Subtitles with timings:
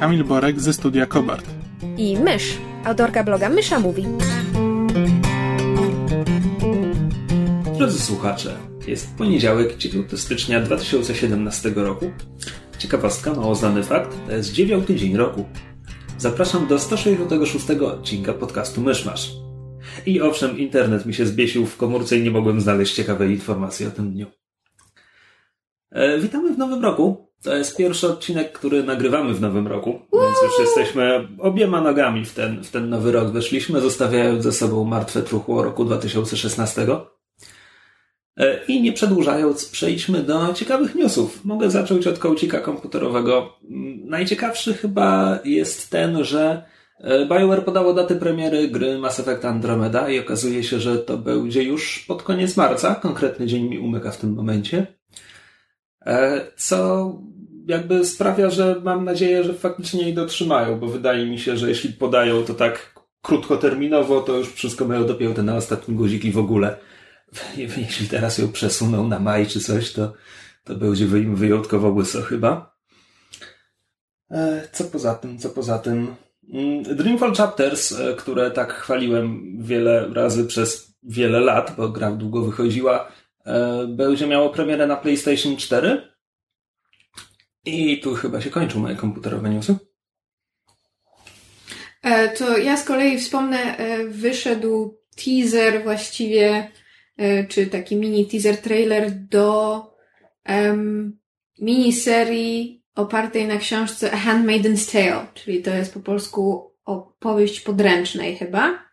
[0.00, 1.46] Kamil Borek ze studia Kobart.
[1.96, 4.06] i Mysz, autorka bloga Mysza Mówi.
[7.78, 12.10] Drodzy słuchacze, jest poniedziałek, 9 stycznia 2017 roku.
[12.78, 15.44] Ciekawostka, mało znany fakt, to jest dziewiąty dzień roku.
[16.18, 19.32] Zapraszam do 166 odcinka podcastu Myszmasz.
[20.06, 23.90] I owszem, internet mi się zbiesił w komórce i nie mogłem znaleźć ciekawej informacji o
[23.90, 24.26] tym dniu.
[25.90, 27.27] E, witamy w nowym roku.
[27.42, 32.34] To jest pierwszy odcinek, który nagrywamy w nowym roku, więc już jesteśmy obiema nogami w
[32.34, 36.86] ten, w ten nowy rok weszliśmy, zostawiając ze sobą martwe truchło roku 2016.
[38.38, 41.44] E, I nie przedłużając, przejdźmy do ciekawych newsów.
[41.44, 43.58] Mogę zacząć od kołcika komputerowego.
[43.70, 46.62] Mm, Najciekawszy chyba jest ten, że
[47.00, 51.62] e, BioWare podało datę premiery gry Mass Effect Andromeda i okazuje się, że to będzie
[51.62, 52.94] już pod koniec marca.
[52.94, 54.97] Konkretny dzień mi umyka w tym momencie.
[56.06, 57.12] E, Co
[57.66, 61.92] jakby sprawia, że mam nadzieję, że faktycznie jej dotrzymają, bo wydaje mi się, że jeśli
[61.92, 66.76] podają to tak krótkoterminowo, to już wszystko mają dopięte na ostatni guzik i w ogóle.
[67.76, 70.12] Jeśli teraz ją przesuną na maj czy coś, to,
[70.64, 72.76] to będzie im wyjątkowo łyso chyba.
[74.30, 76.14] E, Co poza tym, co poza tym?
[76.52, 82.42] Mm, Dreamfall Chapters, e, które tak chwaliłem wiele razy przez wiele lat, bo gra długo
[82.42, 83.12] wychodziła,
[83.88, 86.12] będzie miało premierę na PlayStation 4.
[87.64, 89.76] I tu chyba się kończą moje komputerowe newsy.
[92.02, 96.70] E, To ja z kolei wspomnę, e, wyszedł teaser właściwie,
[97.16, 99.82] e, czy taki mini teaser trailer do
[100.48, 101.18] um,
[101.60, 108.87] miniserii opartej na książce A Handmaiden's Tale, czyli to jest po polsku opowieść podręcznej chyba.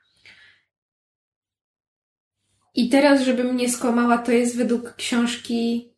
[2.75, 5.90] I teraz, żebym nie skłamała, to jest według książki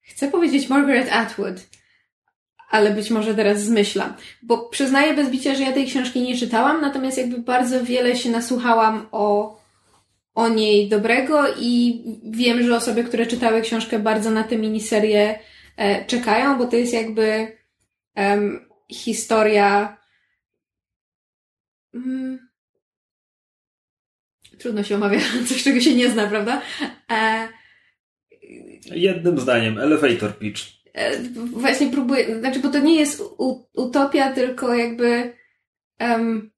[0.00, 1.54] chcę powiedzieć Margaret Atwood,
[2.70, 4.14] ale być może teraz zmyślam.
[4.42, 8.30] Bo przyznaję bez bicia, że ja tej książki nie czytałam, natomiast jakby bardzo wiele się
[8.30, 9.56] nasłuchałam o,
[10.34, 15.38] o niej dobrego i wiem, że osoby, które czytały książkę bardzo na tę miniserię
[15.76, 17.56] e, czekają, bo to jest jakby
[18.14, 19.96] em, historia
[21.94, 22.47] mm,
[24.58, 26.62] trudno się omawia coś, czego się nie zna, prawda?
[27.12, 27.48] E,
[28.90, 30.62] Jednym zdaniem, elevator pitch.
[30.94, 31.18] E,
[31.52, 35.32] właśnie próbuję, znaczy, bo to nie jest u, utopia, tylko jakby.
[35.98, 36.50] em,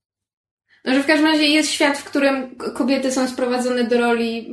[0.84, 4.49] no, że w każdym razie jest świat, w którym kobiety są sprowadzone do roli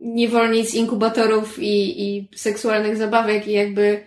[0.00, 4.04] niewolnic, inkubatorów i, i seksualnych zabawek, i jakby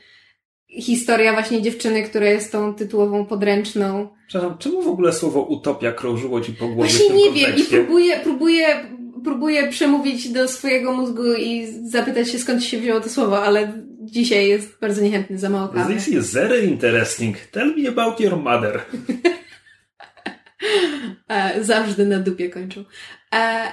[0.80, 4.10] historia właśnie dziewczyny, która jest tą tytułową podręczną.
[4.32, 7.36] Przepraszam, czemu w ogóle słowo utopia krążyło ci po głowie w Właśnie tym nie wiem
[7.36, 7.78] i kontekście?
[7.78, 8.66] próbuję, próbuję,
[9.24, 14.48] próbuję przemówić do swojego mózgu i zapytać się, skąd się wzięło to słowo, ale dzisiaj
[14.48, 15.94] jest bardzo niechętny, za mało kawy.
[15.94, 17.38] This is very interesting.
[17.38, 18.82] Tell me about your mother.
[21.30, 22.84] E, zawsze na dupie kończą.
[23.34, 23.68] E,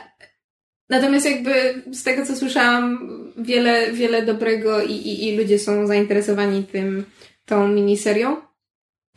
[0.90, 2.98] natomiast jakby z tego, co słyszałam,
[3.36, 7.04] wiele, wiele dobrego i, i, i ludzie są zainteresowani tym,
[7.44, 8.47] tą miniserią.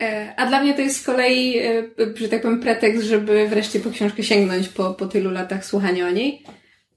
[0.02, 3.80] E, a dla mnie to jest z kolei, e, że tak powiem, pretekst, żeby wreszcie
[3.80, 6.44] po książkę sięgnąć po, po tylu latach słuchania o niej.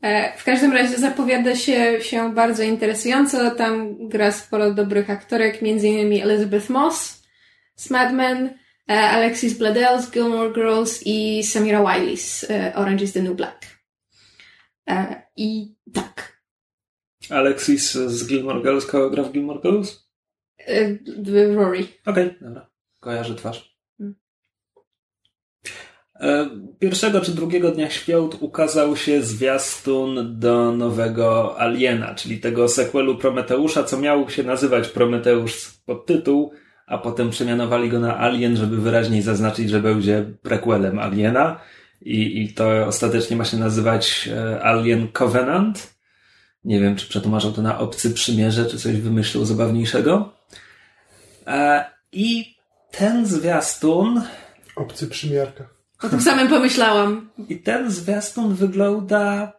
[0.02, 3.52] E, w każdym razie zapowiada się, się bardzo interesująco.
[3.52, 7.24] Tam gra sporo dobrych aktorek, innymi Elizabeth Moss
[7.76, 8.58] z Mad Men,
[8.88, 12.46] Alexis Bledel z Gilmore Girls i Samira Wiley z
[12.76, 13.66] Orange is the New Black.
[15.36, 16.42] I tak.
[17.30, 20.10] Alexis z Gilmore Girls, kogo gra w Gilmore Girls?
[21.56, 21.88] Rory.
[22.06, 22.75] Okej, dobra.
[23.06, 23.76] Kojarzę twarz.
[23.98, 24.16] Hmm.
[26.20, 26.50] E,
[26.80, 33.84] Pierwszego czy drugiego dnia świąt ukazał się zwiastun do nowego Aliena, czyli tego sequelu Prometeusza,
[33.84, 36.52] co miał się nazywać Prometeusz pod tytuł,
[36.88, 41.60] a potem przemianowali go na Alien, żeby wyraźniej zaznaczyć, że będzie prequelem Aliena.
[42.02, 45.96] I, I to ostatecznie ma się nazywać e, Alien Covenant.
[46.64, 50.34] Nie wiem, czy przetłumaczą to na obcy przymierze, czy coś wymyślą zabawniejszego.
[51.48, 52.55] E, I
[52.98, 54.22] ten zwiastun,
[54.76, 55.68] Obcy przymiarka.
[56.04, 57.30] O tym samym pomyślałam.
[57.50, 59.54] i ten zwiastun wygląda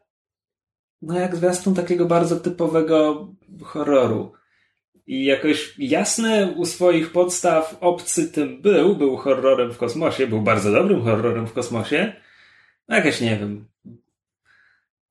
[1.02, 3.28] no jak zwiastun takiego bardzo typowego
[3.62, 4.32] horroru.
[5.06, 10.72] I jakoś jasne u swoich podstaw obcy tym był, był horrorem w kosmosie, był bardzo
[10.72, 12.12] dobrym horrorem w kosmosie.
[12.88, 13.68] No jakaś nie wiem.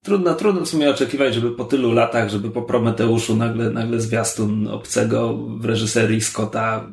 [0.03, 4.67] Trudno, trudno w sumie oczekiwać, żeby po tylu latach, żeby po Prometeuszu nagle, nagle zwiastun
[4.67, 6.91] obcego w reżyserii Scotta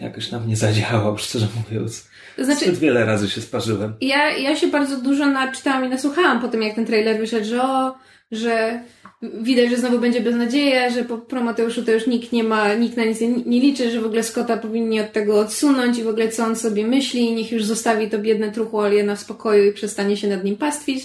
[0.00, 2.08] jakoś nam nie zadziałał, szczerze mówiąc.
[2.36, 3.94] To znaczy, Zbyt wiele razy się sparzyłem.
[4.00, 7.62] ja, ja się bardzo dużo naczytałam i nasłuchałam po tym, jak ten trailer wyszedł, że
[7.62, 7.94] o,
[8.32, 8.80] że
[9.22, 13.04] widać, że znowu będzie beznadzieja, że po Prometeuszu to już nikt nie ma, nikt na
[13.04, 16.28] nic nie, nie liczy, że w ogóle Scotta powinni od tego odsunąć i w ogóle
[16.28, 20.16] co on sobie myśli, niech już zostawi to biedne truchło Aliena w spokoju i przestanie
[20.16, 21.04] się nad nim pastwić.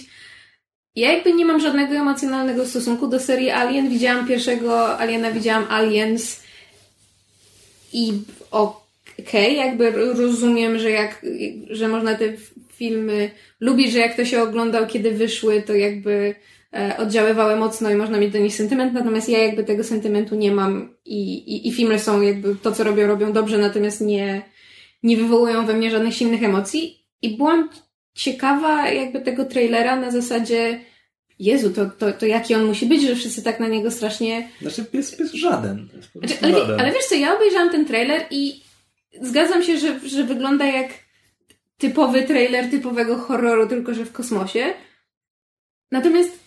[0.96, 3.88] Ja jakby nie mam żadnego emocjonalnego stosunku do serii Alien.
[3.88, 6.42] Widziałam pierwszego Aliena, widziałam Aliens
[7.92, 8.12] i
[9.20, 11.26] okej, jakby rozumiem, że jak,
[11.70, 12.24] że można te
[12.72, 13.30] filmy
[13.60, 16.34] lubić, że jak to się oglądał, kiedy wyszły, to jakby
[16.74, 20.52] e, oddziaływały mocno i można mieć do nich sentyment, natomiast ja jakby tego sentymentu nie
[20.52, 24.42] mam i, i, i filmy są jakby to, co robią, robią dobrze, natomiast nie,
[25.02, 27.68] nie wywołują we mnie żadnych silnych emocji i byłam
[28.14, 30.80] ciekawa jakby tego trailera na zasadzie
[31.38, 34.84] Jezu, to, to, to jaki on musi być, że wszyscy tak na niego strasznie Znaczy,
[34.92, 35.88] jest, jest żaden.
[35.96, 36.80] Jest znaczy, ale, żaden.
[36.80, 38.62] ale wiesz co, ja obejrzałam ten trailer i
[39.20, 40.88] zgadzam się, że, że wygląda jak
[41.78, 44.74] typowy trailer typowego horroru, tylko że w kosmosie.
[45.90, 46.38] Natomiast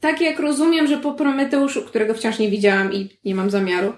[0.00, 3.92] tak jak rozumiem, że po Prometeuszu, którego wciąż nie widziałam i nie mam zamiaru,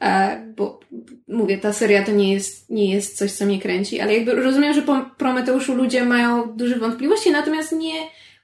[0.00, 0.80] e, bo
[1.28, 4.74] mówię, ta seria to nie jest, nie jest coś, co mnie kręci, ale jakby rozumiem,
[4.74, 7.94] że po Prometeuszu ludzie mają duże wątpliwości, natomiast nie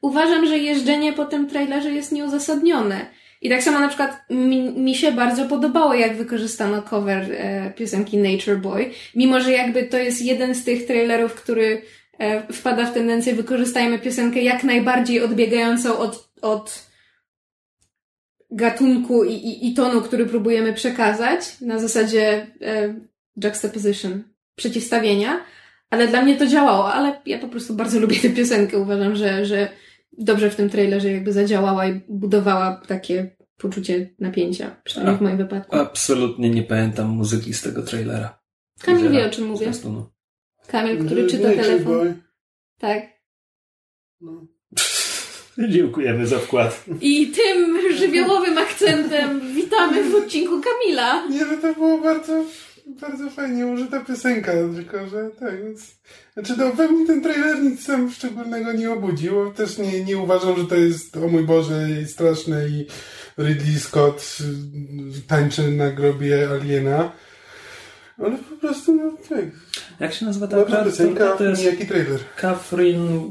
[0.01, 3.07] uważam, że jeżdżenie po tym trailerze jest nieuzasadnione.
[3.41, 8.19] I tak samo na przykład mi, mi się bardzo podobało, jak wykorzystano cover e, piosenki
[8.19, 11.83] Nature Boy, mimo że jakby to jest jeden z tych trailerów, który
[12.19, 16.91] e, wpada w tendencję wykorzystajmy piosenkę jak najbardziej odbiegającą od, od
[18.51, 22.95] gatunku i, i, i tonu, który próbujemy przekazać, na zasadzie e,
[23.37, 24.23] juxtaposition,
[24.57, 25.45] przeciwstawienia,
[25.91, 29.45] ale dla mnie to działało, ale ja po prostu bardzo lubię tę piosenkę, uważam, że,
[29.45, 29.69] że
[30.13, 35.77] dobrze w tym trailerze jakby zadziałała i budowała takie poczucie napięcia, przynajmniej w moim wypadku.
[35.77, 38.41] Absolutnie nie pamiętam muzyki z tego trailera.
[38.81, 39.65] Kamil wie, o czym mówię.
[39.65, 40.07] Zwiastunu.
[40.67, 41.85] Kamil, który czyta telefon.
[41.85, 42.15] Boy.
[42.79, 43.03] Tak.
[44.21, 44.47] No.
[45.69, 46.85] Dziękujemy za wkład.
[47.01, 51.27] I tym żywiołowym akcentem witamy w odcinku Kamila.
[51.27, 52.45] Nie, no to było bardzo,
[52.87, 56.01] bardzo fajnie użyta piosenka, tylko że tak, więc...
[56.35, 59.53] Znaczy, no, we mnie ten trailer nic tam szczególnego nie obudził.
[59.53, 62.87] Też nie, nie uważam, że to jest, o mój Boże, straszne i
[63.39, 67.13] Ridley Scott y, tańczy na grobie Aliena.
[68.19, 69.45] Ale po prostu, no tak.
[70.01, 71.37] Jak się nazywa ta aktorka?
[71.37, 72.21] To jest nijaki trailer.
[72.37, 73.31] Catherine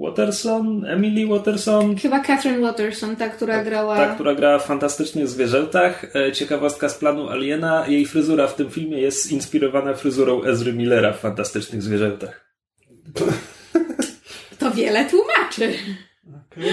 [0.00, 3.96] Waterson, Emily Waterson, Chyba Catherine Watterson, ta, która grała...
[3.96, 6.16] ta, która gra w fantastycznych zwierzętach.
[6.16, 7.86] E, Ciekawostka z planu Aliena.
[7.86, 12.48] Jej fryzura w tym filmie jest inspirowana fryzurą Ezry Millera w fantastycznych zwierzętach.
[14.58, 15.74] To wiele tłumaczy.
[16.52, 16.72] Okej.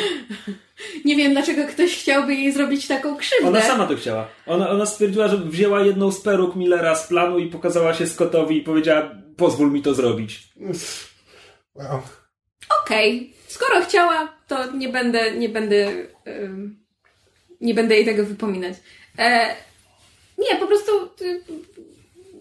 [1.06, 3.48] Nie wiem, dlaczego ktoś chciałby jej zrobić taką krzywdę.
[3.48, 4.28] Ona sama to chciała.
[4.46, 8.58] Ona, ona stwierdziła, że wzięła jedną z peruk Millera z planu i pokazała się Scottowi
[8.58, 10.54] i powiedziała, pozwól mi to zrobić.
[11.76, 12.02] Wow.
[12.84, 15.92] Okej, skoro chciała, to nie będę, nie będę,
[17.62, 18.74] nie będę jej tego wypominać.
[19.20, 19.56] E,
[20.38, 20.92] nie, po prostu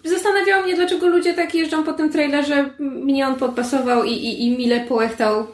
[0.04, 2.70] y, zastanawiało mnie, dlaczego ludzie tak jeżdżą po tym trailerze.
[2.78, 5.46] Mnie on podpasował i, i, i mile połechtał,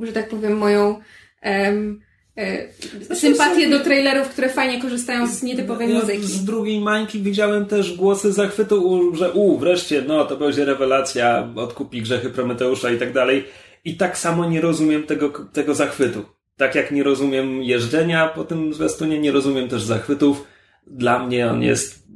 [0.00, 1.00] że tak powiem, moją
[1.40, 2.00] em,
[2.36, 6.26] e, sympatię do trailerów, które fajnie korzystają z nietypowej Ja muzyki.
[6.26, 12.02] Z drugiej mańki widziałem też głosy zachwytu, że u, wreszcie, no to będzie rewelacja, odkupi
[12.02, 13.44] grzechy Prometeusza i tak dalej.
[13.84, 16.24] I tak samo nie rozumiem tego, tego zachwytu.
[16.56, 20.46] Tak jak nie rozumiem jeżdżenia po tym zwiastunie, nie rozumiem też zachwytów.
[20.86, 22.06] Dla mnie on jest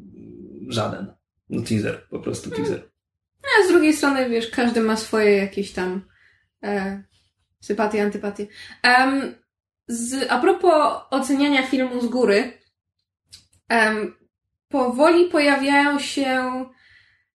[0.69, 1.15] żaden.
[1.51, 2.91] No teaser, po prostu teaser.
[3.43, 6.05] A z drugiej strony, wiesz, każdy ma swoje jakieś tam
[6.63, 7.03] e,
[7.61, 8.47] sympatie, antypatie.
[8.83, 9.35] Em,
[9.89, 12.53] z, a propos oceniania filmu z góry,
[13.69, 14.15] em,
[14.69, 16.65] powoli pojawiają się,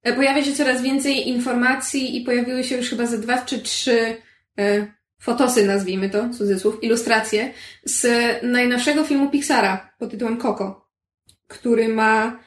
[0.04, 4.16] pojawia się coraz więcej informacji i pojawiły się już chyba ze dwa czy trzy
[4.60, 4.88] e,
[5.20, 8.08] fotosy, nazwijmy to, cudzysłów, ilustracje z
[8.44, 10.88] najnowszego filmu Pixara pod tytułem Coco,
[11.48, 12.40] który ma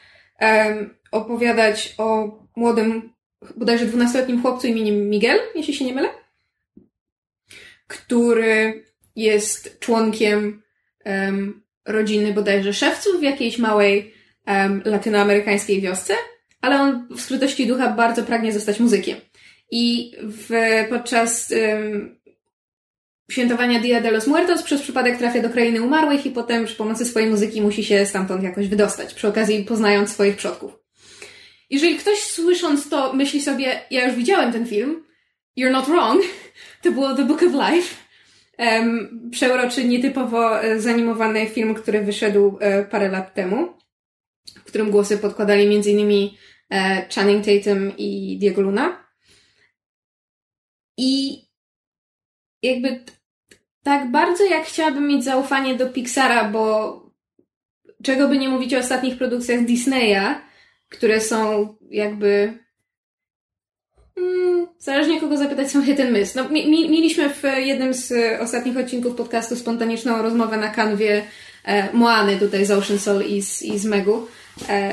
[1.10, 3.12] opowiadać o młodym,
[3.56, 6.08] bodajże 12-letnim chłopcu imieniem Miguel, jeśli się nie mylę,
[7.86, 8.84] który
[9.16, 10.62] jest członkiem
[11.04, 14.14] em, rodziny bodajże szewców w jakiejś małej
[14.46, 16.14] em, latynoamerykańskiej wiosce,
[16.66, 19.18] ale on w skrytości ducha bardzo pragnie zostać muzykiem.
[19.70, 20.50] I w,
[20.88, 21.52] podczas
[23.30, 27.04] świętowania Dia de los Muertos przez przypadek trafia do krainy umarłych i potem przy pomocy
[27.04, 30.72] swojej muzyki musi się stamtąd jakoś wydostać, przy okazji poznając swoich przodków.
[31.70, 35.04] Jeżeli ktoś słysząc to myśli sobie, ja już widziałem ten film,
[35.58, 36.22] you're not wrong,
[36.82, 37.94] to było The Book of Life,
[38.58, 43.68] um, przeuroczy, nietypowo e, zanimowany film, który wyszedł e, parę lat temu,
[44.54, 46.30] w którym głosy podkładali m.in.
[46.70, 49.06] E, Channing Tatum i Diego Luna.
[50.98, 51.42] I
[52.62, 53.04] jakby
[53.82, 56.96] tak bardzo jak chciałabym mieć zaufanie do Pixara, bo
[58.02, 60.40] czego by nie mówić o ostatnich produkcjach Disneya,
[60.88, 62.58] które są jakby
[64.16, 66.34] mm, zależnie kogo zapytać są hit and.
[66.34, 71.22] No, mi, mieliśmy w jednym z ostatnich odcinków podcastu spontaniczną rozmowę na kanwie
[71.64, 74.26] e, Moany tutaj z Ocean Soul i z, i z Megu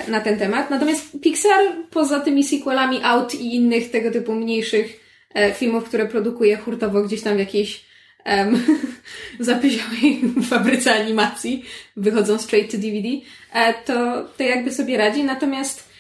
[0.08, 0.70] na ten temat.
[0.70, 5.00] Natomiast Pixar poza tymi sequelami Out i innych tego typu mniejszych
[5.34, 7.86] e, filmów, które produkuje hurtowo gdzieś tam w jakiejś
[8.26, 8.64] um,
[9.40, 11.66] zapyziałej fabryce animacji,
[11.98, 13.10] wychodzą straight to DVD,
[13.54, 15.24] e, to, to jakby sobie radzi.
[15.24, 15.94] Natomiast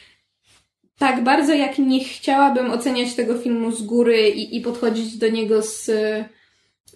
[0.97, 5.61] tak bardzo jak nie chciałabym oceniać tego filmu z góry i, i podchodzić do niego
[5.61, 5.85] z,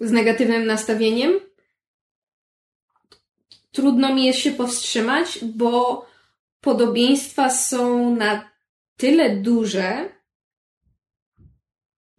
[0.01, 1.31] z negatywnym nastawieniem,
[3.71, 6.05] trudno mi jest się powstrzymać, bo
[6.61, 8.51] podobieństwa są na
[8.97, 10.09] tyle duże,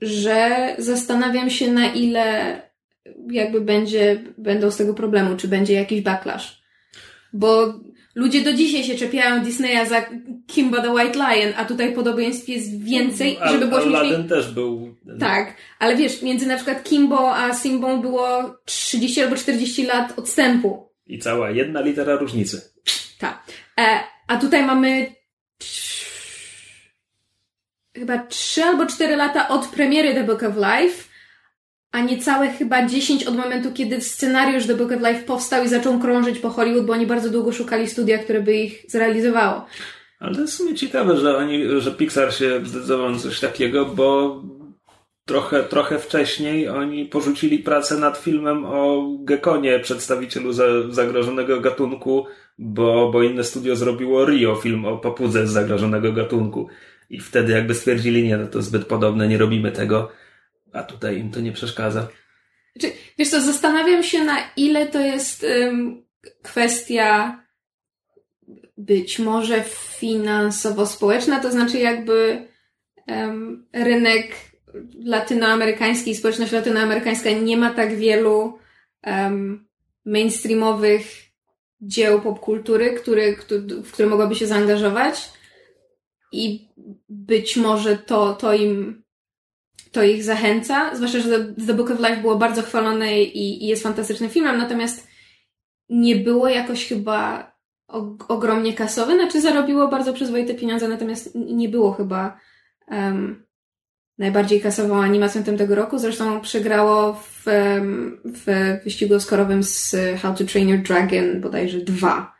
[0.00, 2.62] że zastanawiam się, na ile
[3.30, 6.62] jakby będzie, będą z tego problemu, czy będzie jakiś backlash.
[7.32, 7.74] Bo
[8.14, 10.06] ludzie do dzisiaj się czepiają Disneya za
[10.46, 14.28] Kimba the White Lion, a tutaj podobieństw jest więcej, Al, żeby było Aladdin śmieszniej.
[14.28, 14.96] też był...
[15.20, 20.88] Tak, ale wiesz, między na przykład Kimbo a Simbą było 30 albo 40 lat odstępu.
[21.06, 22.72] I cała jedna litera różnicy.
[23.18, 23.42] Tak.
[23.78, 25.14] E, a tutaj mamy
[27.94, 31.04] chyba 3 albo 4 lata od premiery The Book of Life,
[31.92, 35.98] a niecałe chyba 10 od momentu, kiedy scenariusz The Book of Life powstał i zaczął
[35.98, 39.66] krążyć po Hollywood, bo oni bardzo długo szukali studia, które by ich zrealizowało.
[40.20, 43.84] Ale to jest w sumie ciekawe, że oni, że Pixar się zdecydował na coś takiego,
[43.84, 44.40] bo
[45.24, 52.26] trochę, trochę wcześniej oni porzucili pracę nad filmem o Gekonie, przedstawicielu za, zagrożonego gatunku,
[52.58, 56.68] bo, bo inne studio zrobiło Rio, film o papudze z zagrożonego gatunku.
[57.10, 60.10] I wtedy jakby stwierdzili, nie, no to zbyt podobne, nie robimy tego,
[60.72, 62.08] a tutaj im to nie przeszkadza.
[62.76, 65.46] Znaczy, wiesz co, zastanawiam się na ile to jest
[66.42, 67.40] kwestia
[68.76, 69.64] być może
[70.00, 72.48] finansowo-społeczna, to znaczy jakby
[73.72, 74.36] rynek
[75.04, 78.58] latynoamerykański, społeczność latynoamerykańska nie ma tak wielu
[80.04, 81.27] mainstreamowych
[81.80, 85.32] dzieł popkultury, który, który, w które mogłaby się zaangażować
[86.32, 86.68] i
[87.08, 89.02] być może to, to im
[89.92, 93.82] to ich zachęca, zwłaszcza, że The Book of Life było bardzo chwalone i, i jest
[93.82, 95.08] fantastycznym filmem, natomiast
[95.88, 97.52] nie było jakoś chyba
[98.28, 102.40] ogromnie kasowe, znaczy zarobiło bardzo przyzwoite pieniądze, natomiast nie było chyba
[102.86, 103.46] um,
[104.18, 105.98] najbardziej kasową animacją tego roku.
[105.98, 107.44] Zresztą przegrało w,
[108.24, 112.34] w wyścigu oscarowym z How to Train Your Dragon bodajże dwa,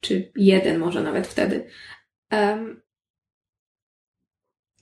[0.00, 1.64] czy jeden może nawet wtedy.
[2.32, 2.80] Um,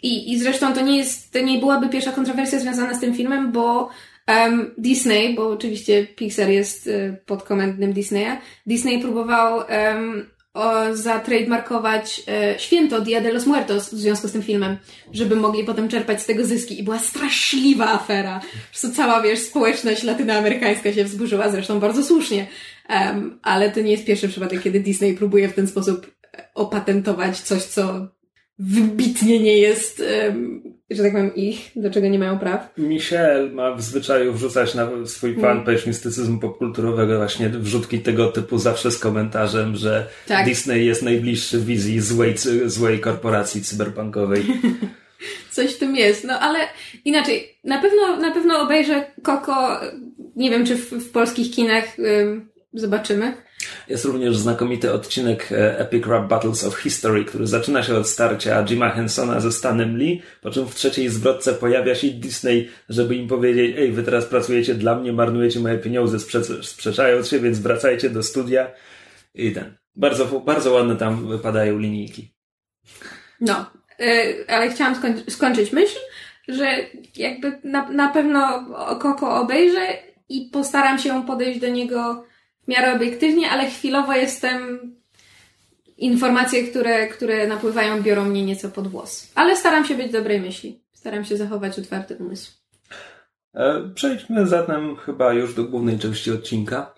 [0.02, 3.52] i, I zresztą to nie jest, to nie byłaby pierwsza kontrowersja związana z tym filmem,
[3.52, 3.90] bo
[4.28, 12.58] um, Disney, bo oczywiście Pixar jest y, podkomendnym Disneya, Disney próbował um, o, zatrademarkować e,
[12.58, 14.76] święto Dia de los Muertos w związku z tym filmem,
[15.12, 16.80] żeby mogli potem czerpać z tego zyski.
[16.80, 18.40] I była straszliwa afera.
[18.82, 22.46] Po cała, wiesz, społeczność latynoamerykańska się wzburzyła, zresztą bardzo słusznie.
[22.90, 26.10] Um, ale to nie jest pierwszy przypadek, kiedy Disney próbuje w ten sposób
[26.54, 28.08] opatentować coś, co
[28.58, 30.02] wybitnie nie jest,
[30.90, 32.72] że tak powiem, ich, do czego nie mają praw.
[32.78, 35.42] Michel ma w zwyczaju wrzucać na swój mm.
[35.42, 40.46] fanpage mistycyzmu popkulturowego właśnie wrzutki tego typu zawsze z komentarzem, że tak.
[40.46, 42.34] Disney jest najbliższy wizji złej,
[42.66, 44.44] złej korporacji cyberpunkowej.
[45.50, 46.58] Coś w tym jest, no ale
[47.04, 49.80] inaczej, na pewno, na pewno obejrzę Koko,
[50.36, 51.84] nie wiem czy w, w polskich kinach
[52.72, 53.36] zobaczymy.
[53.88, 58.64] Jest również znakomity odcinek e, Epic Rap Battles of History, który zaczyna się od starcia
[58.64, 63.28] Jima Hensona ze Stanem Lee, po czym w trzeciej zwrotce pojawia się Disney, żeby im
[63.28, 68.10] powiedzieć, ej, wy teraz pracujecie dla mnie, marnujecie moje pieniądze, sprze- sprzeczając się, więc wracajcie
[68.10, 68.70] do studia
[69.34, 69.76] i ten.
[69.96, 72.34] Bardzo, bardzo ładne tam wypadają linijki.
[73.40, 75.98] No, yy, ale chciałam skoń- skończyć myśl,
[76.48, 76.76] że
[77.16, 78.66] jakby na, na pewno
[79.00, 79.86] Koko obejrzę
[80.28, 82.24] i postaram się podejść do niego
[82.68, 84.78] w miarę obiektywnie, ale chwilowo jestem.
[85.98, 89.32] Informacje, które, które napływają, biorą mnie nieco pod włos.
[89.34, 90.80] Ale staram się być dobrej myśli.
[90.92, 92.52] Staram się zachować otwarty umysł.
[93.54, 96.94] E, Przejdźmy zatem chyba już do głównej części odcinka.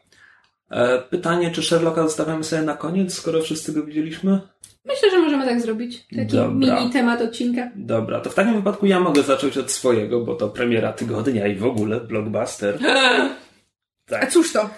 [0.70, 4.40] E, Pytanie, czy Sherlocka zostawiamy sobie na koniec, skoro wszyscy go widzieliśmy?
[4.84, 6.06] Myślę, że możemy tak zrobić.
[6.16, 6.74] Taki Dobra.
[6.74, 7.70] mini temat odcinka.
[7.76, 11.54] Dobra, to w takim wypadku ja mogę zacząć od swojego, bo to premiera tygodnia i
[11.56, 12.78] w ogóle blockbuster.
[12.86, 14.32] A Tak.
[14.32, 14.70] cóż to?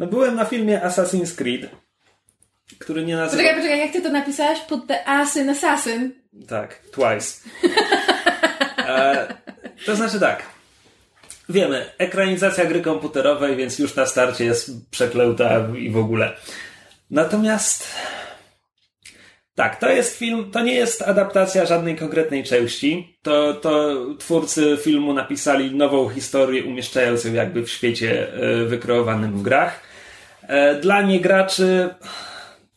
[0.00, 1.70] No byłem na filmie Assassin's Creed,
[2.78, 3.42] który nie nazywa...
[3.42, 4.60] Poczekaj, poczekaj, jak ty to napisałeś?
[4.60, 6.12] Pod the Assassin Assassin.
[6.48, 7.48] Tak, twice.
[8.78, 9.34] E,
[9.86, 10.42] to znaczy tak.
[11.48, 16.36] Wiemy, ekranizacja gry komputerowej, więc już na starcie jest przeklęta i w ogóle.
[17.10, 17.88] Natomiast
[19.54, 23.18] tak, to jest film, to nie jest adaptacja żadnej konkretnej części.
[23.22, 29.42] To, to twórcy filmu napisali nową historię, umieszczając ją jakby w świecie e, wykreowanym w
[29.42, 29.89] grach.
[30.50, 31.94] E, Dla niegraczy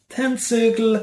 [0.08, 1.00] ten cykl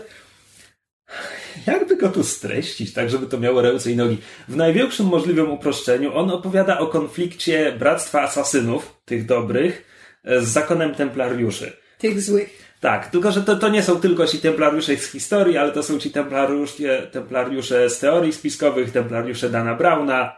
[1.66, 4.18] jakby go tu streścić, tak żeby to miało ręce i nogi.
[4.48, 9.84] W największym możliwym uproszczeniu on opowiada o konflikcie Bractwa Asasynów, tych dobrych,
[10.24, 11.72] e, z zakonem Templariuszy.
[11.98, 12.70] Tych złych.
[12.80, 15.98] Tak, tylko że to, to nie są tylko ci templariusze z historii, ale to są
[15.98, 20.36] ci templariusze, templariusze z teorii spiskowych, templariusze Dana Browna.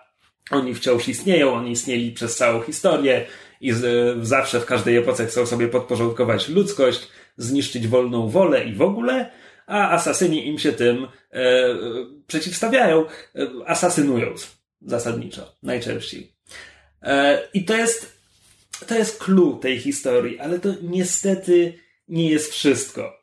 [0.51, 3.27] Oni wciąż istnieją, oni istnieli przez całą historię
[3.63, 8.83] i z, zawsze w każdej epoce chcą sobie podporządkować ludzkość, zniszczyć wolną wolę i w
[8.83, 9.31] ogóle,
[9.67, 11.41] a asasyni im się tym e,
[12.27, 13.09] przeciwstawiają, e,
[13.67, 16.33] asasynując zasadniczo, najczęściej.
[17.03, 18.13] E, I to jest,
[18.87, 21.79] to jest clue tej historii, ale to niestety
[22.09, 23.23] nie jest wszystko.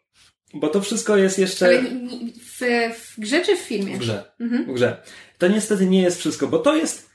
[0.54, 2.62] Bo to wszystko jest jeszcze Ale w,
[3.00, 3.96] w grze czy w filmie?
[3.96, 4.32] w grze.
[4.40, 4.66] Mhm.
[4.66, 5.02] W grze.
[5.38, 7.09] To niestety nie jest wszystko, bo to jest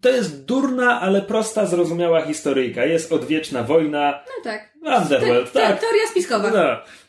[0.00, 2.84] to jest durna, ale prosta, zrozumiała historyjka.
[2.84, 4.24] Jest odwieczna wojna.
[4.26, 4.72] No tak.
[5.02, 5.80] Underworld, Te- te- tak.
[5.80, 6.50] Teoria spiskowa.
[6.50, 6.64] No,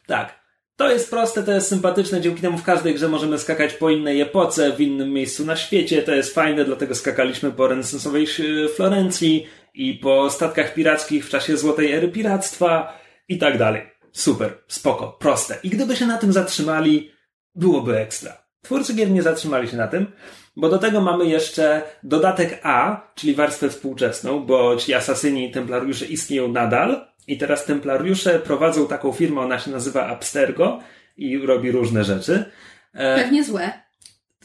[0.08, 0.40] tak.
[0.76, 4.22] To jest proste, to jest sympatyczne, dzięki temu w każdej grze możemy skakać po innej
[4.22, 8.28] epoce, w innym miejscu na świecie, to jest fajne, dlatego skakaliśmy po renesansowej
[8.76, 13.82] Florencji i po statkach pirackich w czasie złotej ery piractwa i tak dalej.
[14.12, 15.58] Super, spoko, proste.
[15.64, 17.12] I gdyby się na tym zatrzymali,
[17.56, 18.44] byłoby ekstra.
[18.62, 20.12] Twórcy gier nie zatrzymali się na tym,
[20.56, 26.06] bo do tego mamy jeszcze dodatek A, czyli warstwę współczesną, bo ci asasyni i templariusze
[26.06, 30.80] istnieją nadal i teraz templariusze prowadzą taką firmę, ona się nazywa Abstergo
[31.18, 32.46] i robi różne rzeczy.
[32.94, 33.72] E, Pewnie złe.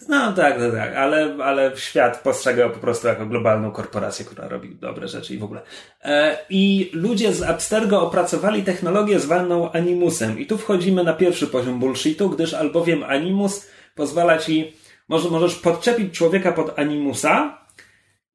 [0.08, 4.74] no tak, tak, tak, ale, ale świat postrzega po prostu jako globalną korporację, która robi
[4.74, 5.60] dobre rzeczy i w ogóle.
[6.04, 10.38] E, I ludzie z Abstergo opracowali technologię zwaną Animusem.
[10.38, 14.76] I tu wchodzimy na pierwszy poziom bullshitu, gdyż albowiem Animus pozwala ci,
[15.08, 17.64] może, możesz podczepić człowieka pod Animusa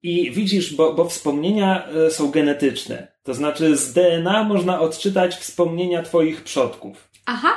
[0.03, 3.07] i widzisz, bo, bo wspomnienia e, są genetyczne.
[3.23, 7.09] To znaczy z DNA można odczytać wspomnienia twoich przodków.
[7.25, 7.49] Aha.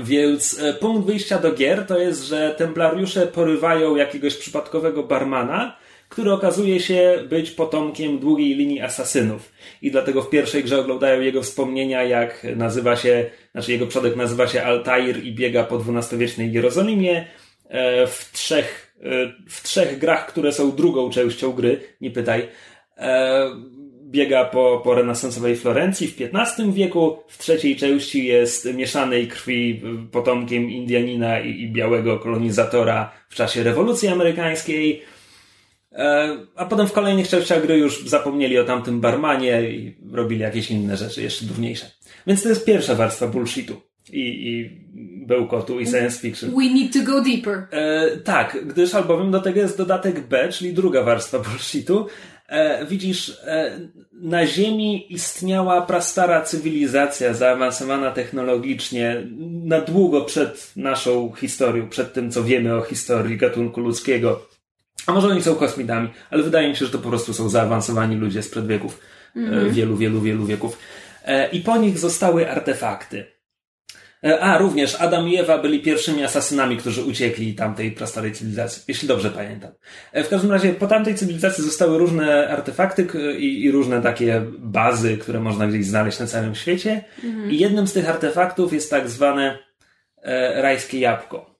[0.00, 5.76] Więc e, punkt wyjścia do gier to jest, że templariusze porywają jakiegoś przypadkowego barmana,
[6.08, 9.52] który okazuje się być potomkiem długiej linii asasynów.
[9.82, 14.46] I dlatego w pierwszej grze oglądają jego wspomnienia, jak nazywa się, znaczy jego przodek nazywa
[14.46, 17.24] się Altair i biega po XII-wiecznej Jerozolimie.
[17.68, 22.48] E, W trzech, e, w trzech grach, które są drugą częścią gry, nie pytaj,
[22.96, 23.50] e,
[24.04, 27.18] biega po, po renesansowej Florencji w XV wieku.
[27.28, 34.08] W trzeciej części jest mieszanej krwi potomkiem Indianina i, i białego kolonizatora w czasie rewolucji
[34.08, 35.02] amerykańskiej.
[36.56, 40.96] A potem w kolejnych częściach gry już zapomnieli o tamtym barmanie i robili jakieś inne
[40.96, 41.90] rzeczy jeszcze durniejsze.
[42.26, 43.80] Więc to jest pierwsza warstwa bullshitu
[44.12, 44.70] i, i
[45.26, 46.50] bełkotu i science fiction.
[46.50, 47.66] We need to go deeper.
[47.70, 52.06] E, tak, gdyż albowiem do tego jest dodatek B, czyli druga warstwa bullshitu.
[52.48, 53.80] E, widzisz, e,
[54.12, 59.22] na Ziemi istniała prastara cywilizacja zaawansowana technologicznie
[59.64, 64.48] na długo przed naszą historią, przed tym, co wiemy o historii gatunku ludzkiego.
[65.06, 68.16] A może oni są kosmitami, ale wydaje mi się, że to po prostu są zaawansowani
[68.16, 69.00] ludzie sprzed wieków.
[69.36, 70.78] E, wielu, wielu, wielu wieków.
[71.24, 73.33] E, I po nich zostały artefakty.
[74.24, 79.08] E, A, również Adam i Ewa byli pierwszymi asasynami, którzy uciekli tamtej prastarej cywilizacji, jeśli
[79.08, 79.70] dobrze pamiętam.
[80.12, 83.06] E, W każdym razie po tamtej cywilizacji zostały różne artefakty
[83.38, 87.04] i, i różne takie bazy, które można gdzieś znaleźć na całym świecie.
[87.50, 89.58] I jednym z tych artefaktów jest tak zwane
[90.22, 91.54] e, rajskie jabłko,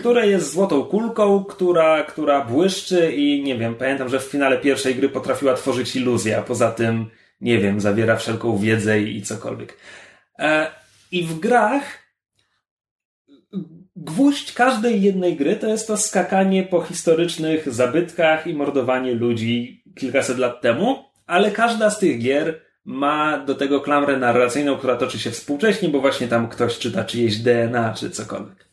[0.00, 4.94] które jest złotą kulką, która, która błyszczy i nie wiem, pamiętam, że w finale pierwszej
[4.94, 9.76] gry potrafiła tworzyć iluzję, a poza tym, nie wiem, zawiera wszelką wiedzę i, i cokolwiek.
[10.38, 12.06] E, I w grach
[13.96, 20.38] gwóźdź każdej jednej gry to jest to skakanie po historycznych zabytkach i mordowanie ludzi kilkaset
[20.38, 25.30] lat temu, ale każda z tych gier ma do tego klamrę narracyjną, która toczy się
[25.30, 28.68] współcześnie, bo właśnie tam ktoś czyta czyjeś DNA czy cokolwiek.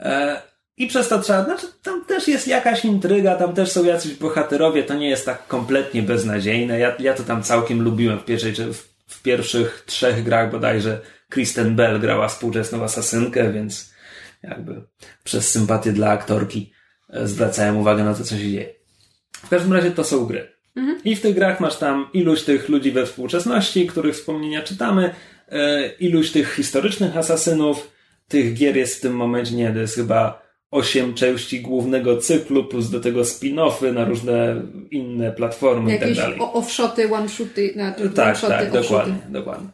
[0.00, 0.42] E,
[0.76, 4.82] I przez to trzeba, znaczy tam też jest jakaś intryga, tam też są jacyś bohaterowie,
[4.84, 6.78] to nie jest tak kompletnie beznadziejne.
[6.78, 11.76] Ja, ja to tam całkiem lubiłem w pierwszej, w, w pierwszych trzech grach bodajże Kristen
[11.76, 13.92] Bell grała współczesną asasynkę, więc
[14.42, 14.82] jakby
[15.24, 16.72] przez sympatię dla aktorki
[17.10, 18.74] e, zwracałem uwagę na to, co się dzieje.
[19.32, 20.52] W każdym razie to są gry.
[21.04, 25.14] I w tych grach masz tam iluś tych ludzi we współczesności, których wspomnienia czytamy,
[25.48, 27.92] e, iluś tych historycznych asasynów.
[28.28, 30.41] Tych gier jest w tym momencie, nie, to jest chyba
[30.72, 36.38] osiem części głównego cyklu, plus do tego spin-offy na różne inne platformy i tak dalej.
[36.40, 37.08] offshoty,
[37.72, 38.82] znaczy Tak, one-shoty, tak, offshooty.
[38.82, 39.68] dokładnie, dokładnie.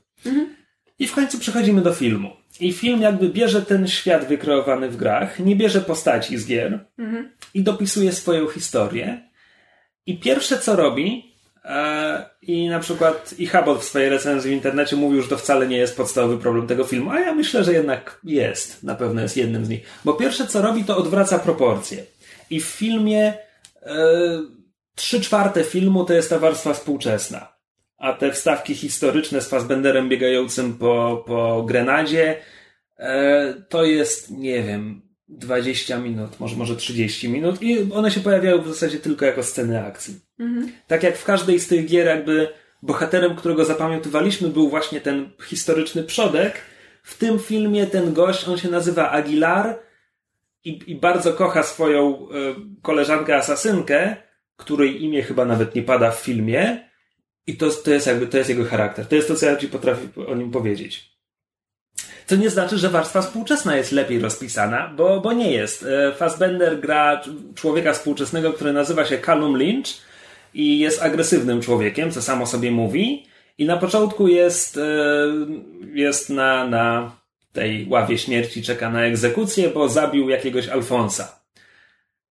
[0.98, 2.30] I w końcu przechodzimy do filmu.
[2.60, 6.86] I film jakby bierze ten świat wykreowany w grach, nie bierze postaci z gier
[7.54, 9.28] i dopisuje swoją historię.
[10.06, 11.27] I pierwsze co robi,
[12.42, 15.76] i na przykład i Habot w swojej recenzji w internecie mówił, że to wcale nie
[15.76, 18.82] jest podstawowy problem tego filmu, a ja myślę, że jednak jest.
[18.82, 19.80] Na pewno jest jednym z nich.
[20.04, 22.04] Bo pierwsze co robi, to odwraca proporcje.
[22.50, 23.34] I w filmie
[23.82, 23.96] e,
[24.94, 27.58] trzy czwarte filmu to jest ta warstwa współczesna
[27.98, 32.36] a te wstawki historyczne z Fassbenderem biegającym po, po Grenadzie,
[32.98, 38.62] e, to jest, nie wiem, 20 minut, może, może 30 minut i one się pojawiają
[38.62, 40.20] w zasadzie tylko jako sceny akcji.
[40.86, 42.48] Tak jak w każdej z tych gier jakby
[42.82, 46.60] bohaterem, którego zapamiętywaliśmy był właśnie ten historyczny przodek,
[47.02, 49.78] w tym filmie ten gość, on się nazywa Aguilar
[50.64, 52.24] i, i bardzo kocha swoją e,
[52.82, 54.16] koleżankę asasynkę,
[54.56, 56.88] której imię chyba nawet nie pada w filmie,
[57.48, 59.06] i to, to jest jakby, to jest jego charakter.
[59.06, 61.18] To jest to, co ja ci potrafię o nim powiedzieć.
[62.26, 65.82] Co nie znaczy, że warstwa współczesna jest lepiej rozpisana, bo, bo nie jest.
[65.82, 67.22] E, Fassbender gra
[67.54, 69.88] człowieka współczesnego, który nazywa się Callum Lynch
[70.54, 73.26] i jest agresywnym człowiekiem, co samo sobie mówi.
[73.58, 74.80] I na początku jest, e,
[75.94, 77.16] jest na, na
[77.52, 81.38] tej ławie śmierci, czeka na egzekucję, bo zabił jakiegoś Alfonsa.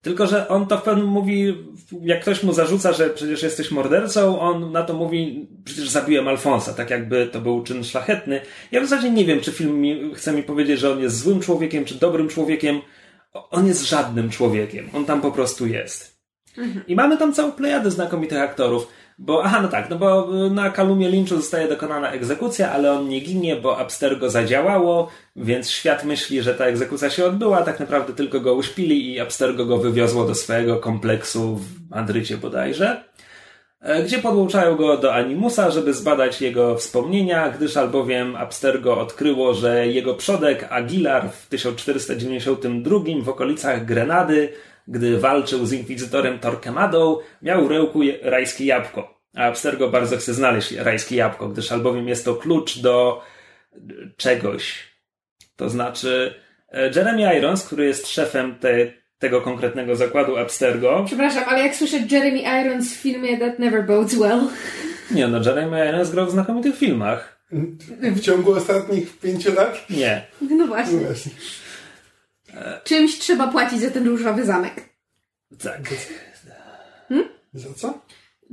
[0.06, 1.54] Tylko, że on to w pewnym mówi,
[2.02, 6.72] jak ktoś mu zarzuca, że przecież jesteś mordercą, on na to mówi, przecież zabiłem Alfonsa,
[6.72, 8.40] tak jakby to był czyn szlachetny.
[8.72, 11.40] Ja w zasadzie nie wiem, czy film mi, chce mi powiedzieć, że on jest złym
[11.40, 12.80] człowiekiem, czy dobrym człowiekiem.
[13.50, 14.90] On jest żadnym człowiekiem.
[14.94, 16.15] On tam po prostu jest.
[16.88, 18.88] I mamy tam całą plejadę znakomitych aktorów.
[19.18, 23.20] Bo, aha, no tak, no bo na Kalumie Lynchu zostaje dokonana egzekucja, ale on nie
[23.20, 28.40] ginie, bo Abstergo zadziałało, więc świat myśli, że ta egzekucja się odbyła, tak naprawdę tylko
[28.40, 33.04] go uśpili i Abstergo go wywiozło do swojego kompleksu w Madrycie bodajże,
[33.80, 39.86] e, gdzie podłączają go do Animusa, żeby zbadać jego wspomnienia, gdyż albowiem Abstergo odkryło, że
[39.86, 44.52] jego przodek Aguilar w 1492 w okolicach Grenady
[44.88, 49.20] gdy walczył z inkwizytorem Torquemadą, miał w ręku rajskie jabłko.
[49.34, 53.22] A Abstergo bardzo chce znaleźć rajskie jabłko, gdyż albowiem jest to klucz do
[53.72, 53.78] e,
[54.16, 54.92] czegoś.
[55.56, 56.34] To znaczy,
[56.72, 61.02] e, Jeremy Irons, który jest szefem te, tego konkretnego zakładu Abstergo.
[61.06, 64.40] Przepraszam, ale jak słyszę Jeremy Irons w filmie That Never Bodes Well.
[65.10, 67.36] Nie no, Jeremy Irons grał w znakomitych filmach.
[68.00, 69.90] W ciągu ostatnich pięciu lat?
[69.90, 70.26] Nie.
[70.40, 70.98] No No właśnie.
[72.84, 74.74] Czymś trzeba płacić za ten różowy zamek.
[75.62, 75.80] Tak.
[77.54, 77.98] Za co?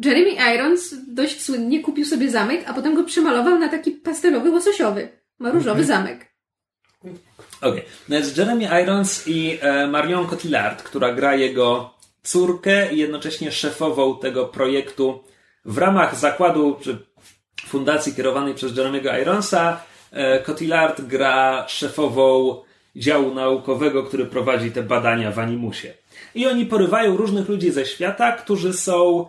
[0.05, 5.09] Jeremy Irons dość słynnie kupił sobie zamek, a potem go przemalował na taki pastelowy łososiowy.
[5.39, 6.33] Ma różowy zamek.
[7.61, 7.83] Okej.
[8.09, 14.19] No jest Jeremy Irons i e, Marion Cotillard, która gra jego córkę i jednocześnie szefową
[14.19, 15.23] tego projektu
[15.65, 17.05] w ramach zakładu czy
[17.65, 19.81] fundacji kierowanej przez Jeremy'ego Ironsa.
[20.11, 22.61] E, Cotillard gra szefową
[22.95, 25.93] działu naukowego, który prowadzi te badania w Animusie.
[26.35, 29.25] I oni porywają różnych ludzi ze świata, którzy są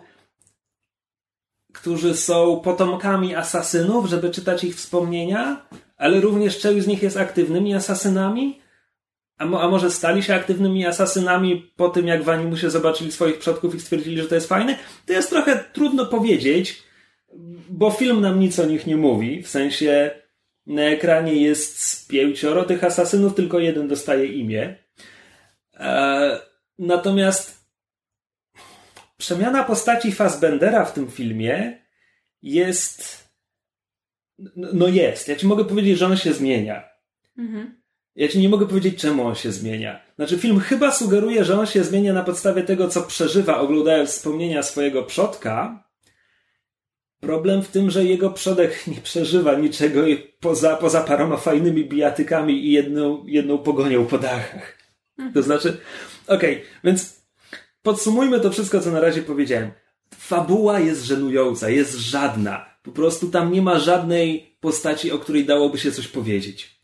[1.75, 5.65] którzy są potomkami asasynów, żeby czytać ich wspomnienia,
[5.97, 8.59] ale również część z nich jest aktywnymi asasynami.
[9.37, 13.39] A, mo, a może stali się aktywnymi asasynami po tym, jak w Animusie zobaczyli swoich
[13.39, 14.77] przodków i stwierdzili, że to jest fajne?
[15.05, 16.83] To jest trochę trudno powiedzieć,
[17.69, 19.43] bo film nam nic o nich nie mówi.
[19.43, 20.11] W sensie
[20.65, 24.75] na ekranie jest z pięcioro tych asasynów, tylko jeden dostaje imię.
[25.73, 26.39] E,
[26.79, 27.65] natomiast
[29.17, 31.85] przemiana postaci Fassbendera w tym filmie
[32.41, 33.25] jest.
[34.37, 35.27] No no jest.
[35.27, 36.89] Ja ci mogę powiedzieć, że on się zmienia.
[38.15, 40.01] Ja ci nie mogę powiedzieć, czemu on się zmienia.
[40.15, 44.63] Znaczy, film chyba sugeruje, że on się zmienia na podstawie tego, co przeżywa, oglądając wspomnienia
[44.63, 45.84] swojego przodka.
[47.25, 50.01] Problem w tym, że jego przodek nie przeżywa niczego
[50.39, 54.77] poza, poza paroma fajnymi bijatykami i jedną, jedną pogonią po dachach.
[55.33, 55.77] To znaczy,
[56.27, 57.21] okej, więc
[57.81, 59.71] podsumujmy to wszystko, co na razie powiedziałem.
[60.17, 62.65] Fabuła jest żenująca, jest żadna.
[62.83, 66.79] Po prostu tam nie ma żadnej postaci, o której dałoby się coś powiedzieć.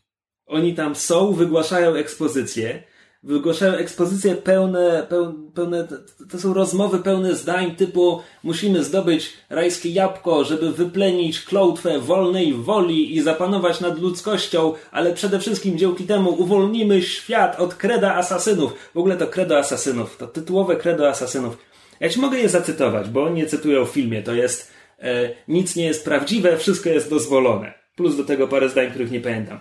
[0.46, 2.82] Oni tam są, wygłaszają ekspozycję.
[3.22, 5.06] Wygłaszają ekspozycje pełne,
[5.54, 5.88] pełne,
[6.30, 13.16] to są rozmowy pełne zdań typu musimy zdobyć rajskie jabłko, żeby wyplenić klątwę wolnej woli
[13.16, 18.72] i zapanować nad ludzkością, ale przede wszystkim dzięki temu uwolnimy świat od kreda asasynów.
[18.94, 21.58] W ogóle to kredo asasynów, to tytułowe kredo asasynów.
[22.00, 24.22] Ja ci mogę je zacytować, bo nie cytują w filmie.
[24.22, 27.74] To jest e, nic nie jest prawdziwe, wszystko jest dozwolone.
[27.96, 29.58] Plus do tego parę zdań, których nie pamiętam.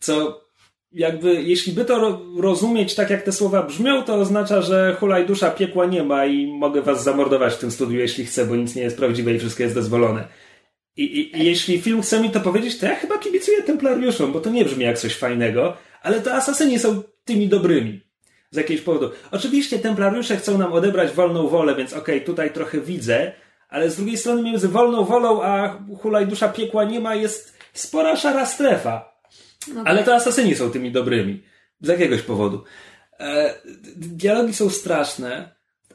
[0.00, 0.47] Co
[0.92, 5.50] jakby, jeśli by to rozumieć tak, jak te słowa brzmią, to oznacza, że hulaj dusza
[5.50, 8.82] piekła nie ma i mogę was zamordować w tym studiu, jeśli chcę, bo nic nie
[8.82, 10.28] jest prawdziwe i wszystko jest dozwolone.
[10.96, 14.40] I, i, I, jeśli film chce mi to powiedzieć, to ja chyba kibicuję templariuszom, bo
[14.40, 18.00] to nie brzmi jak coś fajnego, ale to asasyni są tymi dobrymi.
[18.50, 19.10] Z jakiegoś powodu.
[19.30, 23.32] Oczywiście templariusze chcą nam odebrać wolną wolę, więc okej, okay, tutaj trochę widzę,
[23.68, 28.16] ale z drugiej strony między wolną wolą a hulaj dusza piekła nie ma jest spora
[28.16, 29.17] szara strefa.
[29.74, 30.06] No Ale tak.
[30.06, 31.42] to asasyni są tymi dobrymi.
[31.80, 32.64] Z jakiegoś powodu.
[33.20, 33.54] E,
[33.96, 35.54] dialogi są straszne.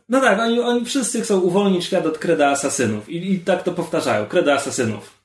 [0.09, 3.09] No tak, oni, oni wszyscy chcą uwolnić świat od kreda asasynów.
[3.09, 4.25] I, i tak to powtarzają.
[4.25, 5.23] Kreda asasynów.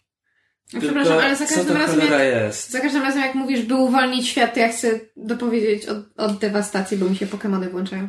[0.72, 2.70] No, przepraszam, ale za każdym, razem jak, jest?
[2.70, 6.96] za każdym razem jak mówisz, by uwolnić świat, to ja chcę dopowiedzieć od, od dewastacji,
[6.96, 8.08] bo mi się Pokémony włączają.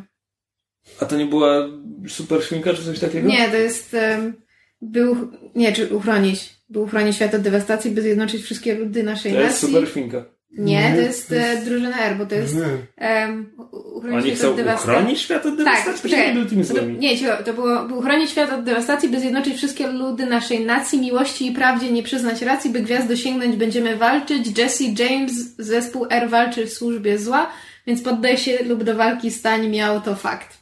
[1.00, 1.68] A to nie była
[2.08, 3.28] super świnka czy coś takiego?
[3.28, 3.94] Nie, to jest...
[3.94, 4.34] Um,
[4.82, 5.32] był...
[5.54, 9.46] Nie, czy uchronić by uchronić świat od dewastacji, by zjednoczyć wszystkie ludy naszej nacji.
[9.46, 10.24] To jest super świnka.
[10.58, 11.64] Nie, to jest, to jest...
[11.64, 13.50] drużyna R, bo to jest um,
[13.94, 15.92] uchronić Oni chcą uchronić świat od dewastacji?
[15.92, 16.34] Tak, poczekaj,
[16.74, 21.00] to, nie, to było by uchronić świat od dewastacji, by zjednoczyć wszystkie ludy naszej nacji,
[21.00, 24.58] miłości i prawdzie nie przyznać racji, by gwiazd dosięgnąć będziemy walczyć.
[24.58, 27.50] Jesse James, zespół R walczy w służbie zła,
[27.86, 30.58] więc poddaj się lub do walki stań, miał to fakt.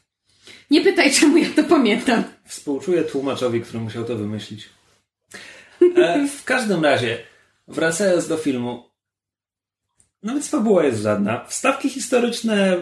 [0.71, 2.23] Nie pytaj, czemu ja to pamiętam.
[2.44, 4.78] Współczuję tłumaczowi, który musiał to wymyślić.
[5.97, 7.19] E, w każdym razie,
[7.69, 8.88] wracając do filmu,
[10.23, 11.45] no więc fabuła jest żadna.
[11.45, 12.77] Wstawki historyczne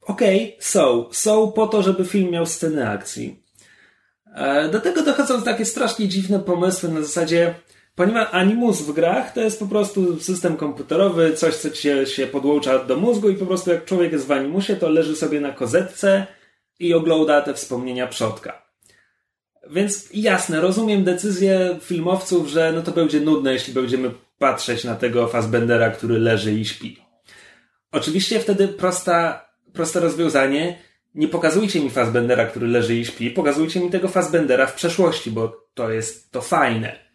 [0.00, 1.06] okej, okay, są.
[1.12, 3.42] Są po to, żeby film miał sceny akcji.
[4.34, 7.54] E, do tego dochodzą takie strasznie dziwne pomysły na zasadzie,
[7.94, 12.84] ponieważ Animus w grach to jest po prostu system komputerowy, coś, co się, się podłącza
[12.84, 16.26] do mózgu i po prostu jak człowiek jest w Animusie, to leży sobie na kozetce
[16.78, 18.65] i ogląda te wspomnienia przodka.
[19.70, 25.28] Więc jasne, rozumiem decyzję filmowców, że no to będzie nudne, jeśli będziemy patrzeć na tego
[25.28, 26.98] Fassbendera, który leży i śpi.
[27.92, 30.78] Oczywiście wtedy prosta, proste rozwiązanie,
[31.14, 35.66] nie pokazujcie mi Fassbendera, który leży i śpi, pokazujcie mi tego Fassbendera w przeszłości, bo
[35.74, 37.06] to jest to fajne.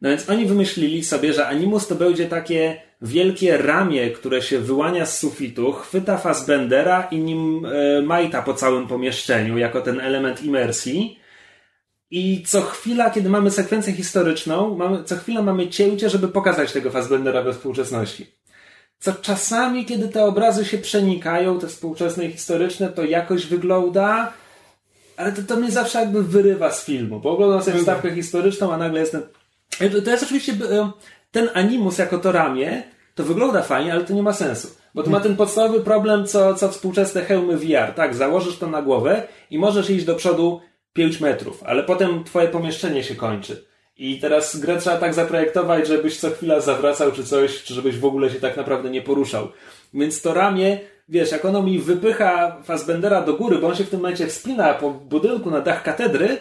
[0.00, 5.06] No więc oni wymyślili sobie, że Animus to będzie takie wielkie ramię, które się wyłania
[5.06, 11.19] z sufitu, chwyta Fassbendera i nim e, majta po całym pomieszczeniu, jako ten element imersji
[12.10, 16.90] i co chwila, kiedy mamy sekwencję historyczną, mamy, co chwila mamy cięcie, żeby pokazać tego
[16.90, 18.26] Fassbendera we współczesności.
[18.98, 24.32] Co czasami, kiedy te obrazy się przenikają, te współczesne i historyczne, to jakoś wygląda,
[25.16, 27.84] ale to, to mnie zawsze jakby wyrywa z filmu, bo oglądam sobie mhm.
[27.84, 29.22] wstawkę historyczną, a nagle jestem...
[30.04, 30.54] To jest oczywiście
[31.30, 32.82] ten animus jako to ramię,
[33.14, 34.68] to wygląda fajnie, ale to nie ma sensu.
[34.94, 37.94] Bo to ma ten podstawowy problem, co, co współczesne hełmy VR.
[37.96, 40.60] Tak, założysz to na głowę i możesz iść do przodu
[40.92, 43.64] 5 metrów, ale potem twoje pomieszczenie się kończy.
[43.96, 48.04] I teraz grę trzeba tak zaprojektować, żebyś co chwila zawracał czy coś, czy żebyś w
[48.04, 49.48] ogóle się tak naprawdę nie poruszał.
[49.94, 53.90] Więc to ramię, wiesz, jak ono mi wypycha Fassbendera do góry, bo on się w
[53.90, 56.40] tym momencie wspina po budynku na dach katedry,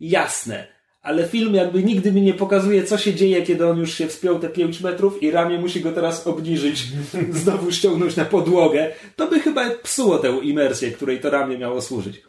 [0.00, 0.66] jasne.
[1.02, 4.38] Ale film jakby nigdy mi nie pokazuje, co się dzieje, kiedy on już się wspiął
[4.38, 6.84] te 5 metrów i ramię musi go teraz obniżyć,
[7.42, 8.92] znowu ściągnąć na podłogę.
[9.16, 12.22] To by chyba psuło tę imersję, której to ramię miało służyć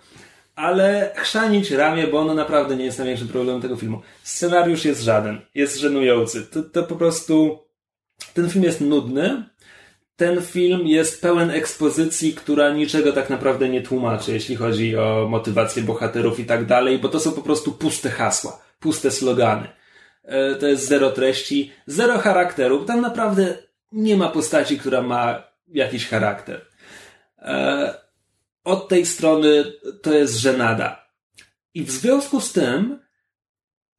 [0.56, 4.02] ale chrzanić ramię, bo ono naprawdę nie jest największym problemem tego filmu.
[4.24, 6.46] Scenariusz jest żaden, jest żenujący.
[6.46, 7.60] To, to po prostu
[8.34, 9.44] ten film jest nudny.
[10.16, 15.84] Ten film jest pełen ekspozycji, która niczego tak naprawdę nie tłumaczy, jeśli chodzi o motywację
[15.84, 19.68] bohaterów i tak dalej, bo to są po prostu puste hasła, puste slogany.
[20.24, 22.86] E, to jest zero treści, zero charakteru.
[22.86, 23.58] Tam naprawdę
[23.92, 26.66] nie ma postaci, która ma jakiś charakter.
[28.66, 29.64] Od tej strony
[30.02, 31.06] to jest żenada.
[31.74, 33.00] I w związku z tym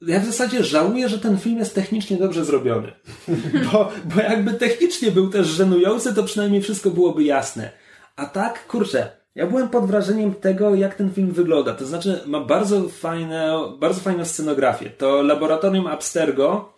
[0.00, 2.92] ja w zasadzie żałuję, że ten film jest technicznie dobrze zrobiony.
[3.72, 7.70] Bo, bo jakby technicznie był też żenujący, to przynajmniej wszystko byłoby jasne.
[8.16, 11.74] A tak, kurczę, ja byłem pod wrażeniem tego, jak ten film wygląda.
[11.74, 14.90] To znaczy, ma bardzo fajne, bardzo fajną scenografię.
[14.90, 16.75] To laboratorium Abstergo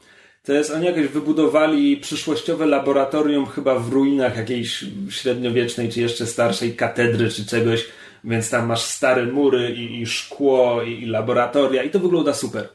[0.48, 6.76] to jest, oni jakoś wybudowali przyszłościowe laboratorium chyba w ruinach jakiejś średniowiecznej, czy jeszcze starszej
[6.76, 7.86] katedry, czy czegoś,
[8.24, 12.68] więc tam masz stare mury i, i szkło i, i, laboratoria i to wygląda super.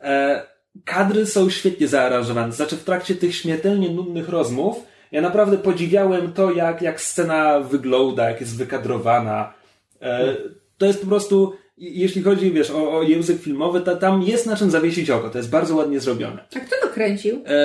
[0.00, 0.42] E,
[0.84, 4.76] kadry są świetnie zaaranżowane, znaczy w trakcie tych śmiertelnie nudnych rozmów
[5.12, 9.54] Ja naprawdę podziwiałem to, jak, jak scena wygląda, jak jest wykadrowana.
[10.02, 10.34] E,
[10.78, 11.56] to jest po prostu,
[11.92, 15.30] jeśli chodzi, wiesz, o, o język filmowy, to tam jest na czym zawiesić oko.
[15.30, 16.44] To jest bardzo ładnie zrobione.
[16.56, 17.42] A kto to kręcił?
[17.46, 17.58] E,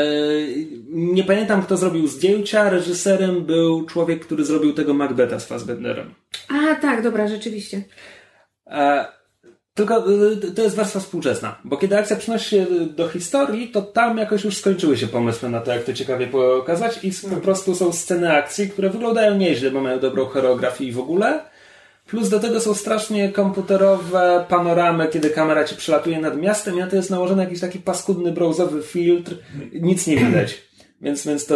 [0.89, 2.69] nie pamiętam, kto zrobił zdjęcia.
[2.69, 6.13] Reżyserem był człowiek, który zrobił tego Macbetha z Fassbenderem.
[6.47, 7.83] A, tak, dobra, rzeczywiście.
[8.67, 9.05] E,
[9.79, 14.17] tylko y, to jest warstwa współczesna, bo kiedy akcja przenosi się do historii, to tam
[14.17, 17.93] jakoś już skończyły się pomysły na to, jak to ciekawie pokazać i po prostu są
[17.93, 21.48] sceny akcji, które wyglądają nieźle, bo mają dobrą choreografię i w ogóle.
[22.09, 26.87] Plus do tego są strasznie komputerowe panoramy, kiedy kamera ci przelatuje nad miastem i na
[26.87, 29.35] to jest nałożony jakiś taki paskudny brązowy filtr,
[29.73, 30.69] nic nie widać.
[31.01, 31.55] Więc, więc to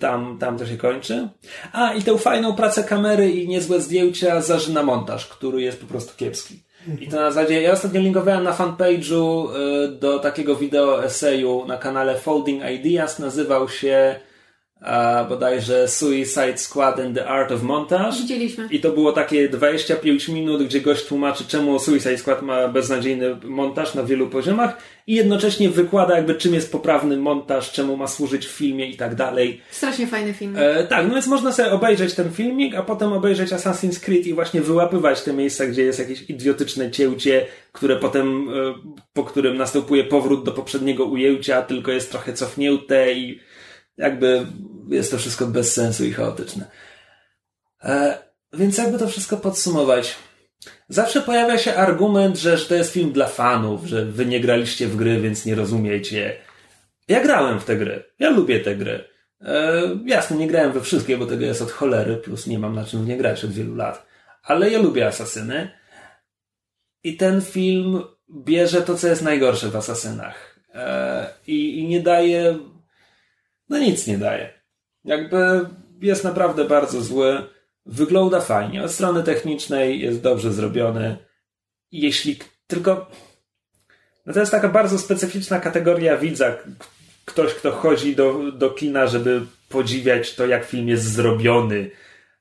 [0.00, 1.28] tam, tam to się kończy.
[1.72, 6.16] A, i tę fajną pracę kamery i niezłe zdjęcia zażyna montaż, który jest po prostu
[6.16, 6.62] kiepski.
[7.00, 11.76] I to na zasadzie, ja ostatnio linkowałem na fanpage'u y, do takiego wideo eseju na
[11.76, 14.20] kanale Folding Ideas, nazywał się
[14.84, 18.16] a bodajże Suicide Squad and the Art of Montage.
[18.16, 18.68] Widzieliśmy.
[18.70, 23.94] I to było takie 25 minut, gdzie gość tłumaczy, czemu Suicide Squad ma beznadziejny montaż
[23.94, 28.50] na wielu poziomach i jednocześnie wykłada jakby czym jest poprawny montaż, czemu ma służyć w
[28.50, 29.60] filmie i tak dalej.
[29.70, 30.56] Strasznie fajny film.
[30.58, 34.34] E, tak, no więc można sobie obejrzeć ten filmik, a potem obejrzeć Assassin's Creed i
[34.34, 38.52] właśnie wyłapywać te miejsca, gdzie jest jakieś idiotyczne cięcie, które potem, e,
[39.12, 43.40] po którym następuje powrót do poprzedniego ujęcia, tylko jest trochę cofnięte i
[43.98, 44.46] jakby
[44.88, 46.66] jest to wszystko bez sensu i chaotyczne.
[47.84, 48.18] E,
[48.52, 50.16] więc jakby to wszystko podsumować.
[50.88, 54.86] Zawsze pojawia się argument, że, że to jest film dla fanów, że wy nie graliście
[54.86, 56.36] w gry, więc nie rozumiecie.
[57.08, 58.04] Ja grałem w te gry.
[58.18, 59.04] Ja lubię te gry.
[59.40, 62.84] E, jasne, nie grałem we wszystkie, bo tego jest od cholery, plus nie mam na
[62.84, 64.06] czym nie grać od wielu lat.
[64.42, 65.70] Ale ja lubię Asasyny.
[67.02, 70.60] I ten film bierze to, co jest najgorsze w Asasynach.
[70.74, 72.58] E, i, I nie daje
[73.68, 74.63] no nic nie daje.
[75.04, 75.66] Jakby
[76.00, 77.42] jest naprawdę bardzo zły.
[77.86, 78.84] Wygląda fajnie.
[78.84, 81.16] Od strony technicznej jest dobrze zrobiony.
[81.92, 83.10] Jeśli tylko.
[84.26, 86.56] No to jest taka bardzo specyficzna kategoria widza.
[87.24, 91.90] Ktoś, kto chodzi do, do kina, żeby podziwiać to, jak film jest zrobiony,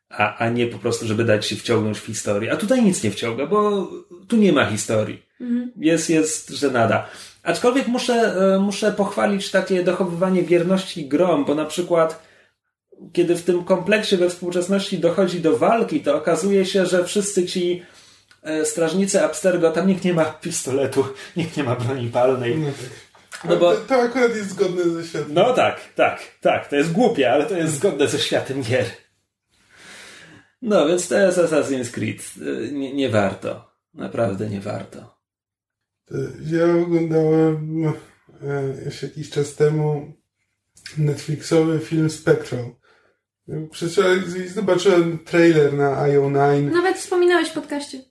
[0.09, 2.51] a, a nie po prostu, żeby dać się wciągnąć w historię.
[2.51, 3.91] A tutaj nic nie wciąga, bo
[4.27, 5.23] tu nie ma historii.
[5.41, 5.71] Mhm.
[5.77, 7.09] Jest, jest żenada.
[7.43, 12.32] Aczkolwiek muszę, e, muszę pochwalić takie dochowywanie wierności grom, bo na przykład
[13.13, 17.83] kiedy w tym kompleksie we współczesności dochodzi do walki, to okazuje się, że wszyscy ci
[18.43, 21.05] e, strażnicy Abstergo, tam nikt nie ma pistoletu,
[21.37, 22.57] nikt nie ma broni palnej.
[22.57, 23.45] No, tak.
[23.45, 23.73] no bo...
[23.73, 25.33] to, to akurat jest zgodne ze światem.
[25.33, 26.67] No tak, tak, tak.
[26.67, 28.85] To jest głupie, ale to jest zgodne ze światem gier.
[30.61, 32.33] No, więc to jest Assassin's Creed.
[32.41, 33.73] E, nie, nie warto.
[33.93, 35.13] Naprawdę nie warto.
[36.45, 37.85] Ja oglądałem
[38.41, 40.13] e, jeszcze jakiś czas temu
[40.97, 42.75] Netflixowy film Spectral.
[44.53, 46.71] Zobaczyłem trailer na IO9.
[46.71, 48.01] Nawet wspominałeś w podcaście.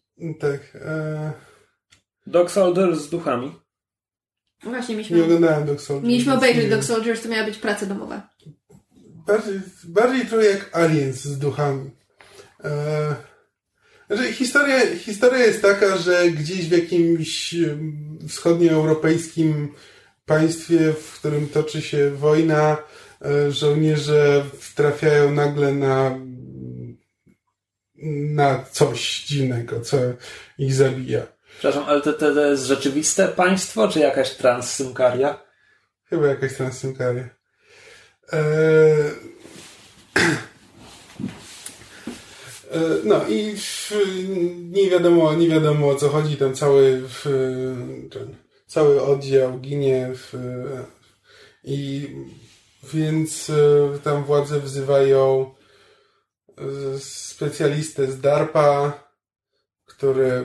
[0.41, 0.61] Tak.
[0.75, 1.33] E...
[2.27, 3.53] Dog Soldiers z duchami.
[4.63, 5.17] Właśnie mieliśmy.
[5.17, 6.09] Nie oglądałem Dog Soldiers.
[6.09, 8.29] Mieliśmy obejrzeć Dog Soldiers, to miała być praca domowa.
[9.27, 11.91] Bardziej, bardziej trochę jak Aliens z duchami.
[12.65, 13.15] E...
[14.11, 17.55] Znaczy, historia, historia jest taka, że gdzieś w jakimś
[18.29, 19.69] wschodnioeuropejskim
[20.27, 22.77] państwie, w którym toczy się wojna,
[23.49, 26.19] żołnierze trafiają nagle na,
[28.35, 29.97] na coś dziwnego, co
[30.59, 31.27] ich zabija.
[31.59, 35.45] Przepraszam, ale to, to jest rzeczywiste państwo, czy jakaś transsymkaria?
[36.05, 37.29] Chyba jakaś transsymkaria.
[38.33, 39.11] Eee...
[42.73, 43.55] E, no i
[44.71, 47.03] nie wiadomo, nie wiadomo o co chodzi, tam cały,
[48.11, 50.35] ten, cały oddział ginie w,
[51.65, 52.09] i
[52.83, 55.55] więc e, tam władze wzywają
[56.59, 59.03] e, specjalistę z DARPA,
[59.87, 60.45] który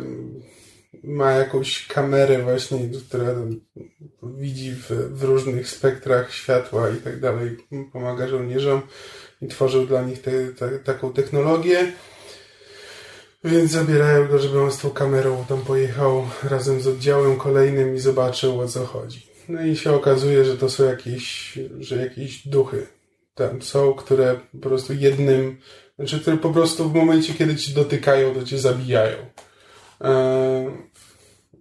[1.04, 3.36] ma jakąś kamerę właśnie, która
[4.24, 7.58] widzi w, w różnych spektrach światła i tak dalej,
[7.94, 8.82] pomaga żołnierzom
[9.42, 11.92] i tworzył dla nich te, te, taką technologię.
[13.44, 18.00] Więc zabierają go, żeby on z tą kamerą tam pojechał razem z oddziałem kolejnym i
[18.00, 19.37] zobaczył o co chodzi.
[19.50, 22.88] No i się okazuje, że to są jakieś, że jakieś duchy
[23.36, 25.58] tam są, które po prostu jednym,
[25.96, 29.18] znaczy które po prostu w momencie, kiedy ci dotykają, to cię zabijają.
[30.02, 30.68] Eee,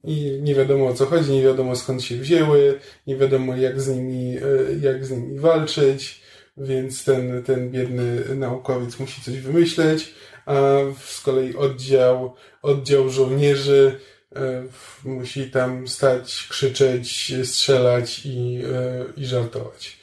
[0.05, 3.89] I nie wiadomo o co chodzi, nie wiadomo skąd się wzięły, nie wiadomo jak z
[3.89, 4.43] nimi, e,
[4.83, 6.21] jak z nimi walczyć,
[6.57, 10.15] więc ten, ten biedny naukowiec musi coś wymyśleć
[10.47, 10.55] a
[11.05, 14.16] z kolei oddział, oddział żołnierzy e,
[15.05, 19.99] musi tam stać, krzyczeć, strzelać i, e, i żartować.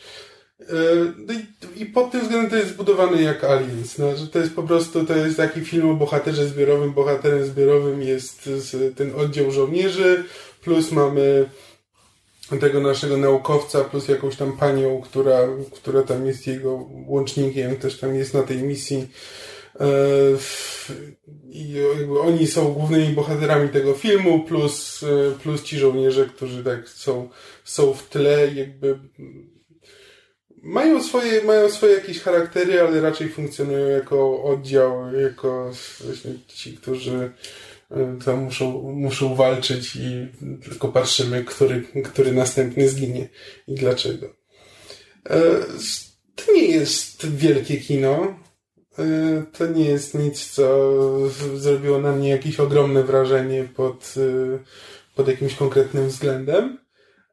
[1.28, 4.53] no i, I pod tym względem to jest zbudowany jak Aliens, no, że to jest
[4.53, 6.93] po prostu, to jest taki film o bohaterze zbiorowym.
[6.93, 8.49] Bohaterem zbiorowym jest
[8.95, 10.24] ten oddział żołnierzy,
[10.61, 11.45] plus mamy
[12.59, 15.39] tego naszego naukowca, plus jakąś tam panią, która,
[15.71, 19.07] która tam jest jego łącznikiem, też tam jest na tej misji.
[19.80, 19.86] E,
[21.49, 21.76] I
[22.21, 27.30] oni są głównymi bohaterami tego filmu, plus, e, plus ci żołnierze, którzy tak są,
[27.63, 28.99] są w tle, jakby
[30.63, 35.71] mają swoje, mają swoje jakieś charaktery, ale raczej funkcjonują jako oddział, jako
[36.03, 37.32] właśnie ci, którzy
[37.91, 40.28] e, tam muszą, muszą walczyć i
[40.63, 43.30] tylko patrzymy, który, który następny zginie
[43.67, 44.36] i dlaczego.
[46.36, 48.43] To nie jest wielkie kino.
[49.00, 50.89] E, to nie jest nic, co
[51.56, 54.60] zrobiło na mnie jakieś ogromne wrażenie pod, e,
[55.16, 56.78] pod jakimś konkretnym względem,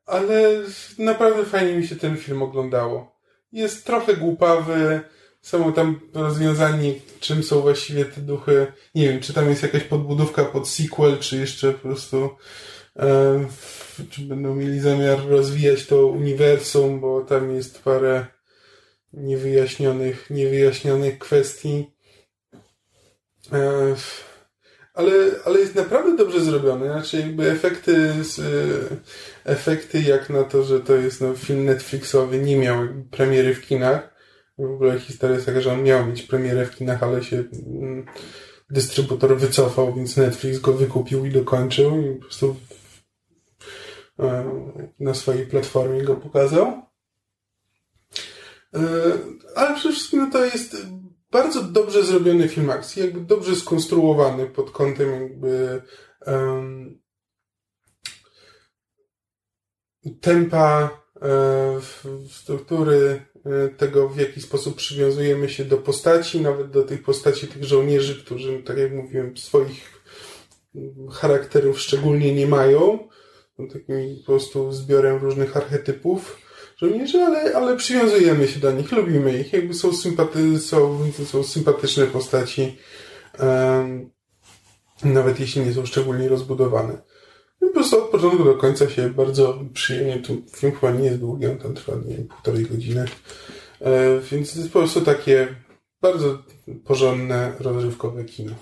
[0.06, 0.52] ale
[0.98, 3.16] naprawdę fajnie mi się ten film oglądało.
[3.52, 5.00] Jest trochę głupawy,
[5.40, 8.66] są tam rozwiązani, czym są właściwie te duchy.
[8.94, 12.30] Nie wiem, czy tam jest jakaś podbudówka pod sequel, czy jeszcze po prostu
[12.96, 13.44] e,
[14.10, 18.26] czy będą mieli zamiar rozwijać to uniwersum, bo tam jest parę
[19.12, 21.90] niewyjaśnionych, niewyjaśnionych kwestii.
[23.52, 23.94] E,
[24.94, 25.12] ale,
[25.44, 26.86] ale jest naprawdę dobrze zrobione.
[26.86, 28.40] Znaczy, jakby efekty, z,
[29.44, 32.76] efekty jak na to, że to jest no, film Netflixowy, nie miał
[33.10, 34.14] premiery w kinach.
[34.58, 38.06] W ogóle historia jest taka, że on miał mieć premierę w kinach, ale się mm,
[38.70, 42.56] dystrybutor wycofał, więc Netflix go wykupił i dokończył i po prostu
[44.18, 44.50] e,
[45.00, 46.89] na swojej platformie go pokazał.
[48.74, 48.80] E,
[49.54, 50.76] ale przede wszystkim to jest
[51.30, 55.82] bardzo dobrze zrobiony film akcji, jakby dobrze skonstruowany pod kątem jakby
[56.26, 57.00] um,
[60.20, 61.80] tempa, e,
[62.30, 67.64] struktury e, tego, w jaki sposób przywiązujemy się do postaci, nawet do tych postaci tych
[67.64, 70.02] żołnierzy, którzy, tak jak mówiłem, swoich
[71.12, 73.08] charakterów szczególnie nie mają.
[73.56, 76.49] Są takim po prostu zbiorem różnych archetypów
[76.82, 82.06] żołnierzy, ale, ale przywiązujemy się do nich, lubimy ich, jakby są, sympaty, są, są sympatyczne
[82.06, 82.76] postaci,
[83.38, 84.10] um,
[85.04, 86.98] nawet jeśli nie są szczególnie rozbudowane.
[87.62, 91.20] I po prostu od początku do końca się bardzo przyjemnie, tu film chyba nie jest
[91.20, 93.04] długi, on tam trwa, nie wiem, półtorej godziny,
[93.80, 95.48] e, więc to jest po prostu takie
[96.02, 96.42] bardzo
[96.84, 98.52] porządne, rozrywkowe kino.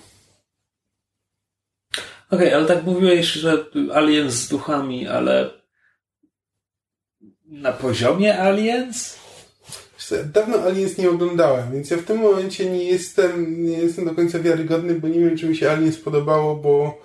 [2.31, 5.58] Okej, okay, ale tak mówiłeś, że Alien z duchami, ale
[7.49, 9.19] na poziomie Aliens?
[10.33, 14.39] Dawno Aliens nie oglądałem, więc ja w tym momencie nie jestem, nie jestem do końca
[14.39, 17.01] wiarygodny, bo nie wiem, czy mi się Aliens podobało, bo,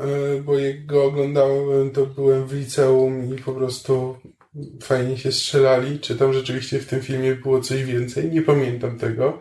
[0.00, 0.06] e,
[0.40, 4.16] bo jak go oglądałem, to byłem w liceum i po prostu
[4.82, 5.98] fajnie się strzelali.
[5.98, 8.30] Czy tam rzeczywiście w tym filmie było coś więcej?
[8.30, 9.40] Nie pamiętam tego.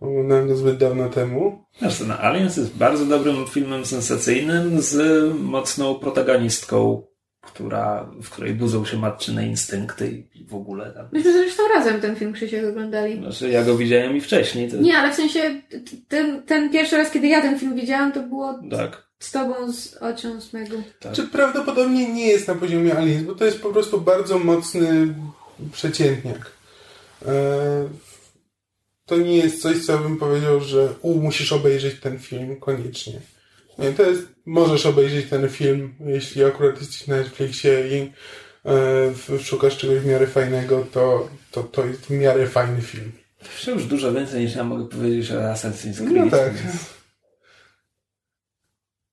[0.00, 1.64] Oglądałem go zbyt dawno temu.
[1.80, 4.96] Zresztą no, Aliens jest bardzo dobrym filmem sensacyjnym z
[5.34, 7.02] mocną protagonistką
[7.46, 11.08] która, w której budzą się matczyne instynkty i w ogóle tam.
[11.12, 13.18] Myśmy zresztą razem ten film Krzysiek oglądali.
[13.18, 14.70] Znaczy, ja go widziałem i wcześniej.
[14.70, 14.76] To...
[14.76, 15.60] Nie, ale w sensie
[16.08, 19.06] ten, ten pierwszy raz, kiedy ja ten film widziałam, to było tak.
[19.18, 20.82] z tobą z Ocią Smegu.
[21.00, 21.12] Tak.
[21.12, 25.14] Czy prawdopodobnie nie jest na poziomie Aliens, bo to jest po prostu bardzo mocny
[25.72, 26.52] przeciętniak.
[27.26, 27.88] E,
[29.06, 33.20] to nie jest coś, co bym powiedział, że u, musisz obejrzeć ten film koniecznie.
[33.78, 38.12] Nie, to jest, możesz obejrzeć ten film, jeśli akurat jesteś na Netflixie i
[38.64, 43.12] e, szukasz czegoś w miarę fajnego, to, to, to jest w miarę fajny film.
[43.64, 46.24] To już dużo więcej niż ja mogę powiedzieć o Assassin's Creed.
[46.24, 46.52] No tak.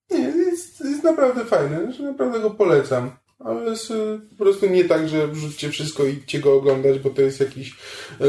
[0.10, 3.12] Nie, jest, jest naprawdę fajny, znaczy naprawdę go polecam.
[3.40, 7.10] Ale jest e, po prostu nie tak, że wrzućcie wszystko i idźcie go oglądać, bo
[7.10, 8.26] to jest jakiś e,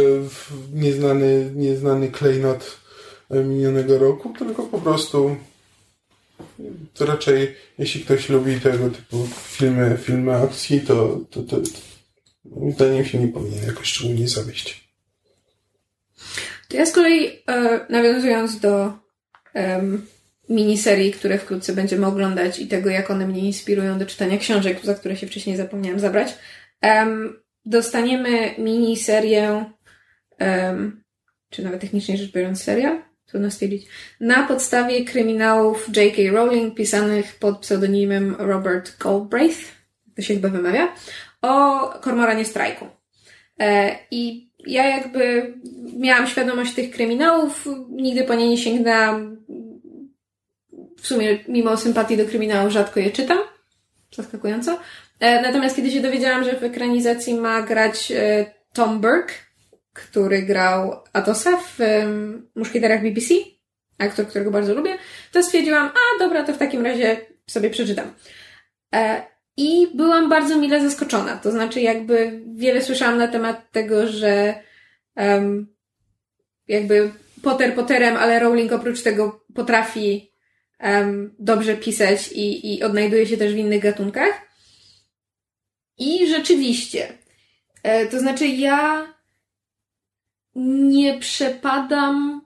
[0.73, 2.77] nieznany, nieznany klejnot
[3.31, 5.37] e, minionego roku, tylko po prostu
[6.95, 11.69] to raczej, jeśli ktoś lubi tego typu filmy, filmy akcji, to, to, to, to
[12.45, 14.89] moim zdaniem się nie powinien jakoś szczególnie zawieść.
[16.69, 18.93] To ja z kolei, e, nawiązując do
[19.55, 20.07] um,
[20.49, 24.95] miniserii, które wkrótce będziemy oglądać i tego, jak one mnie inspirują do czytania książek, za
[24.95, 26.35] które się wcześniej zapomniałam zabrać,
[27.67, 29.65] dostaniemy miniserię,
[30.41, 31.03] um,
[31.51, 33.03] czy nawet technicznie rzecz biorąc serial,
[33.33, 33.87] trudno stwierdzić,
[34.21, 36.23] na podstawie kryminałów J.K.
[36.33, 39.61] Rowling pisanych pod pseudonimem Robert Galbraith,
[40.17, 40.93] to się chyba wymawia,
[41.43, 42.87] o Kormoranie Strajku.
[43.61, 45.55] E, I ja jakby
[45.97, 49.37] miałam świadomość tych kryminałów, nigdy po nie nie sięgnęłam.
[50.99, 53.39] W sumie, mimo sympatii do kryminału, rzadko je czytam.
[54.17, 54.79] Zaskakująco.
[55.21, 59.35] E, natomiast kiedy się dowiedziałam, że w ekranizacji ma grać e, Tom Burke,
[59.93, 63.35] który grał Atosa w um, Muszkieterach BBC,
[63.99, 64.99] aktor, którego bardzo lubię,
[65.33, 68.13] to stwierdziłam, a dobra, to w takim razie sobie przeczytam.
[68.95, 69.23] E,
[69.57, 71.37] I byłam bardzo mile zaskoczona.
[71.37, 74.55] To znaczy, jakby wiele słyszałam na temat tego, że
[75.17, 75.75] um,
[76.69, 77.13] jakby
[77.43, 80.33] Potter Potterem, ale Rowling oprócz tego potrafi
[80.81, 84.53] um, dobrze pisać i, i odnajduje się też w innych gatunkach.
[85.99, 87.19] I rzeczywiście,
[87.83, 89.07] e, to znaczy ja
[90.55, 92.43] nie przepadam,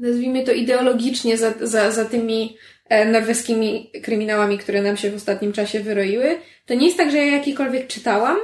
[0.00, 2.56] nazwijmy to ideologicznie, za, za, za tymi
[2.88, 6.38] e, norweskimi kryminałami, które nam się w ostatnim czasie wyroiły.
[6.66, 8.36] To nie jest tak, że ja jakikolwiek czytałam.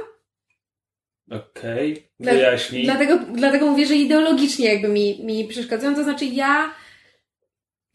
[1.31, 2.33] Okej, okay.
[2.33, 2.83] wyjaśnij.
[2.83, 5.95] dlatego, dlatego mówię, że ideologicznie jakby mi, mi przeszkadzają.
[5.95, 6.73] To znaczy ja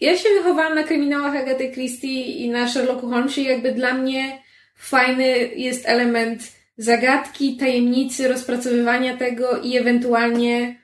[0.00, 4.42] ja się wychowałam na kryminałach Agaty Christie i na Sherlocku Holmesie jakby dla mnie
[4.76, 10.80] fajny jest element zagadki, tajemnicy, rozpracowywania tego i ewentualnie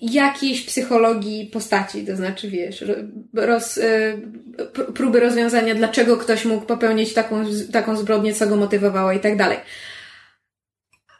[0.00, 2.84] jakiejś psychologii postaci, to znaczy wiesz,
[3.34, 4.22] roz, y,
[4.94, 9.58] próby rozwiązania, dlaczego ktoś mógł popełnić taką, taką zbrodnię, co go motywowało i tak dalej.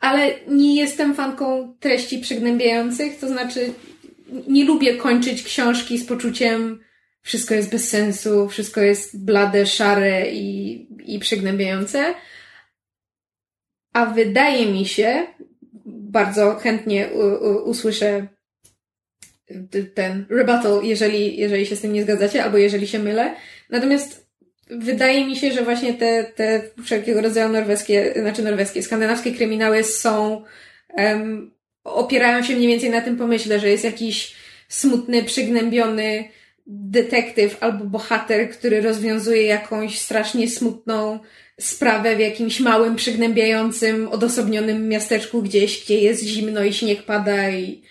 [0.01, 3.73] Ale nie jestem fanką treści przygnębiających, to znaczy
[4.49, 6.81] nie lubię kończyć książki z poczuciem
[7.23, 12.15] wszystko jest bez sensu, wszystko jest blade, szare i, i przygnębiające.
[13.97, 15.27] A wydaje mi się,
[15.87, 17.09] bardzo chętnie
[17.65, 18.27] usłyszę
[19.95, 23.35] ten rebuttal, jeżeli, jeżeli się z tym nie zgadzacie, albo jeżeli się mylę.
[23.71, 24.27] Natomiast
[24.71, 30.45] wydaje mi się, że właśnie te, te wszelkiego rodzaju norweskie, znaczy norweskie, skandynawskie kryminały są,
[30.97, 34.35] um, opierają się mniej więcej na tym pomyśle, że jest jakiś
[34.69, 36.25] smutny, przygnębiony
[36.67, 41.19] detektyw albo bohater, który rozwiązuje jakąś strasznie smutną
[41.61, 47.83] sprawę w jakimś małym, przygnębiającym, odosobnionym miasteczku gdzieś, gdzie jest zimno i śnieg pada i,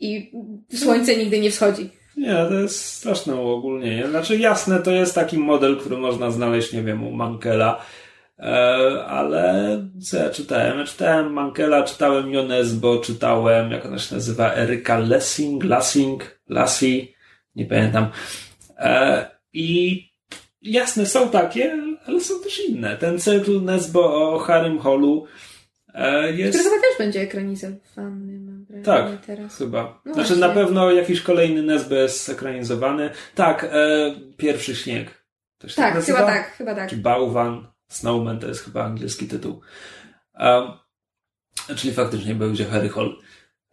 [0.00, 0.32] i
[0.74, 1.90] słońce nigdy nie wschodzi.
[2.16, 4.08] Nie, to jest straszne uogólnienie.
[4.08, 7.84] Znaczy jasne, to jest taki model, który można znaleźć, nie wiem, u Mankela,
[8.38, 8.44] e,
[9.04, 10.78] ale co ja czytałem?
[10.78, 17.14] Ja czytałem Mankela, czytałem Jonesbo, czytałem, jak ona się nazywa, Eryka Lessing, Lassing, Lassie,
[17.56, 18.10] nie pamiętam.
[18.78, 20.13] E, I
[20.64, 22.96] jasne, są takie, ale są też inne.
[22.96, 25.26] Ten cykl Nesbo o Harrym Hollu
[25.94, 26.58] e, jest...
[26.58, 28.40] Który chyba też będzie ekranizowany,
[28.84, 29.56] tak, teraz.
[29.56, 29.82] chyba.
[30.04, 30.48] No znaczy właśnie.
[30.48, 33.10] na pewno jakiś kolejny Nesbo jest ekranizowany.
[33.34, 35.24] Tak, e, Pierwszy Śnieg.
[35.66, 36.90] Się tak, tak chyba tak, chyba tak.
[36.90, 39.60] Czy Bałwan, Snowman to jest chyba angielski tytuł.
[40.40, 40.72] Um,
[41.76, 43.16] czyli faktycznie będzie Harry Hall.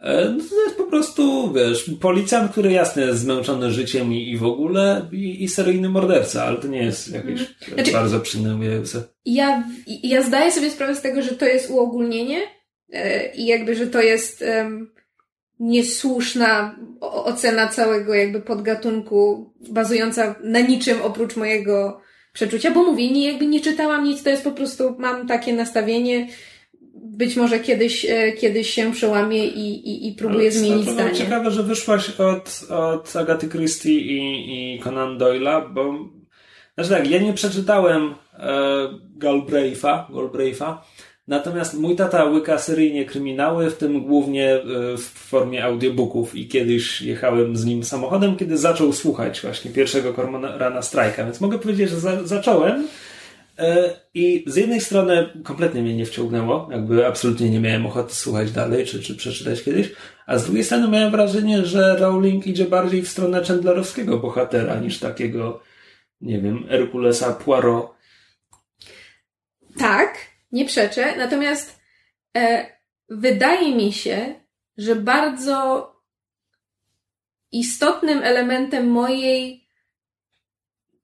[0.01, 4.37] E, no to jest po prostu, wiesz, policjant, który jasne jest zmęczony życiem i, i
[4.37, 7.73] w ogóle i, i seryjny morderca, ale to nie jest jakieś mhm.
[7.73, 9.03] znaczy, bardzo przygnębiające.
[9.25, 12.41] Ja, ja zdaję sobie sprawę z tego, że to jest uogólnienie
[12.93, 14.91] e, i jakby, że to jest um,
[15.59, 22.01] niesłuszna ocena całego jakby podgatunku bazująca na niczym oprócz mojego
[22.33, 26.27] przeczucia, bo mówię, nie, jakby nie czytałam nic, to jest po prostu, mam takie nastawienie,
[26.93, 31.15] być może kiedyś, e, kiedyś się przełamie i, i, i próbuje Ale zmienić to, zdanie.
[31.15, 35.95] ciekawe, że wyszłaś od, od Agaty Christie i, i Conan Doyle'a, bo
[36.75, 38.47] znaczy tak, ja nie przeczytałem e,
[39.19, 40.77] Galbraith'a, Galbraith'a,
[41.27, 44.61] natomiast mój tata łyka seryjnie kryminały, w tym głównie e,
[44.97, 50.81] w formie audiobooków i kiedyś jechałem z nim samochodem, kiedy zaczął słuchać właśnie pierwszego Cormorana
[50.81, 52.87] Strajka, więc mogę powiedzieć, że za, zacząłem
[54.13, 58.85] I z jednej strony kompletnie mnie nie wciągnęło, jakby absolutnie nie miałem ochoty słuchać dalej,
[58.85, 59.91] czy, czy przeczytać kiedyś,
[60.25, 64.99] a z drugiej strony miałem wrażenie, że Rowling idzie bardziej w stronę Chandlerowskiego bohatera niż
[64.99, 65.61] takiego,
[66.21, 67.91] nie wiem, Herkulesa Poirot.
[69.77, 70.17] Tak,
[70.51, 71.79] nie przeczę, natomiast
[72.37, 72.65] e,
[73.09, 74.35] wydaje mi się,
[74.77, 75.91] że bardzo
[77.51, 79.60] istotnym elementem mojej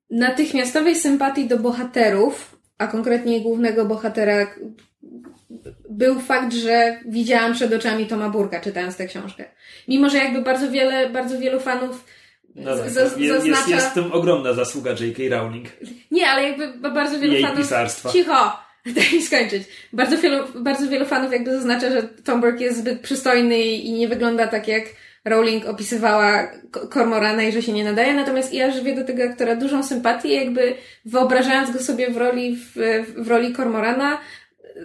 [0.10, 4.47] natychmiastowej sympatii do bohaterów, a konkretnie głównego bohatera,
[5.89, 9.45] był fakt, że widziałam przed oczami Toma Burka czytając tę książkę.
[9.88, 12.05] Mimo, że jakby bardzo wiele, bardzo wielu fanów
[12.58, 13.70] no tak, z, jest, zaznacza...
[13.70, 15.24] jest w tym ogromna zasługa J.K.
[15.30, 15.68] Rowling.
[16.12, 17.58] Nie, ale jakby bardzo wielu Jej fanów...
[17.58, 18.12] pisarstwa.
[18.12, 18.60] Cicho!
[18.95, 19.64] Daj mi skończyć.
[19.93, 24.08] Bardzo wielu, bardzo wielu fanów jakby zaznacza, że Tom Burke jest zbyt przystojny i nie
[24.08, 24.84] wygląda tak jak
[25.30, 26.51] Rowling opisywała
[26.89, 30.75] Kormorana i że się nie nadaje, natomiast ja żywię do tego aktora dużą sympatię, jakby
[31.05, 32.75] wyobrażając go sobie w roli, w,
[33.17, 34.19] w roli Kormorana,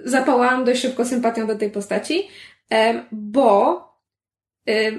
[0.05, 2.29] zapałałam dość szybko sympatią do tej postaci,
[3.13, 3.83] bo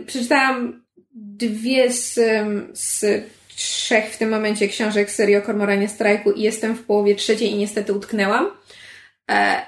[0.06, 0.84] przeczytałam
[1.14, 2.20] dwie z,
[2.74, 3.06] z
[3.56, 7.56] trzech w tym momencie książek serii o Kormoranie Strajku i jestem w połowie trzeciej i
[7.56, 8.48] niestety utknęłam.
[9.32, 9.66] E,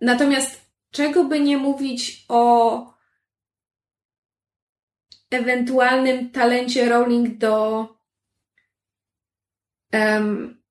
[0.00, 0.60] natomiast
[0.90, 2.97] czego by nie mówić o
[5.30, 7.86] ewentualnym talencie Rowling do
[9.92, 10.62] um,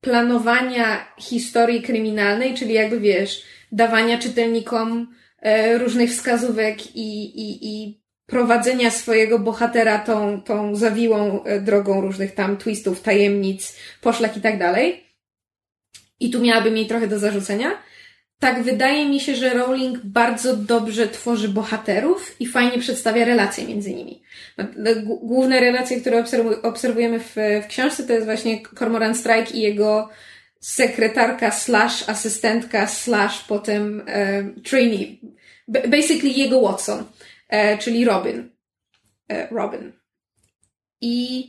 [0.00, 3.42] planowania historii kryminalnej, czyli jakby wiesz,
[3.72, 11.60] dawania czytelnikom e, różnych wskazówek i, i, i prowadzenia swojego bohatera tą, tą zawiłą e,
[11.60, 15.04] drogą różnych tam twistów, tajemnic, poszlak i tak dalej.
[16.20, 17.70] I tu miałabym jej trochę do zarzucenia.
[18.40, 23.94] Tak, wydaje mi się, że Rowling bardzo dobrze tworzy bohaterów i fajnie przedstawia relacje między
[23.94, 24.22] nimi.
[25.04, 26.24] Główne relacje, które
[26.62, 30.08] obserwujemy w, w książce, to jest właśnie Cormoran Strike i jego
[30.60, 35.20] sekretarka slash asystentka slash potem e, trainee.
[35.68, 37.04] Basically jego Watson,
[37.48, 38.50] e, czyli Robin.
[39.28, 39.92] E, Robin.
[41.00, 41.46] I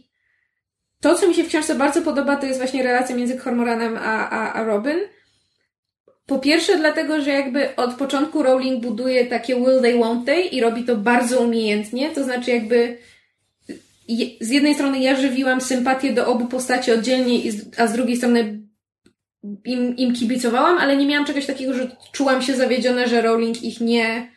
[1.01, 4.29] to, co mi się w książce bardzo podoba, to jest właśnie relacja między Cormoranem a,
[4.29, 4.99] a, a Robin.
[6.25, 10.61] Po pierwsze, dlatego, że jakby od początku Rowling buduje takie will they, won't they i
[10.61, 12.97] robi to bardzo umiejętnie, to znaczy jakby
[14.41, 18.61] z jednej strony ja żywiłam sympatię do obu postaci oddzielnie, a z drugiej strony
[19.65, 23.81] im, im kibicowałam, ale nie miałam czegoś takiego, że czułam się zawiedziona, że Rowling ich
[23.81, 24.31] nie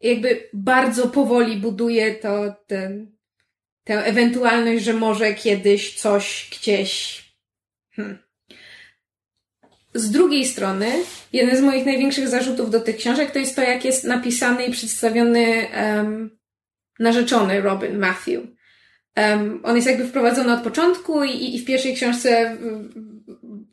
[0.00, 3.16] jakby bardzo powoli buduje to, ten,
[3.84, 7.22] tę ewentualność, że może kiedyś coś gdzieś
[7.90, 8.18] hmm.
[9.94, 10.86] Z drugiej strony,
[11.32, 14.72] jeden z moich największych zarzutów do tych książek to jest to, jak jest napisany i
[14.72, 16.30] przedstawiony um,
[16.98, 18.40] narzeczony Robin Matthew.
[19.16, 22.56] Um, on jest jakby wprowadzony od początku i, i w pierwszej książce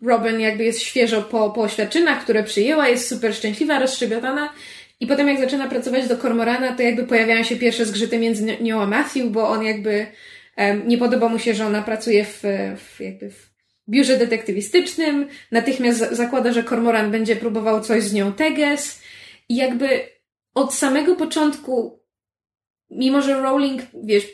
[0.02, 4.54] Robin jakby jest świeżo po, po oświadczynach, które przyjęła, jest super szczęśliwa, rozstrzybiotana
[5.00, 8.82] i potem jak zaczyna pracować do Kormorana, to jakby pojawiają się pierwsze zgrzyty między nią
[8.82, 10.08] a Matthew, bo on jakby
[10.58, 12.44] um, nie podoba mu się, że ona pracuje w,
[12.78, 13.57] w jakby w
[13.90, 19.02] biurze detektywistycznym, natychmiast zakłada, że Kormoran będzie próbował coś z nią teges.
[19.50, 20.10] I jakby
[20.54, 22.04] od samego początku,
[22.90, 24.26] mimo że Rowling, wiesz,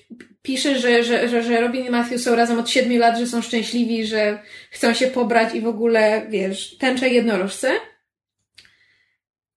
[0.41, 3.41] pisze, że, że, że, że Robin i Matthew są razem od siedmiu lat, że są
[3.41, 4.39] szczęśliwi, że
[4.71, 7.71] chcą się pobrać i w ogóle, wiesz, tęcze jednorożce,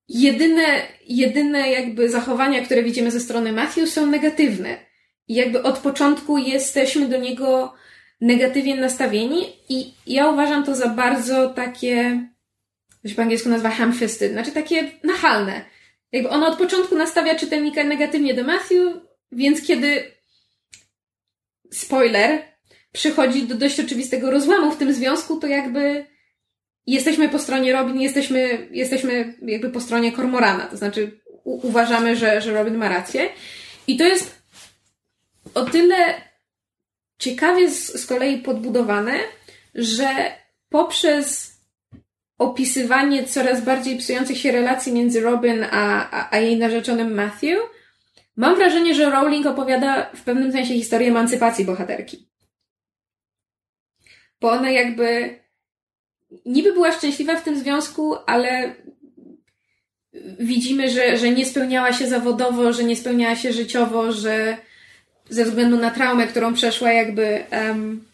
[0.09, 4.87] jedyne, jedyne jakby zachowania, które widzimy ze strony Matthew są negatywne.
[5.29, 7.75] I jakby od początku jesteśmy do niego
[8.21, 12.27] negatywnie nastawieni i ja uważam to za bardzo takie,
[13.03, 15.65] to po angielsku nazywa ham-fisted, znaczy takie nachalne.
[16.13, 18.95] Jakby ona od początku nastawia czytelnika negatywnie do Matthew,
[19.33, 20.13] więc kiedy
[21.73, 22.43] spoiler,
[22.93, 26.07] przychodzi do dość oczywistego rozłamu w tym związku, to jakby
[26.87, 32.55] jesteśmy po stronie Robin, jesteśmy, jesteśmy jakby po stronie Kormorana, to znaczy uważamy, że, że
[32.55, 33.29] Robin ma rację.
[33.87, 34.43] I to jest
[35.55, 36.26] o tyle
[37.19, 39.19] ciekawie z, z kolei podbudowane,
[39.75, 40.09] że
[40.69, 41.57] poprzez
[42.39, 47.59] opisywanie coraz bardziej psujących się relacji między Robin a, a, a jej narzeczonym Matthew,
[48.37, 52.29] mam wrażenie, że Rowling opowiada w pewnym sensie historię emancypacji bohaterki.
[54.41, 55.39] Bo ona jakby
[56.47, 58.75] niby była szczęśliwa w tym związku, ale
[60.41, 64.57] widzimy, że, że nie spełniała się zawodowo, że nie spełniała się życiowo, że
[65.29, 68.05] ze względu na traumę, którą przeszła, jakby um,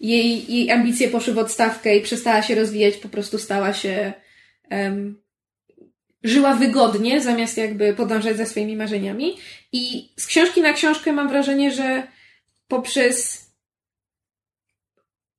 [0.00, 4.12] jej, jej ambicje poszły w odstawkę i przestała się rozwijać, po prostu stała się.
[4.70, 5.20] Um,
[6.24, 9.36] żyła wygodnie, zamiast jakby podążać za swoimi marzeniami.
[9.72, 12.02] I z książki na książkę mam wrażenie, że
[12.68, 13.48] poprzez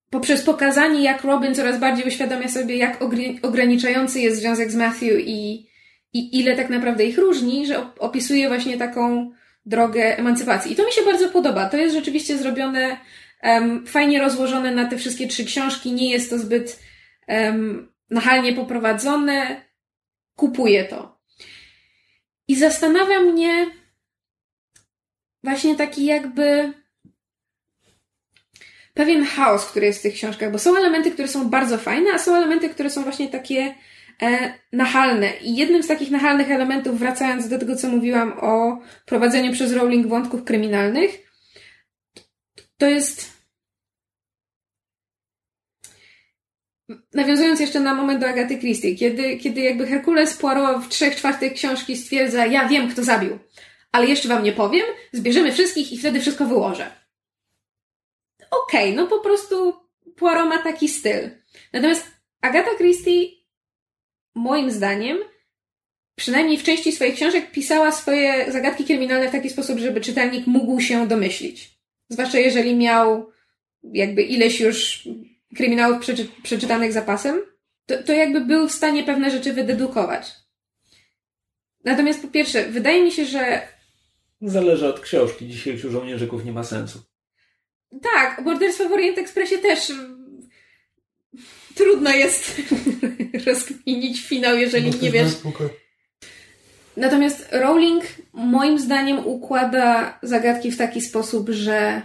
[0.09, 3.03] poprzez pokazanie, jak Robin coraz bardziej uświadamia sobie, jak
[3.41, 5.67] ograniczający jest związek z Matthew i,
[6.13, 9.31] i ile tak naprawdę ich różni, że opisuje właśnie taką
[9.69, 10.71] drogę emancypacji.
[10.71, 11.69] I to mi się bardzo podoba.
[11.69, 12.97] To jest rzeczywiście zrobione
[13.43, 15.91] um, fajnie rozłożone na te wszystkie trzy książki.
[15.91, 16.79] Nie jest to zbyt
[17.27, 19.65] um, nachalnie poprowadzone.
[20.35, 21.19] Kupuję to.
[22.47, 23.67] I zastanawia mnie
[25.43, 26.73] właśnie taki jakby
[28.93, 32.17] pewien chaos, który jest w tych książkach, bo są elementy, które są bardzo fajne, a
[32.17, 33.75] są elementy, które są właśnie takie
[34.73, 35.37] nachalne.
[35.37, 40.07] I jednym z takich nachalnych elementów, wracając do tego, co mówiłam o prowadzeniu przez Rowling
[40.07, 41.31] wątków kryminalnych,
[42.77, 43.39] to jest.
[47.13, 51.53] Nawiązując jeszcze na moment do Agaty Christie, kiedy, kiedy jakby Herkules Poirot w trzech czwartych
[51.53, 53.39] książki stwierdza, ja wiem, kto zabił,
[53.91, 56.91] ale jeszcze wam nie powiem, zbierzemy wszystkich i wtedy wszystko wyłożę.
[58.51, 59.73] Okej, okay, no po prostu
[60.15, 61.29] Poirot ma taki styl.
[61.73, 62.07] Natomiast
[62.41, 63.38] Agata Christie
[64.39, 65.17] moim zdaniem,
[66.15, 70.79] przynajmniej w części swoich książek, pisała swoje zagadki kryminalne w taki sposób, żeby czytelnik mógł
[70.81, 71.69] się domyślić.
[72.09, 73.31] Zwłaszcza jeżeli miał
[73.83, 75.07] jakby ileś już
[75.55, 77.41] kryminałów przeczy przeczytanych zapasem.
[77.85, 80.31] to, to jakby był w stanie pewne rzeczy wydedukować.
[81.83, 83.61] Natomiast po pierwsze, wydaje mi się, że
[84.41, 85.47] Zależy od książki.
[85.47, 86.99] Dzisiejszych żołnierzyków nie ma sensu.
[88.13, 89.91] tak, morderstwo w Orient Expressie też
[91.79, 92.61] trudno jest
[93.47, 95.33] rozkminić finał, jeżeli nie wiesz.
[96.97, 98.03] Natomiast Rowling
[98.33, 102.01] moim zdaniem układa zagadki w taki sposób, że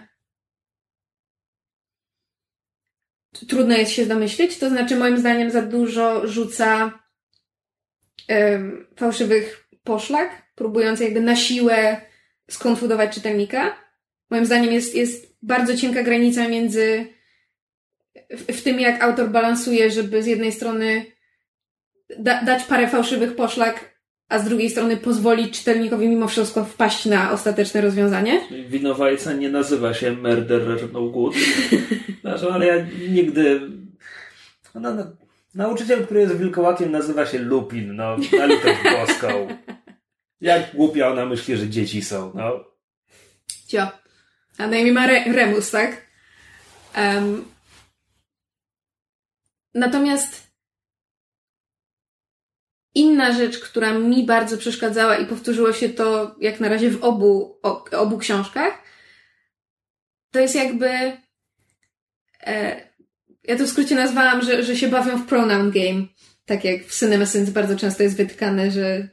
[3.48, 4.58] trudno jest się domyślić.
[4.58, 6.98] To znaczy, moim zdaniem, za dużo rzuca
[8.96, 12.00] fałszywych poszlak, próbując jakby na siłę
[12.50, 13.76] skonfudować czytelnika.
[14.30, 17.14] Moim zdaniem jest, jest bardzo cienka granica między
[18.30, 21.06] w, tym, jak autor balansuje, żeby z jednej strony
[22.18, 23.94] da, dać parę fałszywych poszlak,
[24.28, 28.40] a z drugiej strony pozwolić czytelnikowi mimo wszystko wpaść na ostateczne rozwiązanie.
[28.68, 31.34] Winowajca nie nazywa się Murderer No Good.
[32.20, 33.60] Znaczy, ale ja nigdy...
[34.74, 35.06] No, no,
[35.54, 37.96] nauczyciel, który jest wilkołakiem nazywa się Lupin.
[37.96, 39.48] No, na litość boską.
[40.40, 42.32] Jak głupia ona myśli, że dzieci są.
[42.34, 42.64] No,
[43.66, 43.88] Cio.
[44.58, 46.06] A na imię ma Re- Remus, tak?
[46.94, 47.44] Em,
[49.74, 50.54] natomiast
[52.94, 57.60] inna rzecz, która mi bardzo przeszkadzała i powtórzyło się to jak na razie w obu,
[57.92, 58.82] obu książkach,
[60.30, 60.88] to jest jakby.
[62.46, 62.80] E,
[63.44, 66.06] ja to w skrócie nazwałam, że, że się bawią w pronoun game.
[66.46, 69.08] Tak jak w Cinema Sins bardzo często jest wytkane, że,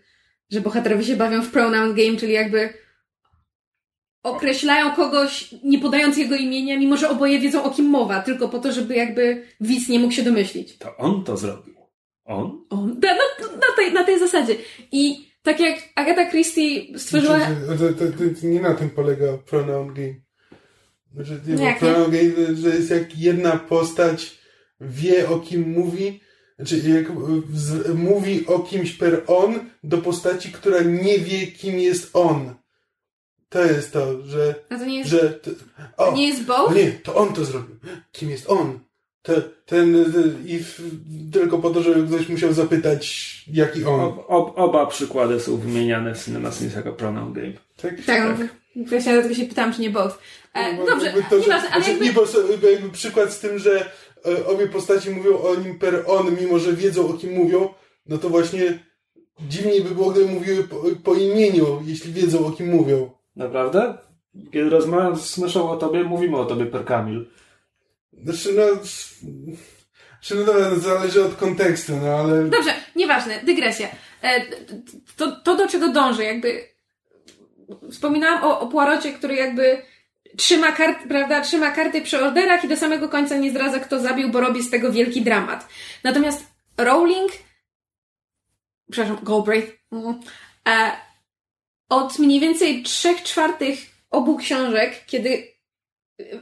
[0.52, 2.81] że bohaterowie się bawią w pronoun game, czyli jakby
[4.24, 8.60] określają kogoś, nie podając jego imienia, mimo że oboje wiedzą o kim mowa, tylko po
[8.60, 10.78] to, żeby jakby widz nie mógł się domyślić.
[10.78, 11.76] to on to zrobił.
[12.26, 12.66] On?
[12.70, 14.56] O, na, na, na, tej, na tej zasadzie.
[14.92, 17.40] I tak jak Agatha Christie stworzyła...
[17.40, 20.16] Znaczy, to, to, to nie na tym polega pronoun game.
[21.14, 24.38] Znaczy, nie, No jak pronoun game, że jest jak jedna postać
[24.82, 26.22] wie o kim mówi,
[26.56, 27.06] znaczy jak
[27.54, 32.56] z, mówi o kimś per on do postaci, która nie wie kim jest on.
[33.52, 35.52] To jest to, że, No to nie jest, że to
[35.98, 36.76] o, nie jest both?
[36.76, 37.76] nie, to on to zrobił.
[38.12, 38.80] Kim jest on?
[39.22, 40.82] Te, ten, ten i w,
[41.34, 43.06] tylko po to, żeby ktoś musiał zapytać,
[43.54, 44.00] jaki on.
[44.00, 47.54] Ob, ob, oba przykłady są wymieniane w Cinema Sins jako pronoun game.
[47.82, 47.94] Tak?
[48.06, 48.46] Tak, no,
[48.86, 50.18] właśnie dlatego się pytałam, czy nie both.
[50.54, 52.06] E, No, dobrze, to, że- nieważne, ale znaczy, jakby...
[52.06, 53.92] Nie, bo jakby przykład z tym, że
[54.26, 57.70] e, obie postaci mówią o nim per on, mimo że wiedzą o kim mówią,
[58.06, 58.80] no to właśnie
[59.50, 63.12] dziwniej by było, gdyby mówiły po, po imieniu, jeśli wiedzą o kim mówią.
[63.36, 63.98] Naprawdę?
[64.54, 67.30] Kiedy rozmawiam z Myszą o tobie, mówimy o tobie per Kamil.
[68.24, 68.82] Znaczy, no...
[68.82, 69.16] s-
[70.22, 72.44] Znaczy, no dobra, zależy od kontekstu, no ale...
[72.50, 73.88] Dobrze, nieważne, dygresja.
[74.22, 74.42] E,
[75.18, 76.64] to, to, do czego dążę, jakby
[77.92, 79.82] wspominałam o, o Poirocie, który jakby
[80.38, 84.30] trzyma, kart, prawda, trzyma karty przy orderach i do samego końca nie zdradza, kto zabił,
[84.30, 85.68] bo robi z tego wielki dramat.
[86.04, 86.46] Natomiast
[86.78, 87.32] Rowling,
[88.92, 90.20] przepraszam, Galbraith, mm,
[90.68, 90.92] e,
[91.92, 93.80] od mniej więcej trzech czwartych
[94.12, 95.48] obu książek, kiedy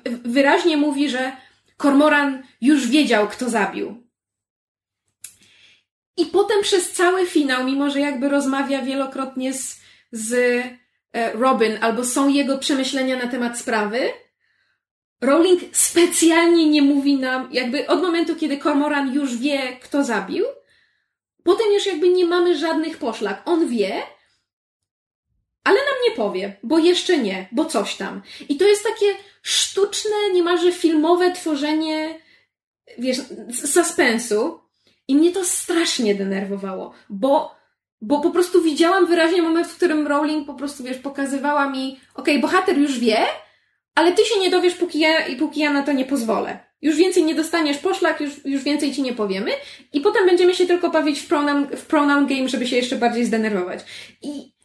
[0.06, 1.32] wyraźnie mówi, że
[1.82, 4.04] Cormoran już wiedział, kto zabił.
[6.18, 9.80] I potem przez cały finał, mimo że jakby rozmawia wielokrotnie z,
[10.12, 10.34] z
[11.14, 14.00] e, Robin, albo są jego przemyślenia na temat sprawy,
[15.22, 20.45] Rowling specjalnie nie mówi nam, jakby od momentu, kiedy Cormoran już wie, kto zabił,
[21.43, 23.41] potem już jakby nie mamy żadnych poszlak.
[23.45, 24.04] On wie,
[25.64, 28.22] ale nam nie powie, bo jeszcze nie, bo coś tam.
[28.49, 29.05] I to jest takie
[29.41, 32.20] sztuczne, niemalże filmowe tworzenie,
[32.97, 33.18] wiesz,
[33.53, 34.60] suspensu.
[35.07, 37.55] I mnie to strasznie denerwowało, bo,
[38.01, 42.39] bo po prostu widziałam wyraźnie moment, w którym Rowling po prostu, wiesz, pokazywała mi, okej,
[42.39, 43.18] bohater już wie,
[43.95, 46.60] ale ty się nie dowiesz, póki ja, i póki ja na to nie pozwolę.
[46.82, 49.51] Już więcej nie dostaniesz poszlak, już, już więcej ci nie powiemy
[49.93, 53.26] i potem będziemy się tylko bawić w pronoun, w pronoun game, żeby się jeszcze bardziej
[53.26, 53.80] zdenerwować.
[54.22, 54.59] I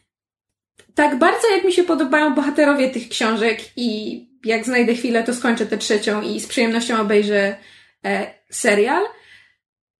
[0.95, 5.65] tak bardzo jak mi się podobają bohaterowie tych książek i jak znajdę chwilę, to skończę
[5.65, 7.57] tę trzecią i z przyjemnością obejrzę
[8.05, 9.03] e, serial,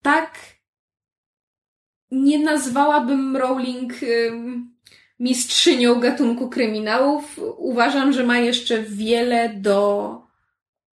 [0.02, 0.40] tak
[2.12, 3.94] nie nazwałabym Rowling
[5.20, 7.40] mistrzynią gatunku kryminałów.
[7.58, 10.22] Uważam, że ma jeszcze wiele do.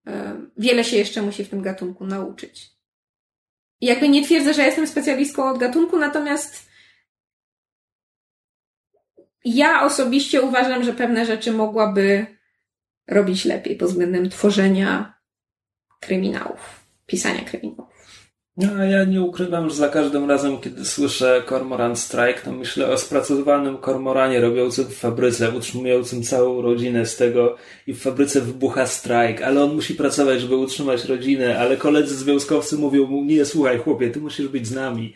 [0.08, 2.72] ym, wiele się jeszcze musi w tym gatunku nauczyć.
[3.82, 6.71] Jakby nie twierdzę, że jestem specjalistką od gatunku, natomiast
[9.46, 12.26] ja osobiście uważam, że pewne rzeczy mogłaby
[13.08, 15.14] robić lepiej pod względem tworzenia
[16.00, 17.92] kryminałów, pisania kryminałów.
[18.58, 22.88] No, a ja nie ukrywam, że za każdym razem, kiedy słyszę Cormoran Strike, to myślę
[22.88, 27.56] o spracowanym kormoranie robiącym w fabryce, utrzymującym całą rodzinę z tego
[27.88, 32.78] i w fabryce wybucha strajk, ale on musi pracować, żeby utrzymać rodzinę, ale koledzy związkowcy
[32.78, 35.16] mówią mu, nie, słuchaj chłopie, ty musisz być z nami.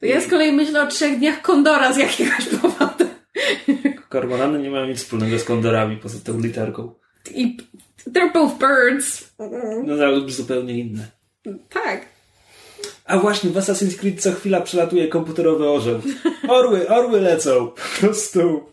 [0.00, 2.79] To ja z kolei myślę o trzech dniach kondora z jakiegoś powodu.
[4.10, 6.94] Kormorany nie mają nic wspólnego z kondorami, poza tą literką.
[7.34, 7.56] I
[8.06, 9.34] they're both birds.
[9.84, 11.08] No, ale zupełnie inne.
[11.68, 12.06] Tak.
[13.04, 16.00] A właśnie, w Assassin's Creed co chwila przelatuje komputerowy orzeł.
[16.48, 17.66] Orły, orły lecą.
[17.66, 18.66] Po prostu.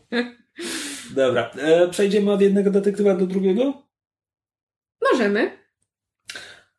[1.16, 3.74] Dobra, e, przejdziemy od jednego detektywa do drugiego?
[5.12, 5.58] Możemy.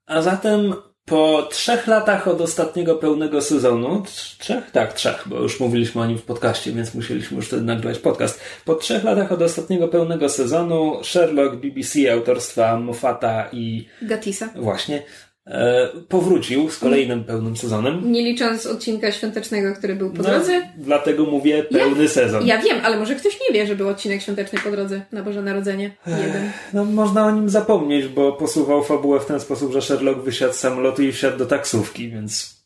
[0.06, 0.74] A zatem
[1.08, 4.02] po trzech latach od ostatniego pełnego sezonu,
[4.38, 4.70] trzech?
[4.70, 8.40] Tak, trzech, bo już mówiliśmy o nim w podcaście, więc musieliśmy już wtedy nagrywać podcast.
[8.64, 13.86] Po trzech latach od ostatniego pełnego sezonu Sherlock BBC autorstwa Moffata i...
[14.02, 14.48] Gatisa.
[14.56, 15.02] Właśnie.
[15.48, 18.12] E, powrócił z kolejnym pełnym sezonem.
[18.12, 20.60] Nie licząc odcinka świątecznego, który był po drodze.
[20.60, 22.46] No, dlatego mówię pełny ja, sezon.
[22.46, 25.42] Ja wiem, ale może ktoś nie wie, że był odcinek świąteczny po drodze na Boże
[25.42, 25.96] Narodzenie.
[26.06, 26.50] Jeden.
[26.72, 30.58] No, można o nim zapomnieć, bo posuwał fabułę w ten sposób, że Sherlock wysiadł z
[30.58, 32.62] samolotu i wsiadł do taksówki, więc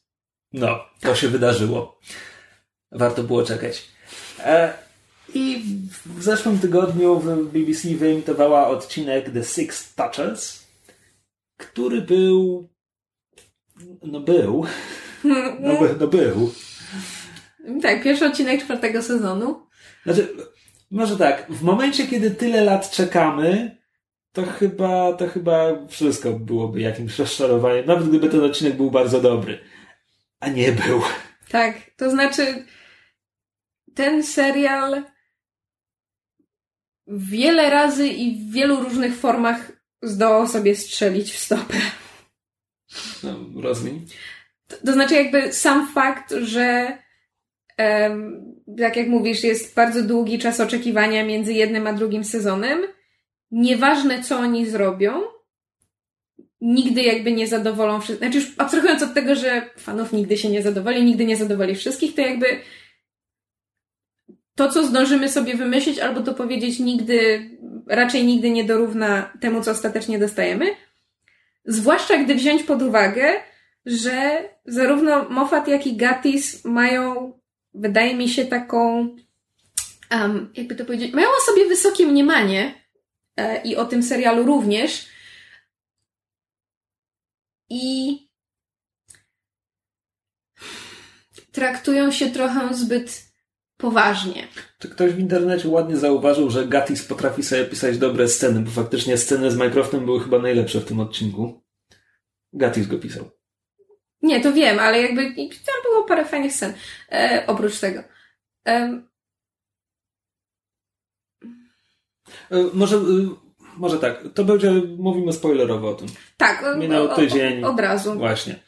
[0.52, 1.98] no, to się wydarzyło.
[2.92, 3.88] Warto było czekać.
[4.44, 4.72] E,
[5.34, 5.62] I
[6.16, 7.22] w zeszłym tygodniu
[7.52, 10.61] BBC wyemitowała odcinek The Six Touchers,
[11.66, 12.70] który był
[14.02, 14.64] no był.
[15.60, 16.52] No, by, no był.
[17.82, 19.66] Tak, pierwszy odcinek czwartego sezonu.
[20.04, 20.36] Znaczy,
[20.90, 23.76] może tak, w momencie, kiedy tyle lat czekamy,
[24.32, 29.58] to chyba, to chyba wszystko byłoby jakimś rozczarowaniem, nawet gdyby ten odcinek był bardzo dobry.
[30.40, 31.02] A nie był.
[31.48, 32.64] Tak, to znaczy
[33.94, 35.02] ten serial
[37.06, 39.72] wiele razy i w wielu różnych formach
[40.02, 41.74] zdołał sobie strzelić w stopę.
[43.22, 44.06] No, rozwiń.
[44.68, 46.98] To, to znaczy jakby sam fakt, że
[48.78, 52.82] tak jak mówisz, jest bardzo długi czas oczekiwania między jednym a drugim sezonem.
[53.50, 55.22] Nieważne, co oni zrobią,
[56.60, 58.28] nigdy jakby nie zadowolą wszystkich.
[58.28, 62.14] Znaczy już abstrahując od tego, że fanów nigdy się nie zadowoli, nigdy nie zadowoli wszystkich,
[62.14, 62.46] to jakby
[64.54, 67.50] to, co zdążymy sobie wymyślić albo to powiedzieć nigdy,
[67.86, 70.66] raczej nigdy nie dorówna temu, co ostatecznie dostajemy.
[71.64, 73.32] Zwłaszcza gdy wziąć pod uwagę,
[73.86, 77.32] że zarówno Moffat, jak i Gatis mają,
[77.74, 79.08] wydaje mi się, taką,
[80.10, 82.74] um, jakby to powiedzieć, mają o sobie wysokie mniemanie
[83.36, 85.06] e, i o tym serialu również.
[87.70, 88.18] I
[91.52, 93.31] traktują się trochę zbyt
[93.82, 94.48] poważnie.
[94.78, 99.18] Czy ktoś w internecie ładnie zauważył, że Gatis potrafi sobie pisać dobre sceny, bo faktycznie
[99.18, 101.62] sceny z Minecraftem były chyba najlepsze w tym odcinku.
[102.52, 103.30] Gatis go pisał.
[104.22, 106.74] Nie, to wiem, ale jakby tam było parę fajnych scen.
[107.12, 108.02] E, oprócz tego.
[108.66, 109.02] E...
[112.50, 113.00] E, może, e,
[113.76, 116.08] może tak, to będzie, mówimy spoilerowo o tym.
[116.36, 117.64] Tak, Minął tydzień.
[117.64, 118.14] O, od razu.
[118.14, 118.58] Właśnie.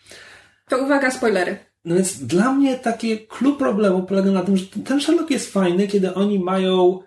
[0.68, 1.73] To uwaga, spoilery.
[1.84, 5.88] No więc dla mnie takie klub problemu polega na tym, że ten Sherlock jest fajny,
[5.88, 6.98] kiedy oni mają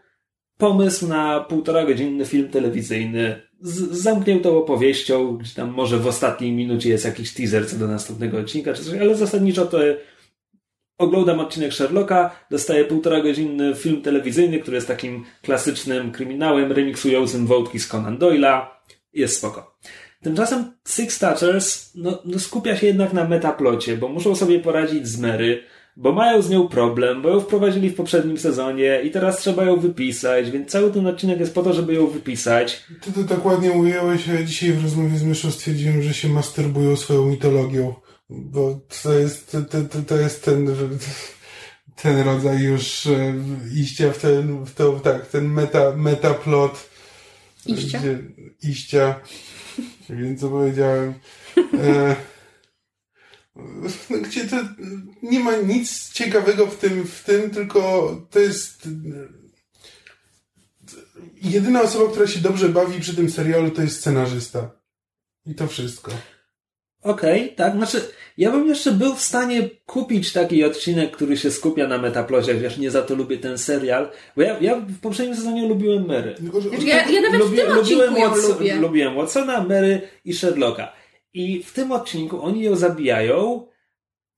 [0.58, 6.90] pomysł na półtora godzinny film telewizyjny z zamkniętą opowieścią, gdzie tam może w ostatniej minucie
[6.90, 9.80] jest jakiś teaser co do następnego odcinka czy coś, ale zasadniczo to
[10.98, 17.80] oglądam odcinek Sherlocka, dostaję półtora godzinny film telewizyjny, który jest takim klasycznym kryminałem remiksującym wątki
[17.80, 18.66] z Conan Doyle'a.
[19.14, 19.78] Jest spoko.
[20.24, 25.20] Tymczasem Six Touchers no, no skupia się jednak na metaplocie, bo muszą sobie poradzić z
[25.20, 25.64] Mary,
[25.98, 29.80] bo mają z nią problem, bo ją wprowadzili w poprzednim sezonie i teraz trzeba ją
[29.80, 32.84] wypisać, więc cały ten odcinek jest po to, żeby ją wypisać.
[33.02, 36.96] Ty to tak ładnie ująłeś, a dzisiaj w rozmowie z Myszą stwierdziłem, że się masturbują
[36.96, 37.94] swoją mitologią,
[38.30, 40.76] bo to jest, to, to, to jest ten,
[42.04, 43.34] ten rodzaj już e,
[43.76, 46.90] iścia w ten, w to, tak, ten meta, metaplot.
[47.66, 48.00] Iścia?
[48.00, 48.20] Gdzie,
[48.70, 49.20] iścia.
[50.10, 51.14] Więc co powiedziałem.
[51.58, 52.16] E,
[54.10, 54.56] no, gdzie to
[55.22, 58.90] nie ma nic ciekawego w tym, w tym, tylko to jest
[61.42, 64.72] jedyna osoba, która się dobrze bawi przy tym serialu, to jest scenarzysta.
[65.46, 66.12] I to wszystko.
[67.08, 67.74] Okej, okay, tak.
[67.74, 68.02] Znaczy,
[68.38, 72.78] ja bym jeszcze był w stanie kupić taki odcinek, który się skupia na metaplozie, wiesz,
[72.78, 76.36] nie za to lubię ten serial, bo ja, ja w poprzednim sezonie lubiłem Mary.
[76.70, 78.76] Znaczy, ja, ja nawet Lubi, w tym lubiłem odcinku ją lubię.
[78.76, 80.94] Lubiłem Watsona, Mary i Sherlocka.
[81.34, 83.68] I w tym odcinku oni ją zabijają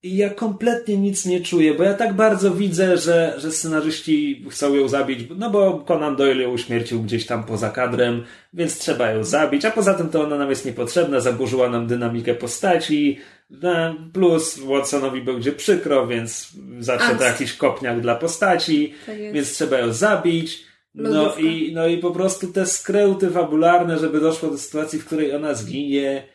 [0.03, 4.75] i ja kompletnie nic nie czuję, bo ja tak bardzo widzę, że, że scenarzyści chcą
[4.75, 9.23] ją zabić, no bo Conan Doyle ją uśmiercił gdzieś tam poza kadrem, więc trzeba ją
[9.23, 13.19] zabić, a poza tym to ona nam jest niepotrzebna, zaburzyła nam dynamikę postaci,
[13.49, 19.77] no, plus Watsonowi będzie przykro, więc zawsze to jakiś kopniak dla postaci, tak więc trzeba
[19.77, 20.69] ją zabić.
[20.93, 25.35] No i, no i po prostu te skreuty fabularne, żeby doszło do sytuacji, w której
[25.35, 26.27] ona zginie.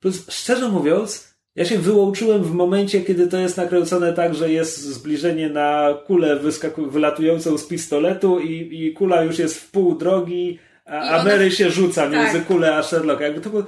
[0.00, 4.82] Plus, szczerze mówiąc, ja się wyłączyłem w momencie, kiedy to jest nakręcone tak, że jest
[4.82, 6.40] zbliżenie na kulę
[6.76, 12.02] wylatującą z pistoletu i, i kula już jest w pół drogi, a, Mary się rzuca
[12.02, 12.12] tak.
[12.12, 13.20] między kulę a Sherlock.
[13.20, 13.64] Jakby to był...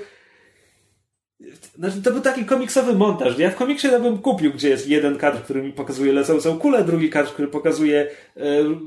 [1.79, 3.39] Znaczy, to był taki komiksowy montaż.
[3.39, 6.85] Ja w komiksie to bym kupił, gdzie jest jeden kadr, który mi pokazuje lecącą kulę,
[6.85, 8.43] drugi kadr, który pokazuje e,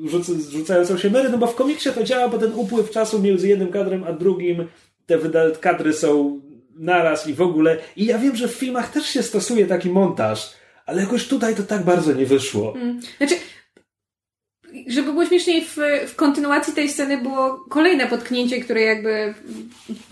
[0.06, 3.48] rzuc rzucającą się Mary, no bo w komiksie to działa, bo ten upływ czasu między
[3.48, 4.68] jednym kadrem a drugim,
[5.06, 5.18] te
[5.62, 6.42] kadry są
[6.76, 7.78] naraz i w ogóle.
[7.96, 10.54] I ja wiem, że w filmach też się stosuje taki montaż,
[10.86, 12.74] ale jakoś tutaj to tak bardzo nie wyszło.
[12.74, 13.02] Hmm.
[13.18, 13.36] Znaczy,
[14.88, 19.34] żeby było śmieszniej, w, w kontynuacji tej sceny było kolejne potknięcie, które jakby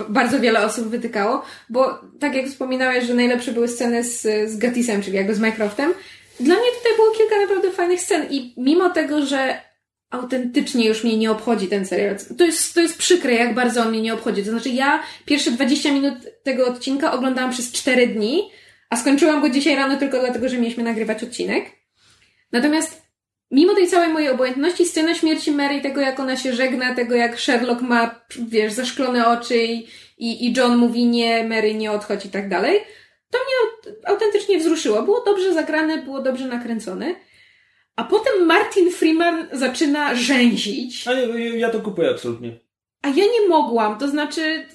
[0.09, 5.01] bardzo wiele osób wytykało, bo tak jak wspominałeś, że najlepsze były sceny z, z Gatisem,
[5.01, 5.93] czyli jakby z Mycroftem,
[6.39, 9.62] dla mnie tutaj było kilka naprawdę fajnych scen i mimo tego, że
[10.12, 12.16] autentycznie już mnie nie obchodzi ten serial.
[12.38, 14.43] To jest, to jest przykre, jak bardzo on mnie nie obchodzi.
[14.43, 18.49] To znaczy, ja pierwsze 20 minut tego odcinka oglądałam przez 4 dni,
[18.89, 21.66] a skończyłam go dzisiaj rano tylko dlatego, że mieliśmy nagrywać odcinek.
[22.51, 23.01] Natomiast
[23.51, 27.39] mimo tej całej mojej obojętności, scena śmierci Mary, tego jak ona się żegna, tego jak
[27.39, 29.88] Sherlock ma, wiesz, zaszklone oczy i,
[30.18, 32.80] i, John mówi nie, Mary nie odchodź i tak dalej,
[33.32, 35.03] to mnie autentycznie wzruszyło.
[35.03, 37.16] Było dobrze zagrane, było dobrze nakręcone.
[38.02, 41.08] A potem Martin Freeman zaczyna rzęzić.
[41.08, 42.60] A nie, ja to kupuję absolutnie.
[43.02, 44.66] A ja nie mogłam, to znaczy...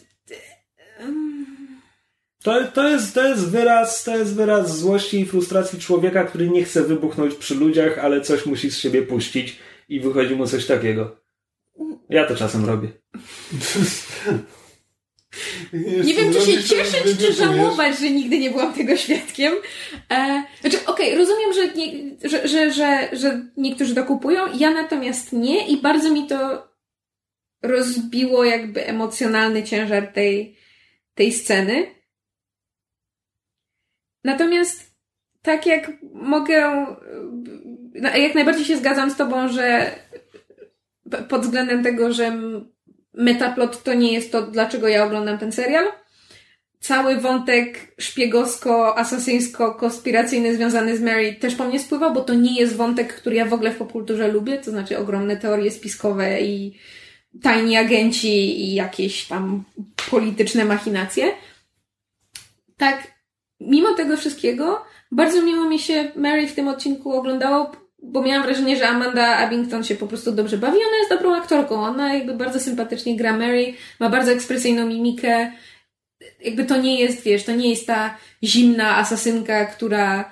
[2.42, 6.64] To, to, jest, to, jest wyraz, to jest wyraz złości i frustracji człowieka, który nie
[6.64, 9.58] chce wybuchnąć przy ludziach, ale coś musi z siebie puścić
[9.88, 11.16] i wychodzi mu coś takiego.
[12.08, 12.88] Ja to czasem robię.
[16.04, 19.54] nie wiem, czy się cieszyć, czy żałować, że nigdy nie byłam tego świadkiem.
[20.10, 21.92] E, znaczy, okej, okay, rozumiem, że, nie,
[22.24, 26.68] że, że, że, że niektórzy to kupują, ja natomiast nie i bardzo mi to
[27.62, 30.56] rozbiło jakby emocjonalny ciężar tej,
[31.14, 31.86] tej sceny.
[34.24, 34.96] Natomiast
[35.42, 36.86] tak jak mogę,
[37.94, 39.92] no, jak najbardziej się zgadzam z Tobą, że
[41.28, 42.38] pod względem tego, że
[43.16, 45.84] metaplot to nie jest to, dlaczego ja oglądam ten serial.
[46.80, 53.14] Cały wątek szpiegowsko-asasyńsko-konspiracyjny związany z Mary też po mnie spływał, bo to nie jest wątek,
[53.14, 56.78] który ja w ogóle w popkulturze lubię, to znaczy ogromne teorie spiskowe i
[57.42, 59.64] tajni agenci i jakieś tam
[60.10, 61.32] polityczne machinacje.
[62.76, 63.14] Tak,
[63.60, 67.72] mimo tego wszystkiego, bardzo miło mi się Mary w tym odcinku oglądało,
[68.06, 70.76] bo miałam wrażenie, że Amanda Abington się po prostu dobrze bawi.
[70.76, 71.74] Ona jest dobrą aktorką.
[71.74, 75.52] Ona jakby bardzo sympatycznie gra Mary, ma bardzo ekspresyjną mimikę.
[76.44, 80.30] Jakby to nie jest, wiesz, to nie jest ta zimna asasynka, która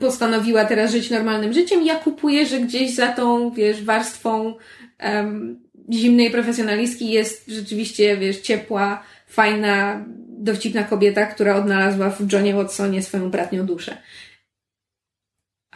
[0.00, 1.84] postanowiła teraz żyć normalnym życiem.
[1.84, 4.54] Ja kupuję, że gdzieś za tą, wiesz, warstwą
[5.02, 5.60] um,
[5.92, 10.04] zimnej profesjonalistki jest rzeczywiście, wiesz, ciepła, fajna,
[10.38, 13.96] dowcipna kobieta, która odnalazła w Johnie Watsonie swoją bratnią duszę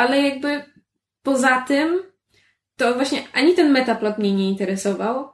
[0.01, 0.65] ale jakby
[1.23, 2.03] poza tym,
[2.77, 5.29] to właśnie ani ten metaplot mnie nie interesował.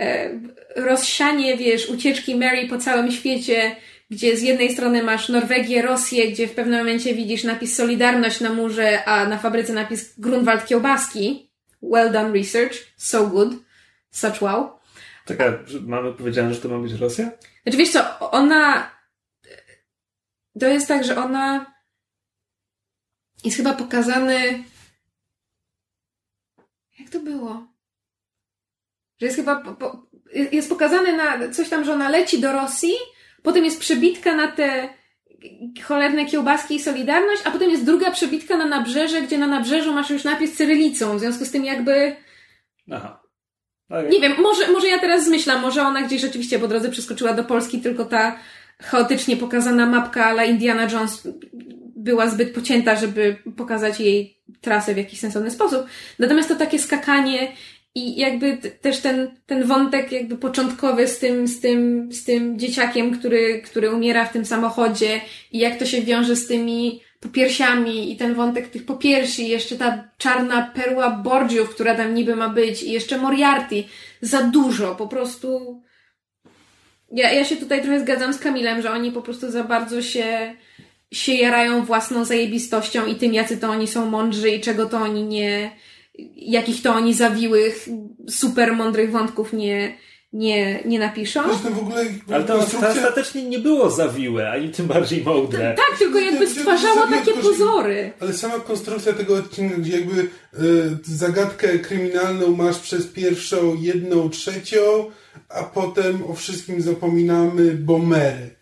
[0.00, 0.30] E,
[0.76, 3.76] rozsianie, wiesz, ucieczki Mary po całym świecie,
[4.10, 8.52] gdzie z jednej strony masz Norwegię, Rosję, gdzie w pewnym momencie widzisz napis Solidarność na
[8.52, 11.50] murze, a na fabryce napis Grunwald Kiełbaski.
[11.82, 13.54] Well done research, so good,
[14.10, 14.70] such wow.
[15.24, 17.30] Taka, mamy powiedziane, że to ma być Rosja?
[17.62, 18.90] Znaczy wiesz co, ona...
[20.60, 21.77] To jest tak, że ona
[23.44, 24.64] jest chyba pokazany.
[26.98, 27.66] Jak to było?
[29.20, 29.56] Że jest chyba.
[29.56, 30.06] Po, po,
[30.52, 32.94] jest pokazany na coś tam, że ona leci do Rosji,
[33.42, 34.98] potem jest przebitka na te
[35.84, 40.10] cholerne kiełbaski i Solidarność, a potem jest druga przebitka na nabrzeże, gdzie na nabrzeżu masz
[40.10, 42.16] już napis cyrylicą, w związku z tym jakby...
[42.92, 43.22] Aha.
[43.88, 44.08] Okay.
[44.08, 47.44] Nie wiem, może, może ja teraz zmyślam, może ona gdzieś rzeczywiście po drodze przeskoczyła do
[47.44, 48.38] Polski, tylko ta
[48.82, 51.28] chaotycznie pokazana mapka ala Indiana Jones
[51.98, 55.86] była zbyt pocięta, żeby pokazać jej trasę w jakiś sensowny sposób.
[56.18, 57.52] Natomiast to takie skakanie
[57.94, 63.18] i jakby też ten, ten wątek jakby początkowy z tym, z tym, z tym dzieciakiem,
[63.18, 65.20] który, który umiera w tym samochodzie
[65.52, 70.08] i jak to się wiąże z tymi popiersiami i ten wątek tych popiersi, jeszcze ta
[70.18, 73.84] czarna perła Borgiów, która tam niby ma być i jeszcze Moriarty.
[74.20, 75.82] Za dużo, po prostu...
[77.12, 80.54] Ja, ja się tutaj trochę zgadzam z Kamilem, że oni po prostu za bardzo się
[81.12, 85.22] się jarają własną zajebistością i tym, jacy to oni są mądrzy i czego to oni
[85.22, 85.70] nie,
[86.36, 87.88] jakich to oni zawiłych,
[88.28, 89.96] super mądrych wątków nie,
[90.32, 91.42] nie, nie napiszą.
[91.48, 95.74] Zresztą w ogóle Ale to, to konstrukcja- ostatecznie nie było zawiłe, ani tym bardziej mądre.
[95.76, 98.12] Tak, tylko jakby stwarzało takie pozory.
[98.20, 100.28] Ale sama konstrukcja tego odcinka, gdzie jakby y,
[101.04, 105.10] zagadkę kryminalną masz przez pierwszą jedną trzecią,
[105.48, 108.57] a potem o wszystkim zapominamy, bo Mary.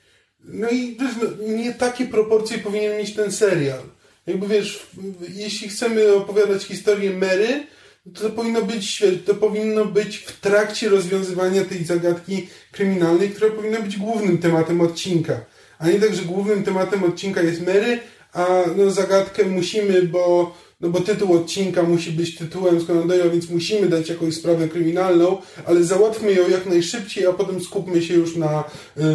[0.46, 3.80] No i wiesz, no, nie takie proporcje powinien mieć ten serial.
[4.26, 4.86] Jakby wiesz,
[5.28, 7.66] jeśli chcemy opowiadać historię Mary,
[8.14, 13.80] to, to powinno być, to powinno być w trakcie rozwiązywania tej zagadki kryminalnej, która powinna
[13.80, 15.40] być głównym tematem odcinka.
[15.78, 18.00] A nie tak, że głównym tematem odcinka jest Mary,
[18.32, 18.46] a
[18.76, 23.88] no, zagadkę musimy, bo, no, bo tytuł odcinka musi być tytułem z Conan więc musimy
[23.88, 28.64] dać jakąś sprawę kryminalną, ale załatwmy ją jak najszybciej, a potem skupmy się już na,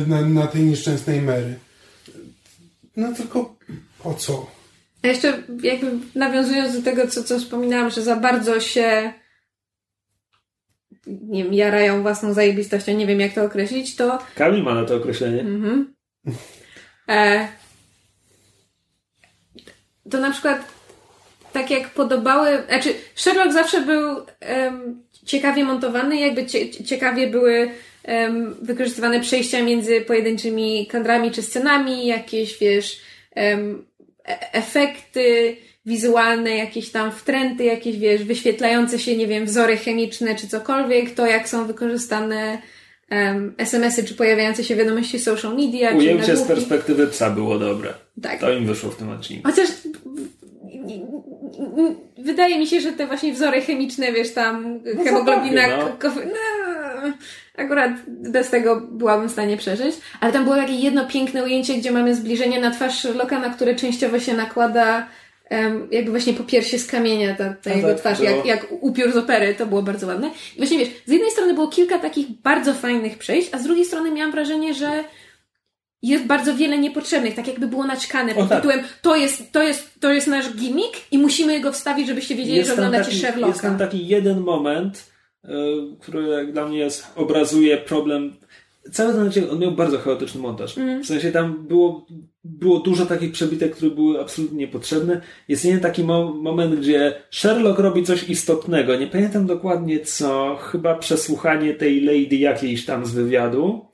[0.08, 1.56] na, na tej nieszczęsnej Mary.
[2.98, 3.56] No tylko
[4.04, 4.48] po co?
[5.04, 9.14] A jeszcze jakby nawiązując do tego, co, co wspominałam, że za bardzo się
[11.08, 14.96] nie wiem, jarają własną zajebistością, nie wiem jak to określić, to Kamil ma na to
[14.96, 15.42] określenie.
[15.42, 15.94] Mhm.
[17.10, 17.48] E,
[20.12, 20.82] to na przykład
[21.54, 27.72] tak jak podobały, znaczy Sherlock zawsze był em, ciekawie montowany, jakby cie, ciekawie były
[28.04, 33.02] em, wykorzystywane przejścia między pojedynczymi kadrami czy scenami, jakieś wiesz
[33.36, 40.48] e- efekty wizualne, jakieś tam wtręty, jakieś wiesz wyświetlające się, nie wiem, wzory chemiczne czy
[40.48, 42.62] cokolwiek, to jak są wykorzystane
[43.12, 46.54] em, SMS-y czy pojawiające się wiadomości social media, czy Ujęcie z nagłówki.
[46.54, 47.94] perspektywy psa było dobre.
[48.22, 48.40] Tak.
[48.40, 49.50] To im wyszło w tym odcinku.
[49.50, 49.68] Chociaż
[52.18, 56.10] wydaje mi się, że te właśnie wzory chemiczne, wiesz, tam hemoglobina, zapachy, no.
[56.10, 57.14] kof- no,
[57.58, 61.92] akurat bez tego byłabym w stanie przeżyć, ale tam było takie jedno piękne ujęcie, gdzie
[61.92, 65.08] mamy zbliżenie na twarz Sherlocka, na które częściowo się nakłada
[65.92, 69.12] jakby właśnie po piersie z kamienia ta, ta jego tak, twarz, to- jak, jak upiór
[69.12, 70.32] z opery, to było bardzo ładne.
[70.56, 73.86] I właśnie wiesz, z jednej strony było kilka takich bardzo fajnych przejść, a z drugiej
[73.86, 75.04] strony miałam wrażenie, że
[76.02, 78.58] jest bardzo wiele niepotrzebnych, tak jakby było naćkane pod tak.
[78.58, 82.60] tytułem to jest, to, jest, to jest nasz gimmick i musimy go wstawić, żebyście wiedzieli,
[82.60, 83.48] że tam oglądacie taki, Sherlocka.
[83.48, 85.12] jest tam taki jeden moment,
[85.46, 85.50] y,
[86.00, 88.34] który jak dla mnie jest, obrazuje problem.
[88.92, 90.78] Cały ten odcinek, on miał bardzo chaotyczny montaż.
[90.78, 91.04] Mm.
[91.04, 92.06] W sensie tam było,
[92.44, 95.22] było dużo takich przebitek, które były absolutnie niepotrzebne.
[95.48, 98.96] Jest jeden taki mo- moment, gdzie Sherlock robi coś istotnego.
[98.96, 100.56] Nie pamiętam dokładnie co.
[100.56, 103.86] Chyba przesłuchanie tej lady jakiejś tam z wywiadu.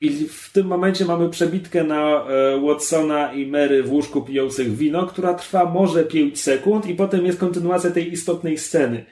[0.00, 5.06] I w tym momencie mamy przebitkę na e, Watsona i Mary w łóżku pijących wino,
[5.06, 9.04] która trwa może 5 sekund i potem jest kontynuacja tej istotnej sceny.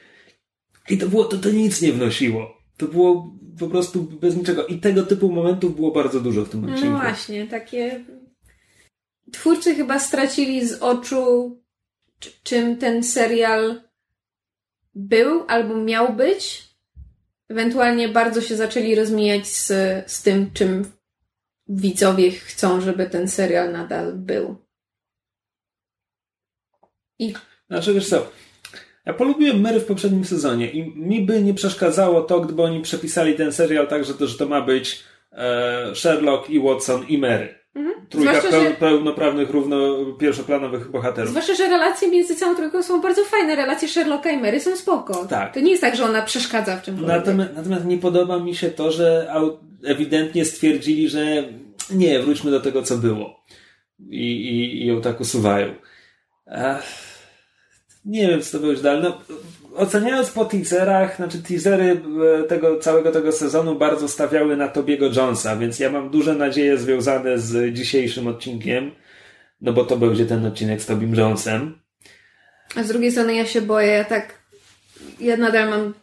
[0.91, 2.64] I to było, to, to nic nie wnosiło.
[2.77, 4.67] To było po prostu bez niczego.
[4.67, 6.91] I tego typu momentów było bardzo dużo w tym odcinku.
[6.91, 8.05] No właśnie, takie.
[9.33, 11.57] Twórcy chyba stracili z oczu,
[12.19, 13.83] czy- czym ten serial
[14.95, 16.69] był albo miał być.
[17.49, 19.67] Ewentualnie bardzo się zaczęli rozmijać z,
[20.13, 20.93] z tym, czym
[21.69, 24.57] widzowie chcą, żeby ten serial nadal był.
[27.19, 27.35] I
[27.71, 28.31] Znaczy, wiesz co,
[29.07, 33.35] ja polubiłem Mary w poprzednim sezonie i mi by nie przeszkadzało to, gdyby oni przepisali
[33.35, 35.01] ten serial tak, że to, że to ma być
[35.33, 37.65] e, Sherlock i Watson i Mary.
[38.09, 41.31] Trójka Zwłaszcza, peł, że- pełnoprawnych, równo pierwszoplanowych bohaterów.
[41.31, 43.57] Zwłaszcza, że relacje między całą trójką są bardzo fajne.
[43.57, 45.25] Relacje Sherlocka i Mary są spoko.
[45.27, 45.55] Tak.
[45.55, 47.17] To nie jest tak, że ona przeszkadza w czymkolwiek.
[47.17, 49.33] Natomiast, natomiast nie podoba mi się to, że
[49.85, 51.45] ewidentnie stwierdzili, że
[51.91, 53.45] nie, wróćmy do tego, co było.
[54.11, 55.75] I, i, i ją tak usuwają.
[58.05, 59.03] Nie wiem, co to będzie dalej.
[59.03, 59.21] No,
[59.77, 62.01] oceniając po teaserach, znaczy teasery
[62.41, 66.79] e, tego całego tego sezonu bardzo stawiały na Tobiego Jonesa, więc ja mam duże nadzieje
[66.79, 68.91] związane z dzisiejszym odcinkiem,
[69.61, 71.79] no bo to będzie ten odcinek z Tobim Jonesem.
[72.77, 74.45] A z drugiej strony ja się boję, ja tak.
[75.21, 75.95] Ja nadal mam.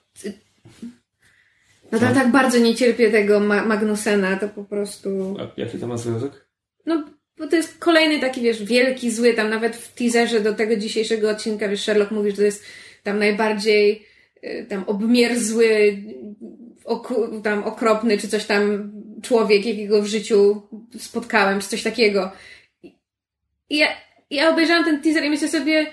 [1.91, 2.16] Nadal Co?
[2.16, 5.36] tak bardzo nie cierpię tego Ma- Magnusena, to po prostu.
[5.39, 6.47] A jaki to ma związek?
[6.86, 7.04] No,
[7.42, 9.34] bo to jest kolejny taki, wiesz, wielki, zły.
[9.34, 12.66] Tam nawet w teaserze do tego dzisiejszego odcinka, wiesz, Sherlock mówi, że to jest
[13.04, 14.05] tam najbardziej
[14.43, 15.97] y, tam obmierzły,
[16.86, 18.92] ok- tam okropny, czy coś tam
[19.22, 20.62] człowiek, jakiego w życiu
[21.00, 22.32] spotkałem, czy coś takiego.
[23.70, 23.88] I ja,
[24.30, 25.92] ja obejrzałam ten teaser i myślę sobie,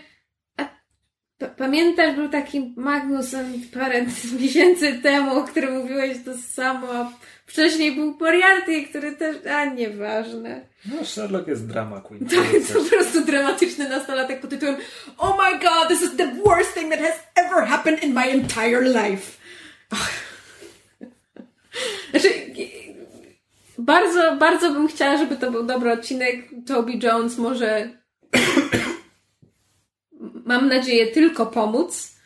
[1.56, 3.34] pamiętasz, był taki Magnus
[3.74, 4.06] parę
[4.40, 7.12] miesięcy temu, o którym mówiłeś to samo,
[7.48, 10.66] wcześniej był Moriarty, który też, a nieważne.
[10.84, 12.28] No, Sherlock jest drama queen.
[12.28, 14.76] Tak, jest po prostu dramatyczny nastolatek pod tytułem
[15.18, 18.80] Oh my god, this is the worst thing that has ever happened in my entire
[18.80, 19.38] life.
[22.10, 22.28] Znaczy,
[23.78, 26.48] bardzo, bardzo bym chciała, żeby to był dobry odcinek.
[26.66, 27.90] Toby Jones może
[30.50, 32.18] mam nadzieję tylko pomóc.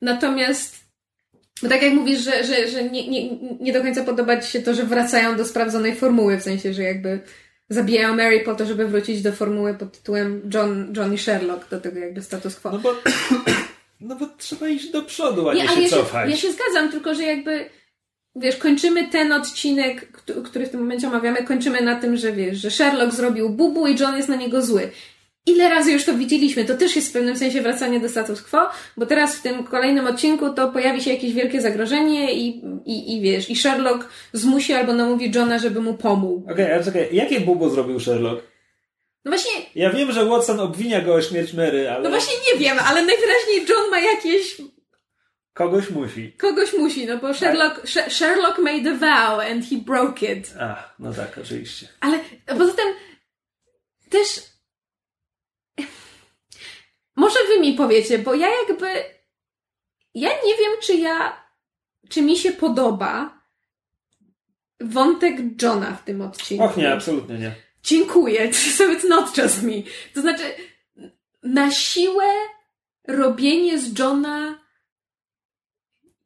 [0.00, 0.81] Natomiast
[1.62, 4.62] bo tak jak mówisz, że, że, że nie, nie, nie do końca podoba Ci się
[4.62, 7.20] to, że wracają do sprawdzonej formuły, w sensie, że jakby
[7.68, 11.80] zabijają Mary po to, żeby wrócić do formuły pod tytułem John, John i Sherlock, do
[11.80, 12.70] tego jakby status quo.
[12.70, 12.94] No bo,
[14.00, 16.30] no bo trzeba iść do przodu, a nie, nie się ale cofać.
[16.30, 17.70] Ja się, ja się zgadzam, tylko że jakby
[18.36, 20.12] wiesz, kończymy ten odcinek,
[20.44, 23.98] który w tym momencie omawiamy, kończymy na tym, że wiesz, że Sherlock zrobił bubu i
[24.00, 24.90] John jest na niego zły.
[25.46, 26.64] Ile razy już to widzieliśmy?
[26.64, 30.06] To też jest w pewnym sensie wracanie do status quo, bo teraz w tym kolejnym
[30.06, 34.92] odcinku to pojawi się jakieś wielkie zagrożenie i, i, i wiesz, i Sherlock zmusi albo
[34.92, 36.44] namówi Johna, żeby mu pomógł.
[36.44, 38.42] Okej, okay, ale czekaj, jakie bubu zrobił Sherlock?
[39.24, 39.52] No właśnie.
[39.74, 42.02] Ja wiem, że Watson obwinia go o śmierć Mary, ale.
[42.02, 44.56] No właśnie nie wiem, ale najwyraźniej John ma jakieś.
[45.54, 46.32] Kogoś musi.
[46.32, 50.54] Kogoś musi, no bo Sherlock, Sherlock made a vow and he broke it.
[50.60, 51.88] Ach, no tak, oczywiście.
[52.00, 52.94] Ale poza tym
[54.10, 54.51] też
[57.22, 58.86] może wy mi powiecie, bo ja jakby.
[60.14, 61.42] Ja nie wiem, czy ja.
[62.08, 63.42] Czy mi się podoba
[64.80, 66.64] wątek Johna w tym odcinku.
[66.64, 67.54] Och nie, absolutnie nie.
[67.82, 68.54] Dziękuję.
[68.54, 69.82] So it's not just me.
[70.14, 70.42] To znaczy,
[71.42, 72.24] na siłę
[73.08, 74.58] robienie z Johna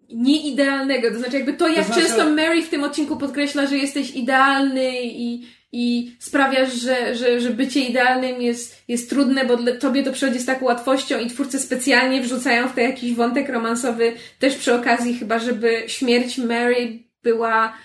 [0.09, 1.11] nieidealnego.
[1.11, 2.01] To znaczy, jakby to, jak to znaczy...
[2.01, 5.47] często Mary w tym odcinku podkreśla, że jesteś idealny i
[5.79, 10.39] i sprawiasz, że, że, że bycie idealnym jest, jest trudne, bo dla, tobie to przychodzi
[10.39, 15.19] z taką łatwością i twórcy specjalnie wrzucają w to jakiś wątek romansowy, też przy okazji
[15.19, 17.77] chyba, żeby śmierć Mary była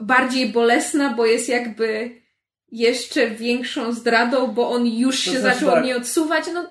[0.00, 2.21] bardziej bolesna, bo jest jakby
[2.72, 5.78] jeszcze większą zdradą, bo on już się znaczy, zaczął tak.
[5.78, 6.44] od niej odsuwać.
[6.54, 6.70] No,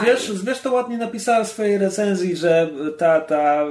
[0.00, 3.66] Zwierz, Zwierz to ładnie napisała w swojej recenzji, że ta, ta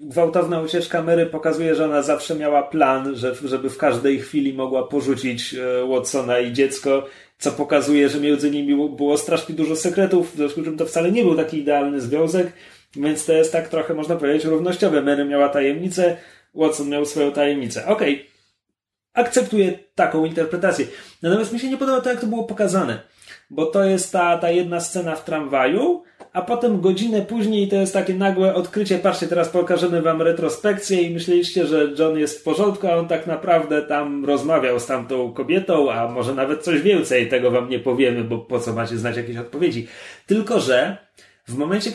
[0.00, 4.88] gwałtowna ucieczka Mary pokazuje, że ona zawsze miała plan, że, żeby w każdej chwili mogła
[4.88, 7.06] porzucić e, Watsona i dziecko,
[7.38, 11.12] co pokazuje, że między nimi było strasznie dużo sekretów, w związku z czym to wcale
[11.12, 12.52] nie był taki idealny związek,
[12.96, 15.02] więc to jest tak trochę, można powiedzieć, równościowe.
[15.02, 16.16] Mary miała tajemnicę,
[16.54, 17.86] Watson miał swoją tajemnicę.
[17.86, 18.31] Okej, okay
[19.14, 20.86] akceptuję taką interpretację.
[21.22, 23.00] Natomiast mi się nie podoba to, jak to było pokazane.
[23.50, 26.02] Bo to jest ta, ta jedna scena w tramwaju,
[26.32, 28.98] a potem godzinę później to jest takie nagłe odkrycie.
[28.98, 33.26] Patrzcie, teraz pokażemy wam retrospekcję i myśleliście, że John jest w porządku, a on tak
[33.26, 37.28] naprawdę tam rozmawiał z tamtą kobietą, a może nawet coś więcej.
[37.28, 39.88] Tego wam nie powiemy, bo po co macie znać jakieś odpowiedzi.
[40.26, 40.96] Tylko, że
[41.48, 41.90] w momencie,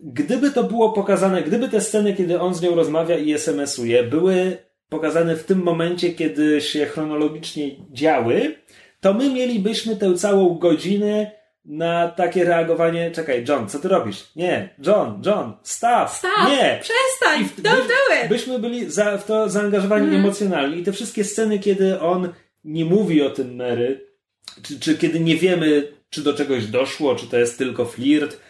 [0.00, 4.56] gdyby to było pokazane, gdyby te sceny, kiedy on z nią rozmawia i SMS-uje, były
[4.92, 8.54] pokazane w tym momencie, kiedy się chronologicznie działy,
[9.00, 11.30] to my mielibyśmy tę całą godzinę
[11.64, 13.10] na takie reagowanie.
[13.10, 14.24] Czekaj, John, co ty robisz?
[14.36, 16.80] Nie, John, John, stop, stop nie.
[16.82, 18.28] Przestań, w, don't do it.
[18.28, 20.20] Byśmy byli za, w to zaangażowani mm.
[20.20, 22.28] emocjonalnie i te wszystkie sceny, kiedy on
[22.64, 24.06] nie mówi o tym Mary,
[24.62, 28.40] czy, czy kiedy nie wiemy, czy do czegoś doszło, czy to jest tylko flirt,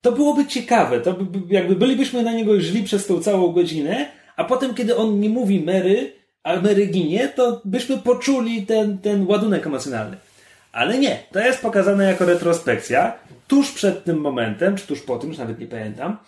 [0.00, 1.00] to byłoby ciekawe.
[1.00, 5.20] To by, jakby bylibyśmy na niego źli przez tą całą godzinę, a potem, kiedy on
[5.20, 6.12] nie mówi Mary,
[6.42, 10.16] a Mary ginie, to byśmy poczuli ten, ten ładunek emocjonalny.
[10.72, 15.28] Ale nie, to jest pokazane jako retrospekcja, tuż przed tym momentem, czy tuż po tym,
[15.28, 16.18] już nawet nie pamiętam.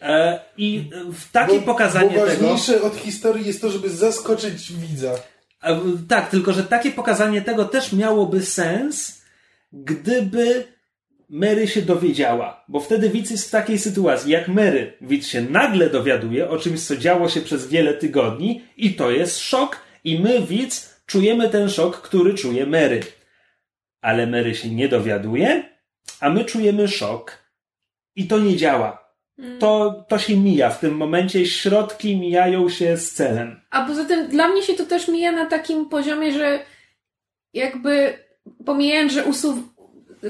[0.00, 2.86] E, I w takie bo, pokazanie bo ważniejsze tego.
[2.86, 5.14] Od historii jest to, żeby zaskoczyć widza.
[5.62, 9.22] E, tak, tylko że takie pokazanie tego też miałoby sens,
[9.72, 10.64] gdyby
[11.28, 15.90] Mary się dowiedziała, bo wtedy widz jest w takiej sytuacji, jak Mary, widz się nagle
[15.90, 20.42] dowiaduje o czymś, co działo się przez wiele tygodni i to jest szok i my,
[20.42, 23.00] widz, czujemy ten szok, który czuje Mary.
[24.00, 25.76] Ale Mary się nie dowiaduje,
[26.20, 27.38] a my czujemy szok
[28.16, 29.06] i to nie działa.
[29.38, 29.58] Mm.
[29.58, 30.70] To, to się mija.
[30.70, 33.60] W tym momencie środki mijają się z celem.
[33.70, 36.58] A poza tym dla mnie się to też mija na takim poziomie, że
[37.52, 38.18] jakby
[38.64, 39.56] pomijając, że usuw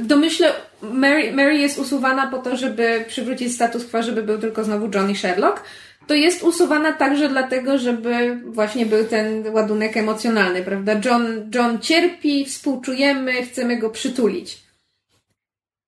[0.00, 0.52] w domyśle
[0.82, 5.16] Mary, Mary jest usuwana po to, żeby przywrócić status quo, żeby był tylko znowu Johnny
[5.16, 5.62] Sherlock.
[6.06, 11.00] To jest usuwana także dlatego, żeby właśnie był ten ładunek emocjonalny, prawda?
[11.04, 14.58] John, John cierpi, współczujemy, chcemy go przytulić.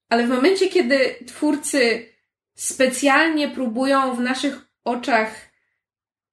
[0.09, 2.07] Ale w momencie, kiedy twórcy
[2.55, 5.31] specjalnie próbują w naszych oczach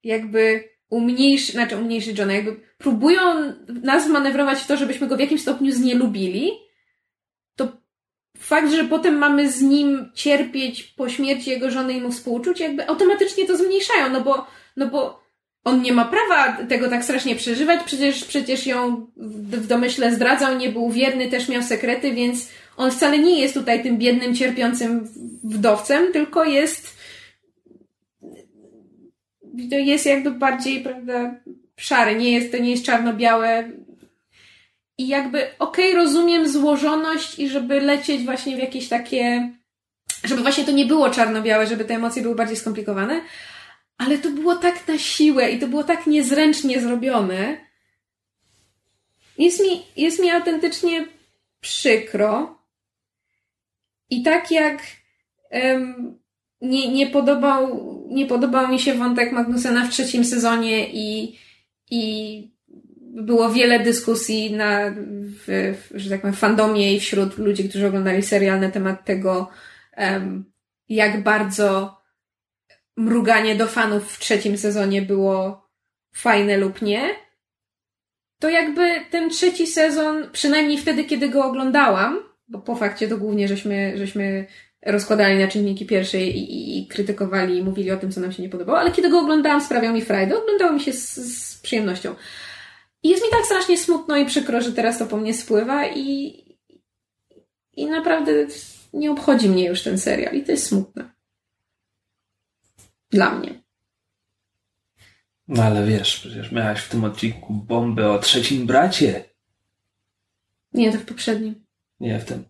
[0.03, 3.21] jakby umniejszyć, znaczy umniejszyć Johna, jakby próbują
[3.67, 6.51] nas manewrować w to, żebyśmy go w jakimś stopniu znielubili,
[8.45, 12.87] fakt, że potem mamy z nim cierpieć po śmierci jego żony i mu współczuć, jakby
[12.87, 14.47] automatycznie to zmniejszają, no bo,
[14.77, 15.25] no bo
[15.63, 20.69] on nie ma prawa tego tak strasznie przeżywać, przecież, przecież ją w domyśle zdradzał, nie
[20.69, 25.07] był wierny, też miał sekrety, więc on wcale nie jest tutaj tym biednym, cierpiącym
[25.43, 26.95] wdowcem, tylko jest
[29.71, 31.35] jest jakby bardziej, prawda,
[31.77, 33.71] szary, nie jest, to nie jest czarno-białe.
[34.97, 39.51] I jakby, okej, okay, rozumiem złożoność i żeby lecieć właśnie w jakieś takie,
[40.23, 43.21] żeby właśnie to nie było czarno-białe, żeby te emocje były bardziej skomplikowane,
[43.97, 47.57] ale to było tak na siłę i to było tak niezręcznie zrobione.
[49.37, 51.07] Jest mi, jest mi autentycznie
[51.61, 52.59] przykro.
[54.09, 54.81] I tak jak
[55.51, 56.19] um,
[56.61, 61.39] nie, nie, podobał, nie podobał mi się wątek Magnusena w trzecim sezonie i,
[61.91, 62.54] i
[63.15, 64.91] było wiele dyskusji na,
[65.47, 69.49] w, w, że tak powiem, fandomie i wśród ludzi, którzy oglądali serial na temat tego,
[69.97, 70.45] um,
[70.89, 71.97] jak bardzo
[72.97, 75.67] mruganie do fanów w trzecim sezonie było
[76.15, 77.15] fajne lub nie.
[78.39, 83.47] To jakby ten trzeci sezon, przynajmniej wtedy, kiedy go oglądałam, bo po fakcie to głównie
[83.47, 84.47] żeśmy, żeśmy
[84.85, 88.43] rozkładali na czynniki pierwsze i, i, i, krytykowali i mówili o tym, co nam się
[88.43, 92.15] nie podobało, ale kiedy go oglądałam, sprawiał mi frajdę, oglądało mi się z, z przyjemnością.
[93.05, 96.35] I jest mi tak strasznie smutno i przykro, że teraz to po mnie spływa i,
[97.73, 98.31] i naprawdę
[98.93, 101.13] nie obchodzi mnie już ten serial i to jest smutne.
[103.09, 103.63] Dla mnie.
[105.47, 109.23] No ale wiesz, przecież miałaś w tym odcinku bombę o trzecim bracie.
[110.73, 111.65] Nie, to w poprzednim.
[111.99, 112.43] Nie, w tym.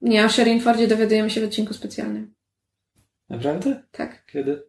[0.00, 2.34] Nie, o Sherin Fordzie dowiadujemy się w odcinku specjalnym.
[3.28, 3.82] Naprawdę?
[3.90, 4.26] Tak.
[4.26, 4.62] Kiedy?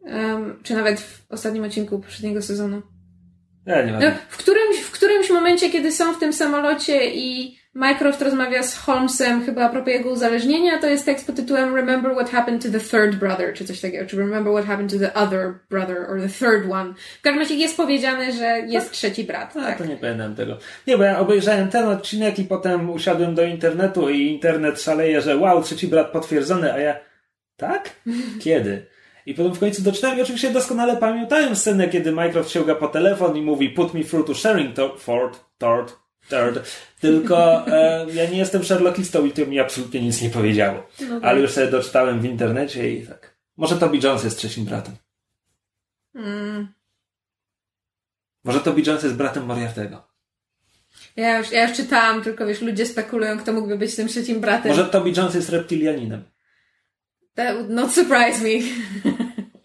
[0.00, 2.93] Um, czy nawet w ostatnim odcinku poprzedniego sezonu.
[3.66, 4.00] Ja nie wiem.
[4.00, 8.78] No, w, którymś, w którymś momencie, kiedy są w tym samolocie i Mycroft rozmawia z
[8.78, 12.68] Holmesem chyba a propos jego uzależnienia, to jest tekst pod tytułem Remember what happened to
[12.70, 16.20] the third brother, czy coś takiego, czy Remember what happened to the other brother, or
[16.20, 16.94] the third one.
[17.18, 18.94] W każdym razie jest powiedziane, że jest tak?
[18.94, 19.56] trzeci brat.
[19.56, 19.78] A, tak.
[19.78, 20.58] to nie pamiętam tego.
[20.86, 25.36] Nie, bo ja obejrzałem ten odcinek i potem usiadłem do internetu i internet szaleje, że
[25.36, 26.96] wow, trzeci brat potwierdzony, a ja
[27.56, 27.90] tak?
[28.40, 28.86] Kiedy?
[29.26, 33.36] I potem w końcu doczytałem i oczywiście doskonale pamiętałem scenę, kiedy Mycroft sięga po telefon
[33.36, 36.68] i mówi put me through to sharing to Ford, Tord, Third.
[37.00, 40.86] Tylko e, ja nie jestem Sherlockistą i to mi absolutnie nic nie powiedziało.
[41.08, 41.20] No.
[41.22, 43.36] Ale już sobie doczytałem w internecie i tak.
[43.56, 44.94] Może Toby Jones jest trzecim bratem.
[46.14, 46.68] Mm.
[48.44, 50.08] Może Toby Jones jest bratem Moriartego.
[51.16, 54.70] Ja już, ja już czytałam, tylko wiesz, ludzie spekulują, kto mógłby być tym trzecim bratem.
[54.70, 56.24] Może Toby Jones jest reptilianinem.
[57.34, 58.50] That would not surprise me.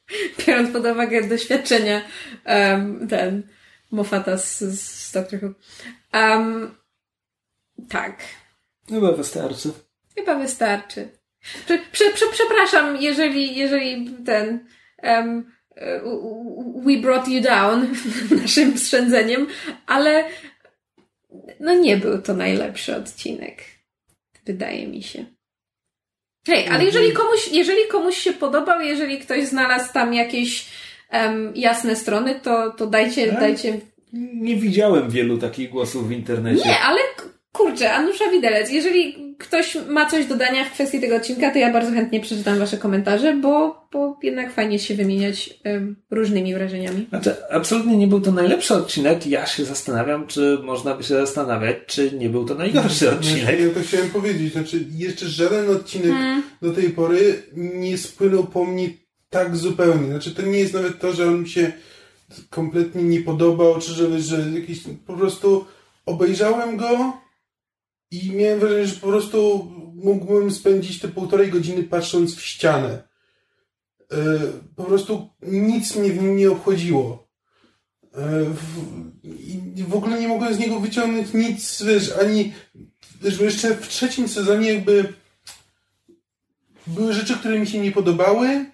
[0.47, 2.01] Biorąc pod uwagę doświadczenia
[2.45, 3.43] um, ten
[3.91, 5.53] Moffata z, z Doctor Who.
[6.13, 6.75] Um,
[7.89, 8.19] tak.
[8.89, 9.71] Chyba wystarczy.
[10.15, 11.09] Chyba wystarczy.
[11.65, 14.65] Prze, prze, prze, przepraszam, jeżeli, jeżeli ten
[15.03, 15.51] um,
[16.85, 17.87] we brought you down
[18.41, 19.47] naszym strzędzeniem,
[19.85, 20.23] ale
[21.59, 23.63] no nie był to najlepszy odcinek.
[24.45, 25.25] Wydaje mi się.
[26.49, 27.25] Hej, ale jeżeli mhm.
[27.25, 30.65] komuś, jeżeli komuś się podobał, jeżeli ktoś znalazł tam jakieś
[31.13, 33.39] um, jasne strony, to, to dajcie, tak?
[33.39, 33.79] dajcie
[34.13, 36.65] nie widziałem wielu takich głosów w internecie.
[36.65, 36.99] Nie, ale
[37.51, 41.73] kurczę, Anusza Widelec, jeżeli ktoś ma coś do dania w kwestii tego odcinka, to ja
[41.73, 47.07] bardzo chętnie przeczytam Wasze komentarze, bo, bo jednak fajnie się wymieniać um, różnymi wrażeniami.
[47.09, 49.27] Znaczy, absolutnie nie był to najlepszy odcinek.
[49.27, 53.59] Ja się zastanawiam, czy można by się zastanawiać, czy nie był to najgorszy znaczy, odcinek.
[53.59, 54.53] Ja to chciałem powiedzieć.
[54.53, 56.43] Znaczy, jeszcze żaden odcinek hmm.
[56.61, 58.89] do tej pory nie spłynął po mnie
[59.29, 60.07] tak zupełnie.
[60.07, 61.71] Znaczy, to nie jest nawet to, że on mi się
[62.49, 65.65] kompletnie nie podobał, czy że, że jakiś, po prostu
[66.05, 67.13] obejrzałem go
[68.11, 73.03] i miałem wrażenie, że po prostu mógłbym spędzić te półtorej godziny patrząc w ścianę.
[74.11, 74.17] E,
[74.75, 77.27] po prostu nic mnie w nim nie obchodziło.
[78.15, 78.45] E,
[79.87, 82.53] w ogóle nie mogłem z niego wyciągnąć nic, wiesz, ani
[83.21, 85.13] wiesz, jeszcze w trzecim sezonie jakby
[86.87, 88.65] były rzeczy, które mi się nie podobały,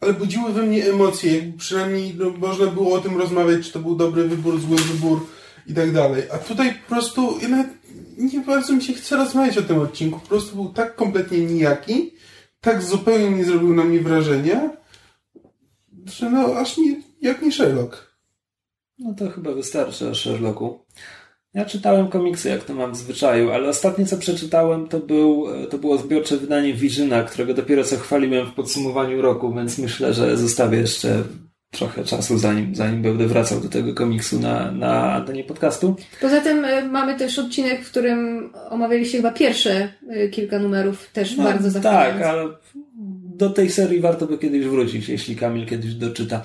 [0.00, 1.36] ale budziły we mnie emocje.
[1.36, 5.26] Jakby przynajmniej no, można było o tym rozmawiać, czy to był dobry wybór, zły wybór
[5.66, 6.22] i tak dalej.
[6.32, 7.68] A tutaj po prostu ja nawet
[8.18, 10.20] nie bardzo mi się chce rozmawiać o tym odcinku.
[10.20, 12.14] Po prostu był tak kompletnie nijaki,
[12.60, 14.70] tak zupełnie nie zrobił na mnie wrażenia,
[16.04, 18.12] że no aż nie, jak nie Sherlock.
[18.98, 20.78] No to chyba wystarczy o Sherlocku.
[21.54, 25.78] Ja czytałem komiksy, jak to mam w zwyczaju, ale ostatnie co przeczytałem to, był, to
[25.78, 30.78] było zbiorcze wydanie Vizyna, którego dopiero co chwaliłem w podsumowaniu roku, więc myślę, że zostawię
[30.78, 31.24] jeszcze
[31.72, 35.96] trochę czasu, zanim, zanim będę wracał do tego komiksu na, na antenie podcastu.
[36.20, 41.36] Poza tym y, mamy też odcinek, w którym omawialiście chyba pierwsze y, kilka numerów, też
[41.36, 42.18] no, bardzo zachwycające.
[42.18, 42.48] Tak, ale
[43.36, 46.42] do tej serii warto by kiedyś wrócić, jeśli Kamil kiedyś doczyta.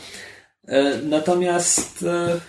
[0.67, 2.39] E, natomiast e,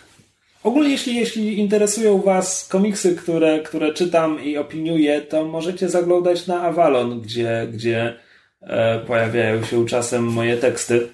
[0.62, 6.62] Ogólnie, jeśli, jeśli interesują Was komiksy, które, które czytam i opiniuję, to możecie zaglądać na
[6.62, 8.14] Avalon, gdzie, gdzie
[8.60, 11.08] e, pojawiają się czasem moje teksty.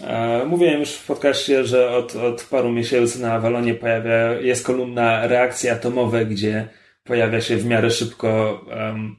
[0.00, 5.26] E, mówiłem już w podcaście, że od, od paru miesięcy na Walonie pojawia, jest kolumna
[5.26, 6.68] reakcje atomowe, gdzie
[7.04, 9.16] pojawia się w miarę szybko um,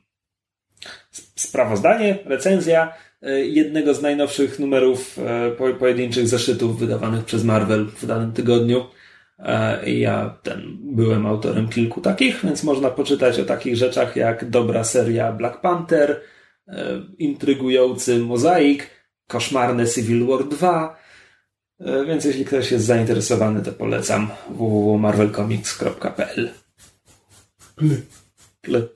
[1.35, 8.31] sprawozdanie, recenzja e, jednego z najnowszych numerów e, pojedynczych zeszytów wydawanych przez Marvel w danym
[8.31, 8.85] tygodniu.
[9.85, 15.31] Ja ten, byłem autorem kilku takich, więc można poczytać o takich rzeczach jak dobra seria
[15.31, 16.21] Black Panther,
[17.17, 18.96] intrygujący Mozaik,
[19.27, 20.97] koszmarne Civil War 2.
[22.07, 26.49] Więc jeśli ktoś jest zainteresowany, to polecam www.marvelcomics.pl.
[27.75, 28.01] Pl.
[28.61, 28.89] Pl.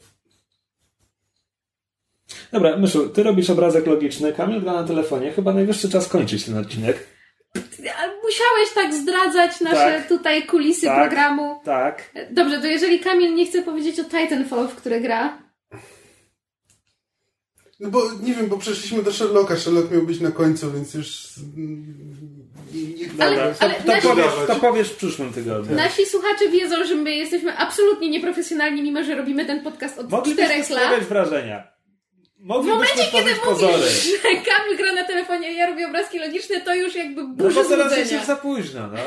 [2.52, 5.32] Dobra, Myszu, ty robisz obrazek logiczny, Kamil gra na telefonie.
[5.32, 7.08] Chyba najwyższy czas kończyć ten odcinek.
[8.24, 11.60] Musiałeś tak zdradzać nasze tak, tutaj kulisy tak, programu.
[11.66, 12.12] Tak.
[12.32, 15.38] Dobrze, to jeżeli Kamil nie chce powiedzieć o Titanfall, w które gra.
[17.82, 19.56] No bo nie wiem, bo przeszliśmy do Sherlocka.
[19.56, 21.30] Sherlock miał być na końcu, więc już.
[22.74, 25.76] Nie, ale, ale to, to, nasi, powiesz, to powiesz w przyszłym tygodniu.
[25.76, 30.70] Nasi słuchacze wiedzą, że my jesteśmy absolutnie nieprofesjonalni, mimo że robimy ten podcast od czterech
[30.70, 31.04] lat.
[31.04, 31.72] wrażenia.
[32.40, 33.74] W momencie, kiedy pozory.
[33.74, 37.56] mówisz, że Kamil gra na telefonie, a ja robię obrazki logiczne, to już jakby burzy
[37.56, 38.98] No bo teraz jest już za późno, no.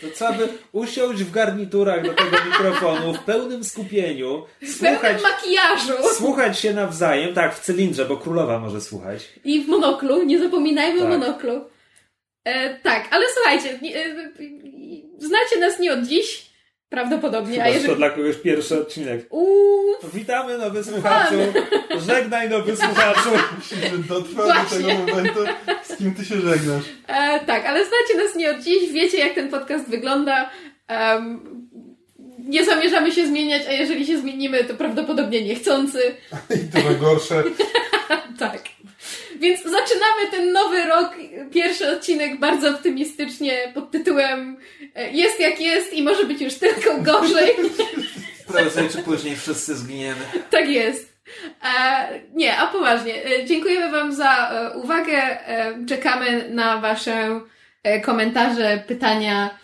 [0.00, 4.46] To trzeba by usiąść w garniturach do tego mikrofonu, w pełnym skupieniu.
[4.62, 5.92] W słuchać, pełnym makijażu.
[6.14, 9.28] Słuchać się nawzajem, tak, w cylindrze, bo królowa może słuchać.
[9.44, 11.08] I w monoklu, nie zapominajmy tak.
[11.08, 11.64] o monoklu.
[12.44, 14.14] E, tak, ale słuchajcie, e,
[15.18, 16.49] znacie nas nie od dziś,
[16.90, 17.52] Prawdopodobnie.
[17.52, 17.88] Chyba, a jeżeli...
[17.88, 19.26] to dla kogoś pierwszy odcinek.
[19.30, 19.94] Uuu.
[20.14, 21.34] Witamy nowy słuchaczu.
[22.06, 23.30] Żegnaj nowy słuchaczu.
[23.58, 25.40] Myślę, że dotrwa do tego momentu,
[25.82, 26.84] z kim ty się żegnasz.
[27.06, 30.50] E, tak, ale znacie nas nie od dziś, wiecie jak ten podcast wygląda.
[30.88, 31.60] Um,
[32.38, 36.14] nie zamierzamy się zmieniać, a jeżeli się zmienimy, to prawdopodobnie niechcący.
[36.50, 37.42] I to najgorsze.
[38.38, 38.62] tak.
[39.40, 41.14] Więc zaczynamy ten nowy rok,
[41.52, 44.56] pierwszy odcinek bardzo optymistycznie pod tytułem
[44.94, 47.50] e, Jest jak jest i może być już tylko gorzej.
[48.52, 50.20] Prędzej czy później wszyscy zginiemy.
[50.50, 51.10] Tak jest.
[51.62, 53.24] E, nie, a poważnie.
[53.24, 55.38] E, dziękujemy Wam za e, uwagę.
[55.88, 57.40] Czekamy na Wasze
[58.02, 59.58] komentarze, pytania,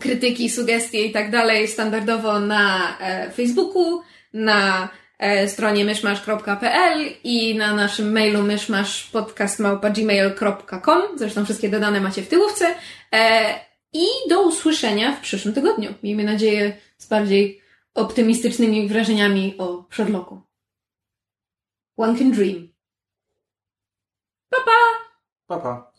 [0.00, 2.96] krytyki, sugestie i tak dalej standardowo na
[3.36, 4.02] Facebooku,
[4.32, 4.88] na
[5.48, 11.18] stronie myszmasz.pl i na naszym mailu myszmaszpodcast.gmail.com.
[11.18, 12.74] Zresztą wszystkie dodane macie w tyłówce.
[13.12, 13.54] E,
[13.92, 15.94] I do usłyszenia w przyszłym tygodniu.
[16.02, 17.60] Miejmy nadzieję z bardziej
[17.94, 20.40] optymistycznymi wrażeniami o Sherlocku.
[21.96, 22.68] One can dream.
[24.50, 24.72] Pa, pa!
[25.46, 25.92] Pa, pa.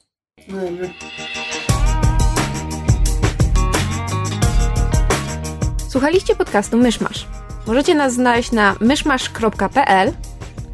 [5.90, 7.49] Słuchaliście podcastu Myszmasz.
[7.70, 10.14] Możecie nas znaleźć na myszmasz.pl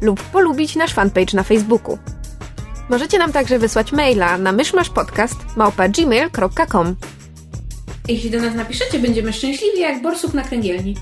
[0.00, 1.98] lub polubić nasz fanpage na Facebooku.
[2.90, 6.96] Możecie nam także wysłać maila na myszmaszpodcast.gmail.com
[8.08, 10.96] Jeśli do nas napiszecie, będziemy szczęśliwi jak borsuk na kręgielni.